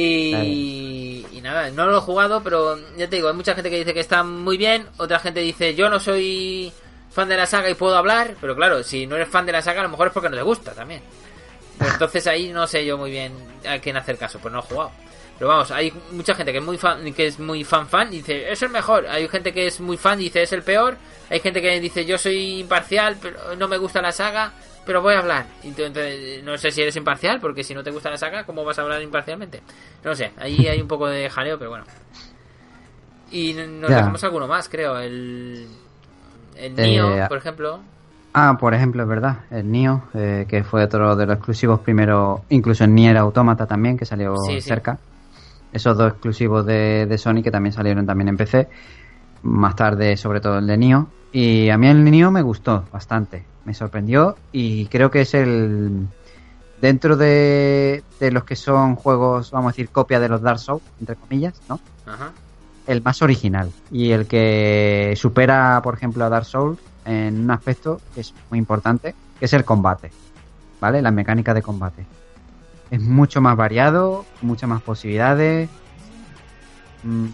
Y, 0.00 1.26
y 1.32 1.40
nada, 1.40 1.70
no 1.70 1.86
lo 1.86 1.98
he 1.98 2.00
jugado, 2.00 2.42
pero 2.42 2.78
ya 2.96 3.08
te 3.08 3.16
digo, 3.16 3.28
hay 3.28 3.34
mucha 3.34 3.54
gente 3.54 3.70
que 3.70 3.78
dice 3.78 3.94
que 3.94 4.00
está 4.00 4.22
muy 4.22 4.56
bien, 4.56 4.86
otra 4.98 5.18
gente 5.18 5.40
dice 5.40 5.74
yo 5.74 5.88
no 5.88 5.98
soy 5.98 6.72
fan 7.10 7.28
de 7.28 7.36
la 7.36 7.46
saga 7.46 7.70
y 7.70 7.74
puedo 7.74 7.96
hablar, 7.96 8.36
pero 8.40 8.54
claro, 8.54 8.82
si 8.82 9.06
no 9.06 9.16
eres 9.16 9.28
fan 9.28 9.46
de 9.46 9.52
la 9.52 9.62
saga 9.62 9.80
a 9.80 9.84
lo 9.84 9.88
mejor 9.88 10.08
es 10.08 10.12
porque 10.12 10.28
no 10.28 10.36
te 10.36 10.42
gusta 10.42 10.72
también. 10.72 11.02
Pero 11.78 11.92
entonces 11.92 12.26
ahí 12.26 12.52
no 12.52 12.66
sé 12.66 12.84
yo 12.84 12.98
muy 12.98 13.10
bien 13.10 13.32
a 13.66 13.78
quién 13.78 13.96
hacer 13.96 14.18
caso, 14.18 14.38
pues 14.38 14.52
no 14.52 14.60
he 14.60 14.62
jugado. 14.62 14.90
Pero 15.38 15.48
vamos, 15.50 15.70
hay 15.70 15.92
mucha 16.10 16.34
gente 16.34 16.50
que 16.50 16.58
es 16.58 16.64
muy 16.64 16.78
fan, 16.78 17.14
que 17.14 17.26
es 17.28 17.38
muy 17.38 17.62
fan 17.62 17.88
fan 17.88 18.12
y 18.12 18.18
dice 18.18 18.50
es 18.50 18.60
el 18.62 18.70
mejor. 18.70 19.06
Hay 19.06 19.28
gente 19.28 19.52
que 19.52 19.68
es 19.68 19.78
muy 19.80 19.96
fan 19.96 20.20
y 20.20 20.24
dice 20.24 20.42
es 20.42 20.52
el 20.52 20.62
peor. 20.62 20.96
Hay 21.30 21.38
gente 21.38 21.62
que 21.62 21.78
dice 21.78 22.04
yo 22.04 22.18
soy 22.18 22.60
imparcial, 22.60 23.16
pero 23.22 23.54
no 23.56 23.68
me 23.68 23.78
gusta 23.78 24.02
la 24.02 24.10
saga, 24.10 24.52
pero 24.88 25.02
voy 25.02 25.14
a 25.14 25.18
hablar. 25.18 25.44
Entonces, 25.62 26.42
no 26.42 26.56
sé 26.56 26.70
si 26.72 26.80
eres 26.80 26.96
imparcial, 26.96 27.38
porque 27.40 27.62
si 27.62 27.74
no 27.74 27.82
te 27.84 27.90
gusta 27.90 28.08
la 28.10 28.16
saga, 28.16 28.44
¿cómo 28.44 28.64
vas 28.64 28.78
a 28.78 28.82
hablar 28.82 29.02
imparcialmente? 29.02 29.60
No 30.02 30.14
sé, 30.14 30.32
ahí 30.38 30.66
hay 30.66 30.80
un 30.80 30.88
poco 30.88 31.06
de 31.06 31.28
jaleo, 31.28 31.58
pero 31.58 31.70
bueno. 31.70 31.84
Y 33.30 33.52
nos 33.52 33.90
dejamos 33.90 34.24
alguno 34.24 34.48
más, 34.48 34.68
creo. 34.68 34.98
El, 34.98 35.66
el 36.56 36.78
Eh, 36.80 36.86
Nio, 36.88 37.28
por 37.28 37.36
ejemplo. 37.38 37.80
Ah, 38.32 38.56
por 38.58 38.72
ejemplo, 38.72 39.02
es 39.02 39.08
verdad, 39.08 39.40
el 39.50 39.70
Nio, 39.70 40.04
eh, 40.14 40.46
que 40.48 40.64
fue 40.64 40.84
otro 40.84 41.14
de 41.16 41.26
los 41.26 41.36
exclusivos 41.36 41.80
primero, 41.80 42.44
incluso 42.48 42.84
en 42.84 42.94
Nier 42.94 43.16
Automata 43.16 43.66
también, 43.66 43.96
que 43.98 44.04
salió 44.06 44.36
Sí, 44.36 44.60
sí. 44.60 44.68
cerca. 44.68 44.98
Esos 45.72 45.96
dos 45.98 46.12
exclusivos 46.12 46.64
de, 46.64 47.04
de 47.06 47.18
Sony 47.18 47.42
que 47.42 47.50
también 47.50 47.72
salieron 47.72 48.06
también 48.06 48.28
en 48.28 48.36
PC. 48.38 48.68
Más 49.42 49.76
tarde, 49.76 50.16
sobre 50.16 50.40
todo 50.40 50.58
el 50.58 50.66
de 50.66 50.76
Nio. 50.78 51.08
Y 51.32 51.68
a 51.68 51.76
mí 51.76 51.88
el 51.88 52.02
Nio 52.04 52.30
me 52.30 52.40
gustó 52.42 52.84
bastante, 52.90 53.44
me 53.68 53.74
sorprendió 53.74 54.34
y 54.50 54.86
creo 54.86 55.10
que 55.10 55.20
es 55.20 55.34
el... 55.34 56.08
Dentro 56.80 57.16
de, 57.16 58.02
de 58.18 58.30
los 58.30 58.44
que 58.44 58.56
son 58.56 58.94
juegos, 58.96 59.50
vamos 59.50 59.68
a 59.70 59.72
decir, 59.72 59.90
copia 59.90 60.18
de 60.20 60.28
los 60.30 60.40
Dark 60.40 60.58
Souls, 60.58 60.82
entre 61.00 61.16
comillas, 61.16 61.60
¿no? 61.68 61.78
Ajá. 62.06 62.32
el 62.86 63.02
más 63.02 63.20
original 63.20 63.70
y 63.90 64.12
el 64.12 64.26
que 64.26 65.12
supera, 65.16 65.80
por 65.82 65.94
ejemplo, 65.94 66.24
a 66.24 66.30
Dark 66.30 66.46
Souls 66.46 66.78
en 67.04 67.40
un 67.44 67.50
aspecto 67.50 68.00
que 68.14 68.22
es 68.22 68.32
muy 68.48 68.58
importante, 68.58 69.14
que 69.38 69.44
es 69.44 69.52
el 69.52 69.64
combate, 69.64 70.10
¿vale? 70.80 71.02
La 71.02 71.10
mecánica 71.10 71.52
de 71.52 71.60
combate. 71.60 72.06
Es 72.90 73.00
mucho 73.02 73.42
más 73.42 73.54
variado, 73.56 74.24
muchas 74.40 74.70
más 74.70 74.80
posibilidades. 74.80 75.68
mm, 77.02 77.26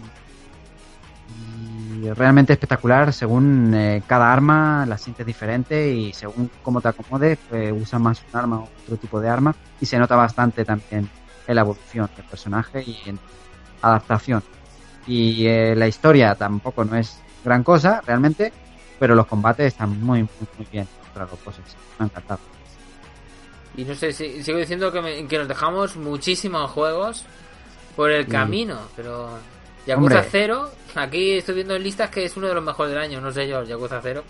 Y 2.05 2.13
realmente 2.13 2.53
espectacular, 2.53 3.11
según 3.13 3.73
eh, 3.73 4.03
cada 4.05 4.31
arma 4.31 4.85
la 4.85 4.95
sientes 4.97 5.25
diferente 5.25 5.91
y 5.91 6.13
según 6.13 6.51
cómo 6.61 6.79
te 6.79 6.89
acomodes, 6.89 7.39
pues 7.49 7.73
usas 7.75 7.99
más 7.99 8.21
un 8.31 8.39
arma 8.39 8.59
o 8.59 8.69
otro 8.83 8.97
tipo 8.97 9.19
de 9.19 9.27
arma 9.27 9.55
y 9.81 9.87
se 9.87 9.97
nota 9.97 10.15
bastante 10.15 10.63
también 10.63 11.09
en 11.47 11.55
la 11.55 11.61
evolución 11.61 12.07
del 12.15 12.25
personaje 12.25 12.83
y 12.83 12.99
en 13.09 13.17
adaptación 13.81 14.43
y 15.07 15.47
eh, 15.47 15.75
la 15.75 15.87
historia 15.87 16.35
tampoco 16.35 16.83
no 16.85 16.95
es 16.95 17.19
gran 17.43 17.63
cosa 17.63 18.01
realmente, 18.05 18.51
pero 18.99 19.15
los 19.15 19.25
combates 19.25 19.67
están 19.67 19.99
muy, 20.01 20.21
muy, 20.21 20.29
muy 20.57 20.67
bien. 20.71 20.87
Dragon 21.13 21.37
Quest 21.43 21.59
X. 21.59 21.75
Me 21.97 22.03
ha 22.03 22.07
encantado. 22.07 22.39
Y 23.77 23.83
no 23.83 23.95
sé, 23.95 24.11
si- 24.13 24.43
sigo 24.43 24.57
diciendo 24.59 24.91
que, 24.91 25.01
me- 25.01 25.27
que 25.27 25.37
nos 25.39 25.47
dejamos 25.47 25.95
muchísimos 25.95 26.69
juegos 26.71 27.23
por 27.95 28.11
el 28.11 28.25
Sí. 28.25 28.31
camino, 28.31 28.79
pero 28.95 29.29
Yakuza 29.85 30.15
Hombre. 30.15 30.27
0, 30.31 30.69
aquí 30.95 31.31
estoy 31.37 31.55
viendo 31.55 31.75
en 31.75 31.83
listas 31.83 32.09
que 32.09 32.25
es 32.25 32.35
uno 32.37 32.47
de 32.47 32.53
los 32.55 32.63
mejores 32.63 32.91
del 32.93 33.01
año, 33.01 33.21
no 33.21 33.31
sé 33.31 33.47
yo, 33.47 33.63
Yakuza 33.63 33.99
0. 34.01 34.23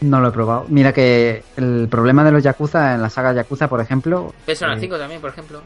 No 0.00 0.20
lo 0.20 0.28
he 0.28 0.32
probado. 0.32 0.64
Mira 0.68 0.92
que 0.92 1.42
el 1.56 1.88
problema 1.90 2.22
de 2.24 2.32
los 2.32 2.42
Yakuza 2.42 2.94
en 2.94 3.02
la 3.02 3.10
saga 3.10 3.32
Yakuza, 3.32 3.68
por 3.68 3.80
ejemplo, 3.80 4.32
Persona 4.46 4.74
Eh. 4.74 4.80
5 4.80 4.98
también, 4.98 5.20
por 5.20 5.30
ejemplo. 5.30 5.60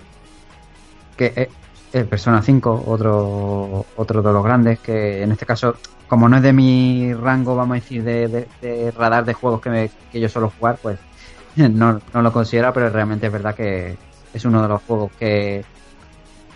que 1.16 1.26
eh, 1.36 1.50
eh, 1.92 2.04
Persona 2.04 2.40
5, 2.42 2.84
otro, 2.86 3.84
otro 3.96 4.22
de 4.22 4.32
los 4.32 4.42
grandes, 4.42 4.78
que 4.80 5.22
en 5.22 5.32
este 5.32 5.44
caso, 5.44 5.76
como 6.08 6.26
no 6.28 6.38
es 6.38 6.42
de 6.42 6.52
mi 6.54 7.12
rango, 7.12 7.54
vamos 7.54 7.72
a 7.76 7.80
decir, 7.80 8.02
de, 8.02 8.28
de- 8.28 8.48
de 8.62 8.90
radar 8.92 9.24
de 9.26 9.34
juegos 9.34 9.60
que, 9.60 9.68
me- 9.70 9.90
que 10.10 10.18
yo 10.20 10.28
suelo 10.30 10.50
jugar, 10.58 10.78
pues 10.82 10.98
no, 11.56 12.00
no 12.14 12.22
lo 12.22 12.32
considero, 12.32 12.72
pero 12.72 12.88
realmente 12.88 13.26
es 13.26 13.32
verdad 13.32 13.54
que 13.54 13.96
es 14.32 14.44
uno 14.46 14.62
de 14.62 14.68
los 14.68 14.82
juegos 14.82 15.12
que, 15.18 15.62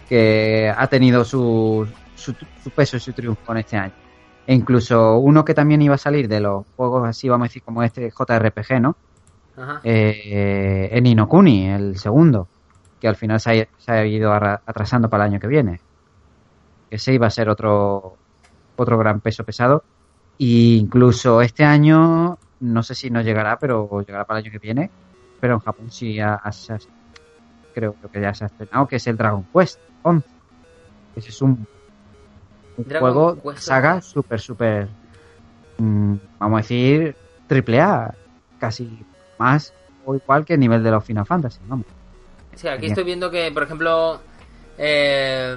que 0.08 0.72
ha 0.74 0.86
tenido 0.86 1.22
su, 1.24 1.86
su, 2.16 2.34
su 2.54 2.72
peso 2.72 2.96
y 2.96 3.00
su 3.00 3.12
triunfo 3.14 3.52
en 3.52 3.58
este 3.58 3.76
año. 3.76 3.94
E 4.46 4.54
incluso 4.54 5.18
uno 5.18 5.44
que 5.44 5.54
también 5.54 5.82
iba 5.82 5.94
a 5.96 5.98
salir 5.98 6.28
de 6.28 6.40
los 6.40 6.66
juegos 6.76 7.08
así, 7.08 7.28
vamos 7.28 7.46
a 7.46 7.48
decir, 7.48 7.62
como 7.64 7.82
este 7.82 8.10
JRPG, 8.10 8.80
¿no? 8.80 8.98
Ajá. 9.56 9.80
eh, 9.82 10.88
en 10.92 11.06
Inokuni, 11.06 11.68
el 11.70 11.98
segundo, 11.98 12.50
que 13.00 13.08
al 13.08 13.16
final 13.16 13.40
se 13.40 13.62
ha, 13.62 13.68
se 13.78 13.92
ha 13.92 14.06
ido 14.06 14.32
atrasando 14.34 15.10
para 15.10 15.24
el 15.26 15.32
año 15.32 15.40
que 15.40 15.48
viene. 15.48 15.82
Ese 16.90 17.12
iba 17.14 17.26
a 17.26 17.30
ser 17.30 17.48
otro, 17.48 18.20
otro 18.76 18.98
gran 18.98 19.20
peso 19.20 19.44
pesado. 19.44 19.86
E 20.38 20.76
incluso 20.78 21.42
este 21.42 21.64
año, 21.64 22.40
no 22.60 22.82
sé 22.82 22.94
si 22.94 23.10
nos 23.10 23.24
llegará, 23.24 23.58
pero 23.58 24.00
llegará 24.02 24.26
para 24.26 24.40
el 24.40 24.46
año 24.46 24.52
que 24.52 24.58
viene. 24.60 24.92
Pero 25.40 25.54
en 25.54 25.60
Japón 25.60 25.90
sí 25.90 26.20
ha- 26.20 26.40
creo 27.72 27.96
que 28.12 28.20
ya 28.20 28.34
se 28.34 28.44
ha 28.44 28.46
estrenado, 28.48 28.86
que 28.86 28.96
es 28.96 29.06
el 29.06 29.16
Dragon 29.16 29.46
Quest 29.52 29.82
11. 30.02 30.28
Ese 31.14 31.30
es 31.30 31.42
un, 31.42 31.66
un 32.76 32.84
Dragon 32.88 33.12
juego, 33.12 33.42
Quest 33.42 33.66
saga 33.66 33.94
11. 33.96 34.08
súper, 34.08 34.40
súper, 34.40 34.88
mm, 35.78 36.14
vamos 36.38 36.58
a 36.58 36.62
decir, 36.62 37.16
triple 37.46 37.80
A, 37.80 38.14
casi 38.58 39.04
más 39.38 39.72
o 40.04 40.14
igual 40.14 40.44
que 40.44 40.54
el 40.54 40.60
nivel 40.60 40.82
de 40.82 40.90
los 40.90 41.04
Final 41.04 41.26
Fantasy, 41.26 41.60
vamos. 41.66 41.86
Sí, 42.54 42.68
aquí 42.68 42.86
estoy 42.86 43.04
viendo 43.04 43.30
que, 43.30 43.50
por 43.52 43.64
ejemplo, 43.64 44.20
eh, 44.78 45.56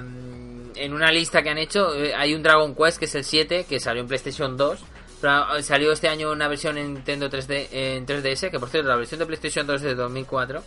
en 0.76 0.92
una 0.92 1.10
lista 1.10 1.42
que 1.42 1.50
han 1.50 1.58
hecho, 1.58 1.94
eh, 1.94 2.14
hay 2.14 2.34
un 2.34 2.42
Dragon 2.42 2.74
Quest 2.74 2.98
que 2.98 3.04
es 3.06 3.14
el 3.14 3.24
7, 3.24 3.64
que 3.68 3.80
salió 3.80 4.02
en 4.02 4.08
PlayStation 4.08 4.56
2. 4.56 4.80
Pero 5.20 5.56
eh, 5.56 5.62
salió 5.62 5.92
este 5.92 6.08
año 6.08 6.32
una 6.32 6.48
versión 6.48 6.78
en 6.78 6.94
Nintendo 6.94 7.28
3D, 7.30 7.68
en 7.70 8.06
3DS, 8.06 8.50
que 8.50 8.58
por 8.58 8.68
cierto, 8.68 8.88
la 8.88 8.96
versión 8.96 9.18
de 9.18 9.26
PlayStation 9.26 9.66
2 9.66 9.76
es 9.76 9.82
de 9.82 9.94
2004. 9.94 10.62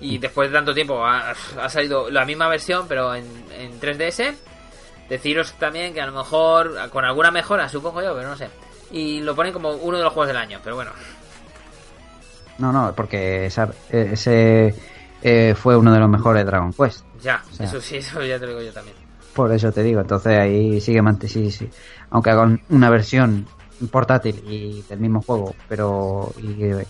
Y 0.00 0.18
después 0.18 0.50
de 0.50 0.54
tanto 0.54 0.74
tiempo 0.74 1.04
ha, 1.04 1.30
ha 1.30 1.68
salido 1.68 2.10
la 2.10 2.24
misma 2.24 2.48
versión, 2.48 2.86
pero 2.88 3.14
en, 3.14 3.24
en 3.56 3.80
3DS. 3.80 4.34
Deciros 5.08 5.52
también 5.54 5.92
que 5.92 6.00
a 6.00 6.06
lo 6.06 6.12
mejor, 6.12 6.74
con 6.90 7.04
alguna 7.04 7.30
mejora, 7.30 7.68
supongo 7.68 8.02
yo, 8.02 8.14
pero 8.14 8.28
no 8.28 8.36
sé. 8.36 8.48
Y 8.90 9.20
lo 9.20 9.34
ponen 9.34 9.52
como 9.52 9.70
uno 9.72 9.98
de 9.98 10.04
los 10.04 10.12
juegos 10.12 10.28
del 10.28 10.36
año, 10.36 10.60
pero 10.62 10.76
bueno. 10.76 10.92
No, 12.58 12.72
no, 12.72 12.92
porque 12.94 13.46
esa- 13.46 13.70
ese 13.90 14.74
eh, 15.22 15.54
fue 15.56 15.76
uno 15.76 15.92
de 15.92 15.98
los 16.00 16.08
mejores 16.08 16.44
Dragon 16.46 16.72
Quest. 16.72 17.04
Ya, 17.22 17.42
O 17.50 17.54
sea. 17.54 17.66
eso 17.66 17.80
sí, 17.80 17.96
eso 17.96 18.22
ya 18.22 18.38
te 18.38 18.44
lo 18.46 18.52
digo 18.52 18.62
yo 18.62 18.72
también. 18.72 18.96
Por 19.34 19.50
eso 19.52 19.72
te 19.72 19.82
digo, 19.82 20.00
entonces 20.00 20.38
ahí 20.38 20.80
sigue 20.80 21.02
mant- 21.02 21.26
sí, 21.26 21.50
sí. 21.50 21.68
Aunque 22.10 22.30
hagan 22.30 22.60
una 22.68 22.88
versión 22.90 23.46
portátil 23.90 24.42
y 24.46 24.82
del 24.88 25.00
mismo 25.00 25.22
juego, 25.22 25.54
pero 25.68 26.32
y, 26.40 26.62
eh, 26.64 26.86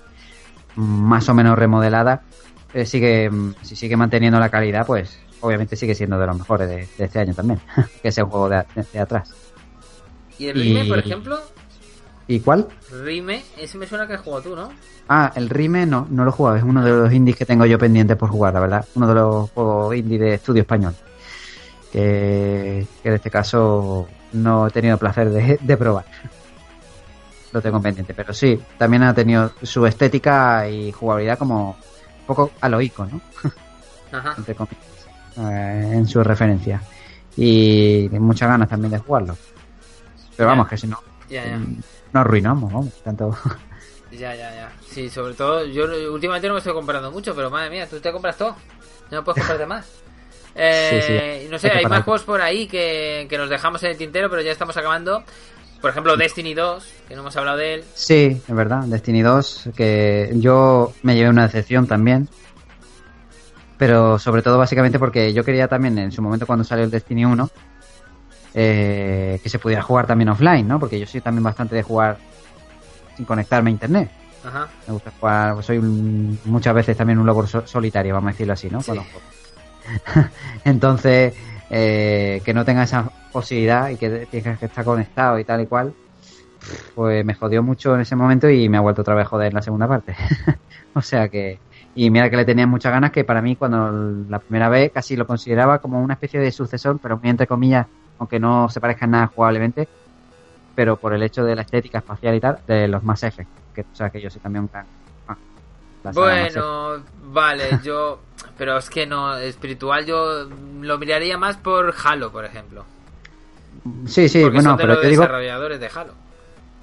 más 0.76 1.28
o 1.28 1.34
menos 1.34 1.58
remodelada, 1.58 2.22
eh, 2.74 2.84
sigue 2.84 3.30
si 3.62 3.76
sigue 3.76 3.96
manteniendo 3.96 4.38
la 4.38 4.50
calidad, 4.50 4.84
pues 4.84 5.18
obviamente 5.44 5.76
sigue 5.76 5.94
siendo 5.94 6.18
de 6.18 6.26
los 6.26 6.38
mejores 6.38 6.68
de, 6.68 6.88
de 6.98 7.04
este 7.04 7.18
año 7.20 7.34
también, 7.34 7.60
que 8.02 8.08
es 8.08 8.18
el 8.18 8.24
juego 8.24 8.48
de, 8.48 8.64
atrás. 8.98 9.32
¿Y 10.38 10.46
el 10.48 10.60
Rime, 10.60 10.84
Y- 10.84 10.88
por 10.88 10.98
ejemplo? 10.98 11.38
¿Y 12.26 12.40
cuál? 12.40 12.66
Rime, 12.90 13.44
ese 13.58 13.76
me 13.76 13.86
suena 13.86 14.06
que 14.06 14.14
has 14.14 14.20
jugado 14.22 14.42
tú, 14.42 14.56
¿no? 14.56 14.70
Ah, 15.08 15.30
el 15.36 15.50
Rime 15.50 15.84
no, 15.84 16.06
no 16.10 16.24
lo 16.24 16.30
he 16.30 16.32
jugado, 16.32 16.56
es 16.56 16.62
uno 16.62 16.82
de 16.82 16.90
los 16.90 17.12
indies 17.12 17.36
que 17.36 17.44
tengo 17.44 17.66
yo 17.66 17.78
pendientes 17.78 18.16
por 18.16 18.30
jugar, 18.30 18.54
la 18.54 18.60
verdad. 18.60 18.84
Uno 18.94 19.06
de 19.06 19.14
los 19.14 19.50
juegos 19.50 19.94
indie 19.94 20.18
de 20.18 20.34
estudio 20.34 20.62
español. 20.62 20.94
Que, 21.92 22.86
que 23.02 23.08
en 23.10 23.14
este 23.14 23.30
caso 23.30 24.08
no 24.32 24.66
he 24.66 24.70
tenido 24.70 24.96
placer 24.98 25.28
de, 25.30 25.58
de 25.60 25.76
probar. 25.76 26.06
lo 27.52 27.60
tengo 27.60 27.80
pendiente. 27.82 28.14
Pero 28.14 28.32
sí, 28.32 28.58
también 28.78 29.02
ha 29.02 29.14
tenido 29.14 29.52
su 29.62 29.86
estética 29.86 30.68
y 30.68 30.90
jugabilidad 30.92 31.38
como 31.38 31.70
un 31.72 32.26
poco 32.26 32.50
a 32.60 32.68
lo 32.70 32.80
ico, 32.80 33.04
¿no? 33.06 33.20
Ajá. 34.10 34.34
Entre 34.38 34.54
comillas, 34.54 34.78
eh, 35.38 35.90
en 35.94 36.06
su 36.06 36.22
referencia. 36.22 36.80
Y 37.36 38.08
muchas 38.12 38.48
ganas 38.48 38.68
también 38.68 38.92
de 38.92 38.98
jugarlo. 38.98 39.36
Pero 40.36 40.48
vamos, 40.48 40.68
que 40.68 40.76
si 40.76 40.86
no, 40.86 40.98
Ya, 41.28 41.44
ya. 41.44 41.56
mm, 41.56 41.76
nos 42.12 42.20
arruinamos, 42.20 42.72
vamos. 42.72 42.92
Tanto. 43.02 43.36
Ya, 44.12 44.32
ya, 44.36 44.54
ya. 44.54 44.70
Sí, 44.88 45.10
sobre 45.10 45.34
todo, 45.34 45.64
yo 45.64 45.86
últimamente 46.12 46.46
no 46.46 46.54
me 46.54 46.58
estoy 46.58 46.72
comprando 46.72 47.10
mucho, 47.10 47.34
pero 47.34 47.50
madre 47.50 47.68
mía, 47.68 47.88
tú 47.88 47.98
te 47.98 48.12
compras 48.12 48.36
todo. 48.36 48.54
No 49.10 49.24
puedes 49.24 49.42
comprarte 49.42 49.66
más. 49.66 49.90
Eh, 50.54 51.00
Sí, 51.40 51.44
sí. 51.46 51.50
No 51.50 51.58
sé, 51.58 51.72
Hay 51.72 51.84
más 51.86 52.04
juegos 52.04 52.22
por 52.22 52.40
ahí 52.40 52.68
que, 52.68 53.26
que 53.28 53.36
nos 53.36 53.50
dejamos 53.50 53.82
en 53.82 53.90
el 53.90 53.96
tintero, 53.96 54.30
pero 54.30 54.40
ya 54.40 54.52
estamos 54.52 54.76
acabando. 54.76 55.24
Por 55.80 55.90
ejemplo, 55.90 56.16
Destiny 56.16 56.54
2, 56.54 56.92
que 57.08 57.14
no 57.16 57.22
hemos 57.22 57.36
hablado 57.36 57.56
de 57.58 57.74
él. 57.74 57.84
Sí, 57.94 58.40
es 58.48 58.54
verdad, 58.54 58.84
Destiny 58.84 59.22
2, 59.22 59.70
que 59.76 60.30
yo 60.36 60.92
me 61.02 61.16
llevé 61.16 61.30
una 61.30 61.42
decepción 61.48 61.88
también. 61.88 62.28
Pero 63.78 64.18
sobre 64.18 64.42
todo 64.42 64.56
básicamente 64.58 64.98
porque 64.98 65.32
yo 65.32 65.44
quería 65.44 65.66
también 65.68 65.98
en 65.98 66.12
su 66.12 66.22
momento 66.22 66.46
cuando 66.46 66.64
salió 66.64 66.84
el 66.84 66.90
Destiny 66.90 67.24
1 67.24 67.50
eh, 68.54 69.40
que 69.42 69.48
se 69.48 69.58
pudiera 69.58 69.82
jugar 69.82 70.06
también 70.06 70.28
offline, 70.28 70.66
¿no? 70.66 70.78
Porque 70.78 70.98
yo 70.98 71.06
soy 71.06 71.20
también 71.20 71.42
bastante 71.42 71.74
de 71.74 71.82
jugar 71.82 72.18
sin 73.16 73.24
conectarme 73.26 73.70
a 73.70 73.72
internet. 73.72 74.10
Ajá. 74.44 74.68
Me 74.86 74.92
gusta 74.92 75.10
jugar, 75.18 75.54
pues 75.54 75.66
soy 75.66 75.78
un- 75.78 76.38
muchas 76.44 76.74
veces 76.74 76.96
también 76.96 77.18
un 77.18 77.26
lobo 77.26 77.46
so- 77.46 77.66
solitario, 77.66 78.14
vamos 78.14 78.28
a 78.28 78.32
decirlo 78.32 78.52
así, 78.52 78.68
¿no? 78.70 78.80
Sí. 78.80 78.92
Juego. 78.92 79.04
Entonces, 80.64 81.34
eh, 81.70 82.40
que 82.44 82.54
no 82.54 82.64
tenga 82.64 82.84
esa 82.84 83.10
posibilidad 83.32 83.88
y 83.90 83.96
que 83.96 84.26
tengas 84.30 84.58
que 84.58 84.66
estar 84.66 84.84
conectado 84.84 85.38
y 85.38 85.44
tal 85.44 85.62
y 85.62 85.66
cual, 85.66 85.94
pues 86.94 87.24
me 87.24 87.34
jodió 87.34 87.62
mucho 87.62 87.94
en 87.94 88.02
ese 88.02 88.16
momento 88.16 88.48
y 88.48 88.68
me 88.68 88.76
ha 88.76 88.80
vuelto 88.80 89.02
otra 89.02 89.14
vez 89.14 89.26
a 89.26 89.28
joder 89.30 89.48
en 89.48 89.54
la 89.54 89.62
segunda 89.62 89.88
parte. 89.88 90.14
o 90.94 91.02
sea 91.02 91.28
que, 91.28 91.58
y 91.94 92.10
mira 92.10 92.28
que 92.28 92.36
le 92.36 92.44
tenía 92.44 92.66
muchas 92.66 92.92
ganas, 92.92 93.12
que 93.12 93.24
para 93.24 93.40
mí 93.40 93.56
cuando 93.56 94.24
la 94.28 94.38
primera 94.38 94.68
vez 94.68 94.92
casi 94.92 95.16
lo 95.16 95.26
consideraba 95.26 95.78
como 95.78 96.02
una 96.02 96.14
especie 96.14 96.40
de 96.40 96.50
sucesor, 96.50 96.98
pero 97.00 97.18
muy 97.18 97.30
entre 97.30 97.46
comillas, 97.46 97.86
aunque 98.18 98.40
no 98.40 98.68
se 98.68 98.80
parezca 98.80 99.04
en 99.04 99.12
nada 99.12 99.26
jugablemente, 99.28 99.88
pero 100.74 100.96
por 100.96 101.14
el 101.14 101.22
hecho 101.22 101.44
de 101.44 101.54
la 101.54 101.62
estética 101.62 101.98
espacial 101.98 102.34
y 102.34 102.40
tal, 102.40 102.58
de 102.66 102.88
los 102.88 103.02
Mass 103.04 103.22
Effect, 103.22 103.48
que 103.74 103.84
tú 103.84 103.90
sabes 103.92 104.12
que 104.12 104.20
yo 104.20 104.30
soy 104.30 104.40
también 104.40 104.64
un 104.64 104.70
gran. 104.72 104.86
Bueno, 106.12 107.02
vale, 107.32 107.80
yo. 107.82 108.20
Pero 108.58 108.76
es 108.76 108.90
que 108.90 109.06
no, 109.06 109.36
espiritual 109.38 110.04
yo 110.04 110.46
lo 110.80 110.98
miraría 110.98 111.38
más 111.38 111.56
por 111.56 111.94
Halo, 112.04 112.30
por 112.30 112.44
ejemplo. 112.44 112.84
Sí, 114.06 114.28
sí, 114.28 114.42
porque 114.42 114.56
bueno, 114.56 114.70
son 114.70 114.76
de 114.76 114.82
pero 114.82 114.94
los 114.94 115.02
te 115.02 115.08
digo, 115.08 115.22
desarrolladores 115.22 115.80
de 115.80 115.90
Halo. 115.94 116.12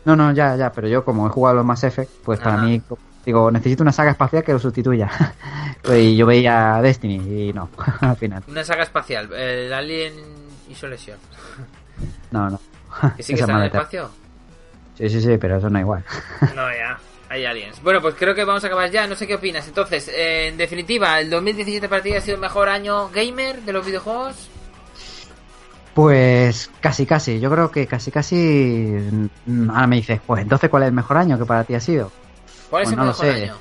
no, 0.05 0.15
no, 0.15 0.31
ya, 0.33 0.55
ya, 0.55 0.71
pero 0.71 0.87
yo 0.87 1.05
como 1.05 1.27
he 1.27 1.29
jugado 1.29 1.57
los 1.57 1.65
Mass 1.65 1.83
Effect, 1.83 2.11
pues 2.23 2.39
para 2.39 2.57
mí, 2.57 2.81
digo, 3.25 3.49
necesito 3.51 3.83
una 3.83 3.91
saga 3.91 4.11
espacial 4.11 4.43
que 4.43 4.53
lo 4.53 4.59
sustituya. 4.59 5.09
Y 5.95 6.15
yo 6.15 6.27
veía 6.27 6.79
Destiny 6.81 7.49
y 7.49 7.53
no, 7.53 7.67
al 8.01 8.15
final, 8.15 8.43
Una 8.47 8.63
saga 8.63 8.83
espacial, 8.83 9.33
el 9.33 9.73
Alien 9.73 10.13
Isolation. 10.69 11.17
no, 12.29 12.49
no. 12.51 12.59
Que 13.17 13.23
sí 13.23 13.33
que 13.33 13.39
está 13.41 13.53
en 13.53 13.57
el 13.59 13.65
espacio. 13.65 14.09
Sí, 14.97 15.09
sí, 15.09 15.21
sí, 15.21 15.37
pero 15.39 15.57
eso 15.57 15.69
no 15.71 15.79
es 15.79 15.81
igual. 15.81 16.03
No, 16.55 16.69
ya. 16.71 16.99
Hay 17.29 17.45
aliens. 17.45 17.81
Bueno, 17.81 18.01
pues 18.01 18.13
creo 18.15 18.35
que 18.35 18.43
vamos 18.43 18.63
a 18.63 18.67
acabar 18.67 18.91
ya. 18.91 19.07
No 19.07 19.15
sé 19.15 19.25
qué 19.25 19.35
opinas. 19.35 19.65
Entonces, 19.67 20.09
eh, 20.09 20.49
en 20.49 20.57
definitiva, 20.57 21.17
el 21.19 21.29
2017 21.29 21.87
para 21.87 22.03
ti 22.03 22.13
ha 22.13 22.19
sido 22.21 22.35
el 22.35 22.41
mejor 22.41 22.67
año 22.67 23.09
gamer 23.09 23.61
de 23.61 23.71
los 23.73 23.85
videojuegos. 23.85 24.49
Pues 25.93 26.69
casi, 26.79 27.05
casi, 27.05 27.39
yo 27.39 27.49
creo 27.51 27.71
que 27.71 27.87
casi, 27.87 28.11
casi. 28.11 28.35
mm, 29.45 29.69
Ahora 29.69 29.87
me 29.87 29.95
dices, 29.97 30.19
pues 30.25 30.41
entonces, 30.41 30.69
¿cuál 30.69 30.83
es 30.83 30.87
el 30.87 30.93
mejor 30.93 31.17
año 31.17 31.37
que 31.39 31.45
para 31.45 31.63
ti 31.63 31.73
ha 31.73 31.79
sido? 31.79 32.11
¿Cuál 32.71 32.83
es 32.83 32.87
Pues 32.87 32.93
el 32.93 32.97
no 32.97 33.03
lo 33.05 33.09
mejor 33.11 33.25
sé. 33.27 33.43
año? 33.43 33.55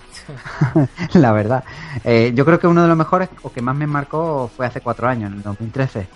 La 1.20 1.32
verdad. 1.32 1.64
Eh, 2.04 2.32
yo 2.34 2.44
creo 2.46 2.58
que 2.58 2.66
uno 2.66 2.80
de 2.82 2.88
los 2.88 2.96
mejores, 2.96 3.28
o 3.42 3.52
que 3.52 3.60
más 3.60 3.76
me 3.76 3.86
marcó, 3.86 4.50
fue 4.56 4.64
hace 4.66 4.80
cuatro 4.80 5.06
años, 5.08 5.30
en 5.32 5.38
el 5.38 5.42
2013. 5.42 6.06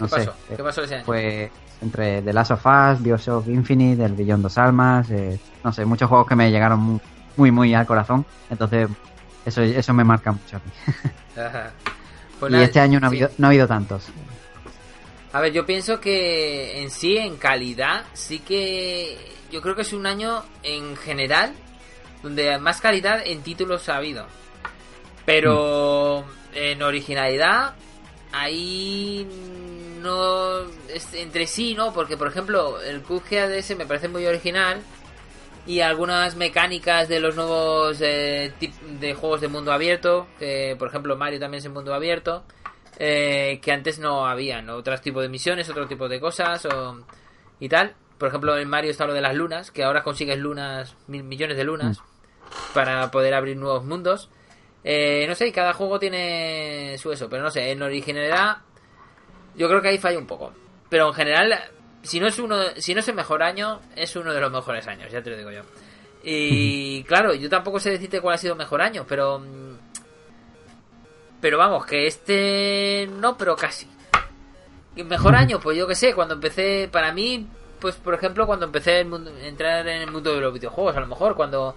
No 0.00 0.06
¿Qué 0.06 0.10
sé. 0.10 0.26
pasó? 0.26 0.34
¿Qué 0.54 0.62
pasó 0.62 0.82
ese 0.82 0.96
año? 0.96 1.04
Fue 1.04 1.50
entre 1.80 2.20
The 2.22 2.32
Last 2.32 2.50
of 2.50 2.66
Us, 2.66 3.00
Bioshock 3.02 3.46
Infinite, 3.48 4.04
El 4.04 4.12
Billón 4.14 4.42
Dos 4.42 4.58
Almas, 4.58 5.10
eh, 5.10 5.38
no 5.64 5.72
sé, 5.72 5.84
muchos 5.84 6.08
juegos 6.08 6.26
que 6.26 6.34
me 6.36 6.50
llegaron 6.50 6.80
mu- 6.80 7.00
muy, 7.36 7.50
muy 7.50 7.72
al 7.74 7.86
corazón. 7.86 8.26
Entonces, 8.50 8.88
eso, 9.46 9.62
eso 9.62 9.94
me 9.94 10.04
marca 10.04 10.32
mucho 10.32 10.56
a 10.56 10.60
mí. 10.60 11.10
Ajá. 11.40 11.70
Pues 12.40 12.50
y 12.50 12.52
nada, 12.54 12.64
este 12.64 12.80
año 12.80 12.98
no 13.00 13.06
ha, 13.06 13.10
sí. 13.10 13.16
habido, 13.16 13.30
no 13.38 13.46
ha 13.46 13.50
habido 13.50 13.66
tantos. 13.68 14.08
A 15.32 15.40
ver, 15.40 15.52
yo 15.52 15.64
pienso 15.64 15.98
que 16.00 16.82
en 16.82 16.90
sí, 16.90 17.16
en 17.16 17.36
calidad, 17.36 18.02
sí 18.12 18.40
que 18.40 19.16
yo 19.50 19.62
creo 19.62 19.74
que 19.76 19.82
es 19.82 19.92
un 19.92 20.06
año 20.06 20.42
en 20.62 20.96
general 20.96 21.52
donde 22.22 22.58
más 22.58 22.80
calidad 22.80 23.22
en 23.24 23.42
títulos 23.42 23.88
ha 23.88 23.96
habido. 23.96 24.26
Pero 25.24 26.24
en 26.54 26.82
originalidad, 26.82 27.74
ahí 28.32 29.26
no 30.00 30.62
es 30.88 31.14
entre 31.14 31.46
sí, 31.46 31.74
¿no? 31.74 31.92
Porque, 31.92 32.16
por 32.16 32.28
ejemplo, 32.28 32.80
el 32.82 33.02
Cuphead 33.02 33.52
ADS 33.52 33.76
me 33.76 33.86
parece 33.86 34.08
muy 34.08 34.26
original 34.26 34.82
y 35.66 35.80
algunas 35.80 36.34
mecánicas 36.36 37.08
de 37.08 37.20
los 37.20 37.36
nuevos 37.36 37.98
eh, 38.00 38.52
de 39.00 39.14
juegos 39.14 39.40
de 39.40 39.48
mundo 39.48 39.72
abierto, 39.72 40.26
que 40.38 40.74
por 40.78 40.88
ejemplo 40.88 41.16
Mario 41.16 41.38
también 41.38 41.60
es 41.60 41.64
en 41.66 41.72
mundo 41.72 41.94
abierto, 41.94 42.44
eh, 42.98 43.60
que 43.62 43.72
antes 43.72 43.98
no 43.98 44.26
habían, 44.26 44.68
otros 44.70 45.00
tipos 45.00 45.22
de 45.22 45.28
misiones, 45.28 45.68
otro 45.70 45.86
tipo 45.86 46.08
de 46.08 46.20
cosas 46.20 46.66
o, 46.66 47.04
y 47.60 47.68
tal. 47.68 47.94
Por 48.18 48.28
ejemplo, 48.28 48.56
en 48.56 48.68
Mario 48.68 48.90
está 48.90 49.06
lo 49.06 49.14
de 49.14 49.20
las 49.20 49.34
lunas, 49.34 49.70
que 49.70 49.82
ahora 49.82 50.04
consigues 50.04 50.38
lunas, 50.38 50.96
mil 51.08 51.24
millones 51.24 51.56
de 51.56 51.64
lunas, 51.64 52.00
para 52.74 53.10
poder 53.10 53.34
abrir 53.34 53.56
nuevos 53.56 53.84
mundos. 53.84 54.30
Eh, 54.84 55.26
no 55.28 55.34
sé, 55.34 55.52
cada 55.52 55.72
juego 55.72 55.98
tiene 55.98 56.96
su 56.98 57.12
eso, 57.12 57.28
pero 57.28 57.42
no 57.42 57.50
sé, 57.50 57.70
en 57.70 57.82
originalidad 57.82 58.58
yo 59.54 59.68
creo 59.68 59.80
que 59.80 59.88
ahí 59.88 59.98
falla 59.98 60.18
un 60.18 60.26
poco. 60.26 60.52
Pero 60.88 61.08
en 61.08 61.14
general, 61.14 61.58
si 62.02 62.20
no 62.20 62.26
es 62.26 62.38
uno, 62.38 62.56
si 62.76 62.94
no 62.94 63.00
es 63.00 63.08
el 63.08 63.14
mejor 63.14 63.42
año, 63.42 63.80
es 63.96 64.14
uno 64.16 64.32
de 64.32 64.40
los 64.40 64.52
mejores 64.52 64.86
años, 64.88 65.10
ya 65.10 65.22
te 65.22 65.30
lo 65.30 65.36
digo 65.36 65.50
yo. 65.50 65.62
Y 66.22 67.02
claro, 67.04 67.34
yo 67.34 67.48
tampoco 67.48 67.80
sé 67.80 67.90
decirte 67.90 68.20
cuál 68.20 68.34
ha 68.34 68.38
sido 68.38 68.52
el 68.54 68.58
mejor 68.58 68.82
año, 68.82 69.04
pero 69.08 69.40
mm, 69.40 69.76
pero 71.42 71.58
vamos, 71.58 71.84
que 71.86 72.06
este 72.06 73.08
no, 73.18 73.36
pero 73.36 73.56
casi. 73.56 73.88
¿Y 74.94 75.02
mejor 75.02 75.34
año? 75.34 75.58
Pues 75.58 75.76
yo 75.76 75.88
que 75.88 75.96
sé, 75.96 76.14
cuando 76.14 76.34
empecé, 76.34 76.88
para 76.90 77.12
mí, 77.12 77.48
pues 77.80 77.96
por 77.96 78.14
ejemplo, 78.14 78.46
cuando 78.46 78.66
empecé 78.66 78.98
a 78.98 79.00
entrar 79.00 79.88
en 79.88 80.02
el 80.02 80.10
mundo 80.12 80.34
de 80.34 80.40
los 80.40 80.54
videojuegos, 80.54 80.96
a 80.96 81.00
lo 81.00 81.08
mejor 81.08 81.34
cuando 81.34 81.74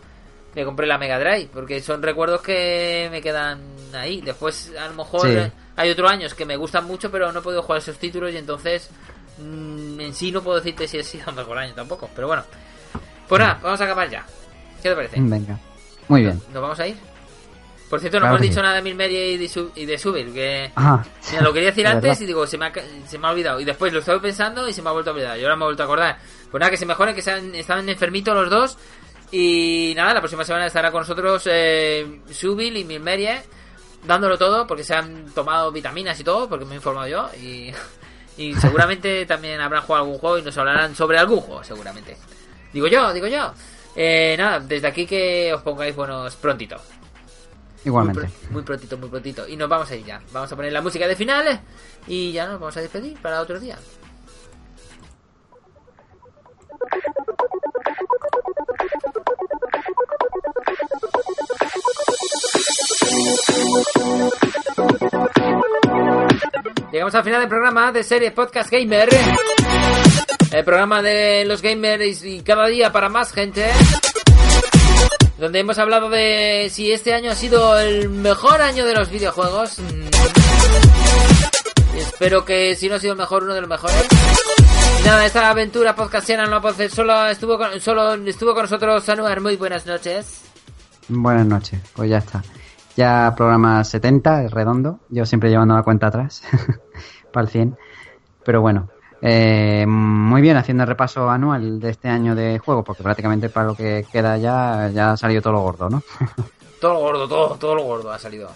me 0.56 0.64
compré 0.66 0.88
la 0.88 0.97
Mega 0.97 1.20
Drive, 1.20 1.49
porque 1.53 1.82
son 1.82 2.01
recuerdos 2.01 2.41
que 2.41 3.08
me 3.12 3.22
quedan 3.22 3.62
ahí. 3.93 4.22
Después, 4.22 4.72
a 4.80 4.88
lo 4.88 4.93
mejor 4.93 5.22
Sí. 5.28 5.34
eh, 5.36 5.51
hay 5.76 5.89
otros 5.89 6.10
años 6.10 6.34
que 6.34 6.45
me 6.45 6.56
gustan 6.56 6.86
mucho, 6.86 7.12
pero 7.12 7.32
no 7.32 7.39
he 7.39 7.43
podido 7.43 7.62
jugar 7.62 7.80
esos 7.80 7.97
títulos 7.97 8.34
y 8.34 8.38
entonces 8.38 8.89
mm, 9.38 9.99
en 9.99 10.14
sí 10.14 10.32
no 10.32 10.41
puedo 10.41 10.58
decirte 10.58 10.88
si 10.88 10.97
ha 10.99 11.03
sido 11.03 11.30
el 11.30 11.36
mejor 11.36 11.58
año 11.58 11.74
tampoco. 11.74 12.10
Pero 12.16 12.28
bueno, 12.28 12.43
pues 13.28 13.39
nada, 13.39 13.60
vamos 13.62 13.82
a 13.82 13.84
acabar 13.84 14.10
ya. 14.10 14.26
¿Qué 14.82 14.89
te 14.89 14.95
parece? 14.95 15.18
Venga. 15.20 15.60
Muy 16.08 16.22
bien. 16.22 16.41
¿Nos 16.53 16.62
vamos 16.62 16.80
a 16.80 16.88
ir? 16.88 16.95
Por 17.89 17.99
cierto, 17.99 18.18
no 18.18 18.24
Claro 18.24 18.36
hemos 18.38 18.41
dicho 18.41 18.56
sí. 18.56 18.62
nada 18.62 18.76
de 18.76 18.82
Milmedia 18.82 19.26
y 19.28 19.38
de, 19.38 19.47
Su- 19.47 19.72
y 19.76 19.86
de 19.86 19.97
Subir, 19.97 20.34
que 20.34 20.72
Ajá. 20.74 21.06
mira, 21.32 21.43
lo 21.43 21.53
quería 21.53 21.70
decir 21.72 21.86
Es 21.86 21.91
antes 21.91 22.03
verdad. 22.10 22.22
y 22.22 22.26
digo, 22.26 22.47
se 22.47 22.58
me, 22.58 22.66
ha, 22.66 22.74
se 23.08 23.18
me 23.18 23.28
ha 23.28 23.32
olvidado. 23.32 23.60
Y 23.60 23.66
después 23.66 23.93
lo 23.93 23.99
estaba 23.99 24.20
pensando 24.22 24.68
y 24.68 24.74
se 24.74 24.82
me 24.82 24.89
ha 24.89 24.91
vuelto 24.93 25.12
a 25.12 25.14
olvidar. 25.14 25.38
Y 25.38 25.43
ahora 25.43 25.56
me 25.56 25.64
he 25.64 25.68
vuelto 25.68 25.84
a 25.84 25.86
acordar. 25.86 26.18
Pues 26.49 26.60
nada, 26.60 26.72
que 26.72 26.78
se 26.78 26.86
mejoren, 26.86 27.14
que 27.14 27.22
sean, 27.22 27.53
están 27.56 27.88
enfermitos 27.89 28.34
los 28.36 28.49
dos. 28.49 28.78
Y 29.32 29.94
nada, 29.96 30.14
la 30.14 30.20
próxima 30.22 30.46
semana 30.46 30.68
estará 30.68 30.92
con 30.92 31.02
nosotros 31.02 31.44
eh, 31.52 32.22
Subil 32.32 32.78
y 32.78 32.84
Milmerie, 32.86 33.42
dándolo 34.06 34.38
todo, 34.38 34.66
porque 34.68 34.84
se 34.84 34.94
han 34.96 35.26
tomado 35.34 35.72
vitaminas 35.72 36.20
y 36.20 36.24
todo, 36.24 36.48
porque 36.48 36.66
me 36.66 36.74
he 36.74 36.78
informado 36.78 37.08
yo. 37.08 37.30
Y, 37.42 37.72
y 38.38 38.54
seguramente 38.56 39.26
también 39.28 39.60
habrán 39.60 39.82
jugado 39.84 40.06
algún 40.06 40.20
juego 40.20 40.38
y 40.38 40.42
nos 40.44 40.58
hablarán 40.58 40.96
sobre 40.96 41.18
algún 41.18 41.40
juego, 41.42 41.64
seguramente. 41.64 42.16
Digo 42.72 42.88
yo, 42.88 43.12
digo 43.14 43.28
yo. 43.28 43.54
Eh, 43.96 44.36
nada, 44.38 44.60
desde 44.60 44.88
aquí 44.88 45.06
que 45.06 45.54
os 45.54 45.62
pongáis 45.62 45.96
buenos 45.96 46.36
prontito. 46.36 46.76
Igualmente. 47.86 48.22
Muy, 48.22 48.30
pr- 48.30 48.50
muy 48.52 48.62
prontito, 48.64 48.98
muy 48.98 49.10
prontito. 49.10 49.48
Y 49.48 49.56
nos 49.56 49.70
vamos 49.70 49.90
a 49.92 49.96
ir 49.96 50.06
ya. 50.06 50.22
Vamos 50.34 50.52
a 50.52 50.56
poner 50.56 50.74
la 50.74 50.82
música 50.82 51.08
de 51.08 51.16
finales 51.16 51.60
y 52.08 52.32
ya 52.32 52.46
nos 52.48 52.60
vamos 52.60 52.76
a 52.78 52.82
despedir 52.82 53.18
para 53.22 53.42
otro 53.42 53.60
día. 53.60 53.78
Llegamos 66.92 67.16
al 67.16 67.24
final 67.24 67.40
del 67.42 67.50
programa 67.50 67.92
de 67.92 68.04
serie 68.04 68.32
Podcast 68.32 68.72
Gamer. 68.72 69.10
El 70.52 70.64
programa 70.64 71.02
de 71.02 71.44
los 71.46 71.62
gamers 71.62 72.24
y 72.24 72.42
cada 72.42 72.68
día 72.68 72.92
para 72.92 73.10
más 73.10 73.34
gente. 73.34 73.70
Donde 75.38 75.60
hemos 75.60 75.78
hablado 75.78 76.10
de 76.10 76.70
si 76.72 76.92
este 76.92 77.14
año 77.14 77.32
ha 77.32 77.36
sido 77.36 77.78
el 77.78 78.10
mejor 78.10 78.62
año 78.62 78.86
de 78.86 78.94
los 78.94 79.10
videojuegos. 79.10 79.80
Espero 81.98 82.46
que 82.46 82.76
si 82.76 82.88
no 82.88 82.96
ha 82.96 83.00
sido 83.00 83.14
el 83.14 83.20
mejor, 83.20 83.44
uno 83.44 83.54
de 83.54 83.62
los 83.62 83.70
mejores. 83.70 84.08
Nada, 85.04 85.26
esta 85.26 85.50
aventura 85.50 85.96
podcastiana 85.96 86.46
no 86.46 86.62
puede 86.62 86.90
solo 86.90 87.28
estuvo 87.28 87.58
con, 87.58 87.80
solo 87.82 88.14
estuvo 88.14 88.54
con 88.54 88.64
nosotros 88.64 89.08
Anuar. 89.10 89.42
Muy 89.42 89.58
buenas 89.58 89.86
noches. 89.86 90.42
Buenas 91.10 91.46
noches, 91.46 91.80
pues 91.94 92.10
ya 92.10 92.20
está. 92.20 92.42
Ya 92.96 93.34
programa 93.36 93.84
70, 93.84 94.43
es 94.43 94.52
redondo. 94.52 95.00
Yo 95.10 95.26
siempre 95.26 95.50
llevando 95.50 95.76
la 95.76 95.84
cuenta 95.84 96.08
atrás 96.08 96.41
para 97.32 97.46
el 97.46 97.52
100. 97.52 97.78
Pero 98.43 98.62
bueno, 98.62 98.89
eh, 99.22 99.86
muy 99.88 100.41
bien, 100.41 100.56
haciendo 100.56 100.84
el 100.84 100.89
repaso 100.89 101.30
anual 101.30 101.80
de 101.80 101.89
este 101.89 102.10
año 102.10 102.36
de 102.36 102.60
juego, 102.60 102.84
porque 102.84 103.04
prácticamente 103.04 103.50
para 103.50 103.68
lo 103.68 103.76
que 103.76 104.06
queda 104.12 104.38
ya, 104.38 104.89
ya 104.93 105.12
ha 105.12 105.18
salido 105.18 105.41
todo 105.41 105.54
lo 105.54 105.62
gordo, 105.62 105.89
¿no? 105.89 106.04
todo 106.80 106.93
lo 106.93 107.00
gordo, 107.00 107.28
todo, 107.28 107.56
todo 107.56 107.76
lo 107.76 107.84
gordo 107.84 108.12
ha 108.12 108.20
salido. 108.20 108.50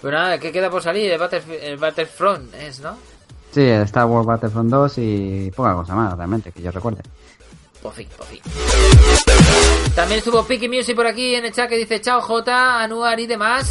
Pero 0.00 0.16
nada, 0.16 0.38
¿qué 0.38 0.52
queda 0.52 0.70
por 0.70 0.82
salir? 0.82 1.12
El, 1.12 1.20
el 1.62 1.76
Battlefront 1.76 2.54
es, 2.54 2.80
¿no? 2.80 2.96
Sí, 3.50 3.62
el 3.62 3.82
Star 3.82 4.06
Wars 4.06 4.26
Battlefront 4.26 4.70
2 4.70 4.98
y 4.98 5.52
poca 5.54 5.74
cosa 5.74 5.94
más, 5.94 6.16
realmente, 6.16 6.50
que 6.50 6.60
yo 6.60 6.70
recuerde. 6.70 7.02
También 9.94 10.18
estuvo 10.18 10.44
Piki 10.44 10.68
Music 10.68 10.96
por 10.96 11.06
aquí 11.06 11.34
en 11.34 11.44
el 11.44 11.52
chat 11.52 11.68
que 11.68 11.76
dice 11.76 12.00
chao 12.00 12.20
J, 12.20 12.82
Anuar 12.82 13.20
y 13.20 13.26
demás. 13.26 13.70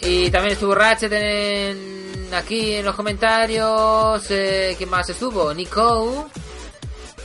Y 0.00 0.30
también 0.30 0.54
estuvo 0.54 0.74
Ratchet 0.74 1.12
en, 1.12 2.28
aquí 2.32 2.74
en 2.74 2.84
los 2.84 2.94
comentarios. 2.94 4.24
Eh, 4.30 4.74
¿Quién 4.76 4.90
más 4.90 5.08
estuvo? 5.10 5.52
Nico. 5.52 6.28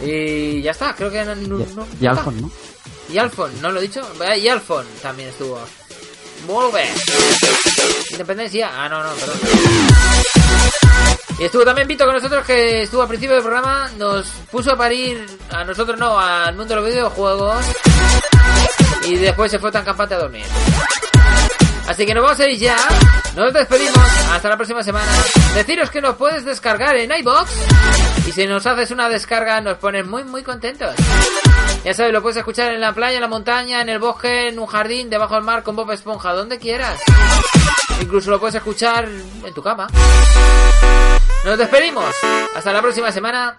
Y 0.01 0.61
ya 0.61 0.71
está, 0.71 0.93
creo 0.95 1.09
que 1.09 1.23
no. 1.23 1.35
no 1.35 1.87
y, 1.99 2.05
Alfon, 2.05 2.41
¿no? 2.41 2.51
Y 3.11 3.17
Alfon, 3.17 3.61
¿no 3.61 3.71
lo 3.71 3.79
he 3.79 3.83
dicho? 3.83 4.01
Y 4.39 4.47
Alfon 4.47 4.85
también 5.01 5.29
estuvo. 5.29 5.59
Bien. 6.45 6.93
Independencia. 8.11 8.71
Ah, 8.73 8.89
no, 8.89 9.03
no, 9.03 9.09
perdón. 9.13 9.37
Y 11.39 11.43
estuvo 11.43 11.63
también 11.63 11.87
Vito 11.87 12.03
con 12.05 12.15
nosotros, 12.15 12.43
que 12.45 12.83
estuvo 12.83 13.03
al 13.03 13.07
principio 13.07 13.35
del 13.35 13.43
programa, 13.43 13.91
nos 13.97 14.27
puso 14.51 14.71
a 14.71 14.77
parir, 14.77 15.23
a 15.51 15.63
nosotros 15.63 15.97
no, 15.99 16.17
al 16.19 16.55
mundo 16.55 16.73
de 16.73 16.81
los 16.81 16.89
videojuegos, 16.89 17.63
y 19.05 19.17
después 19.17 19.51
se 19.51 19.59
fue 19.59 19.71
tan 19.71 19.85
campante 19.85 20.15
a 20.15 20.17
dormir. 20.17 20.45
Así 21.87 22.07
que 22.07 22.13
nos 22.15 22.23
vamos 22.23 22.39
a 22.39 22.49
ir 22.49 22.57
ya, 22.57 22.75
nos 23.35 23.53
despedimos, 23.53 24.03
hasta 24.31 24.49
la 24.49 24.57
próxima 24.57 24.81
semana. 24.81 25.11
Deciros 25.53 25.91
que 25.91 26.01
nos 26.01 26.15
puedes 26.15 26.43
descargar 26.43 26.95
en 26.95 27.11
iBox, 27.11 27.51
y 28.27 28.31
si 28.31 28.47
nos 28.47 28.65
haces 28.65 28.89
una 28.89 29.07
descarga 29.07 29.61
nos 29.61 29.77
pones 29.77 30.07
muy 30.07 30.23
muy 30.23 30.41
contentos. 30.41 30.95
Ya 31.83 31.93
sabes, 31.93 32.11
lo 32.11 32.21
puedes 32.21 32.37
escuchar 32.37 32.73
en 32.73 32.81
la 32.81 32.93
playa, 32.93 33.15
en 33.15 33.21
la 33.21 33.27
montaña, 33.27 33.81
en 33.81 33.89
el 33.89 33.99
bosque, 33.99 34.49
en 34.49 34.59
un 34.59 34.65
jardín, 34.65 35.09
debajo 35.09 35.35
del 35.35 35.43
mar, 35.43 35.63
con 35.63 35.75
Bob 35.75 35.91
Esponja, 35.91 36.33
donde 36.33 36.59
quieras. 36.59 36.99
Incluso 38.01 38.29
lo 38.29 38.39
puedes 38.39 38.55
escuchar 38.55 39.07
en 39.07 39.53
tu 39.53 39.61
cama. 39.61 39.87
Nos 41.45 41.57
despedimos. 41.57 42.13
Hasta 42.55 42.73
la 42.73 42.81
próxima 42.81 43.11
semana. 43.11 43.57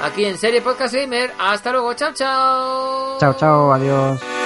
Aquí 0.00 0.24
en 0.24 0.38
Serie 0.38 0.62
Podcast 0.62 0.94
Gamer. 0.94 1.32
Hasta 1.38 1.72
luego. 1.72 1.94
Chao, 1.94 2.12
chao. 2.12 3.18
Chao, 3.18 3.34
chao. 3.34 3.72
Adiós. 3.72 4.45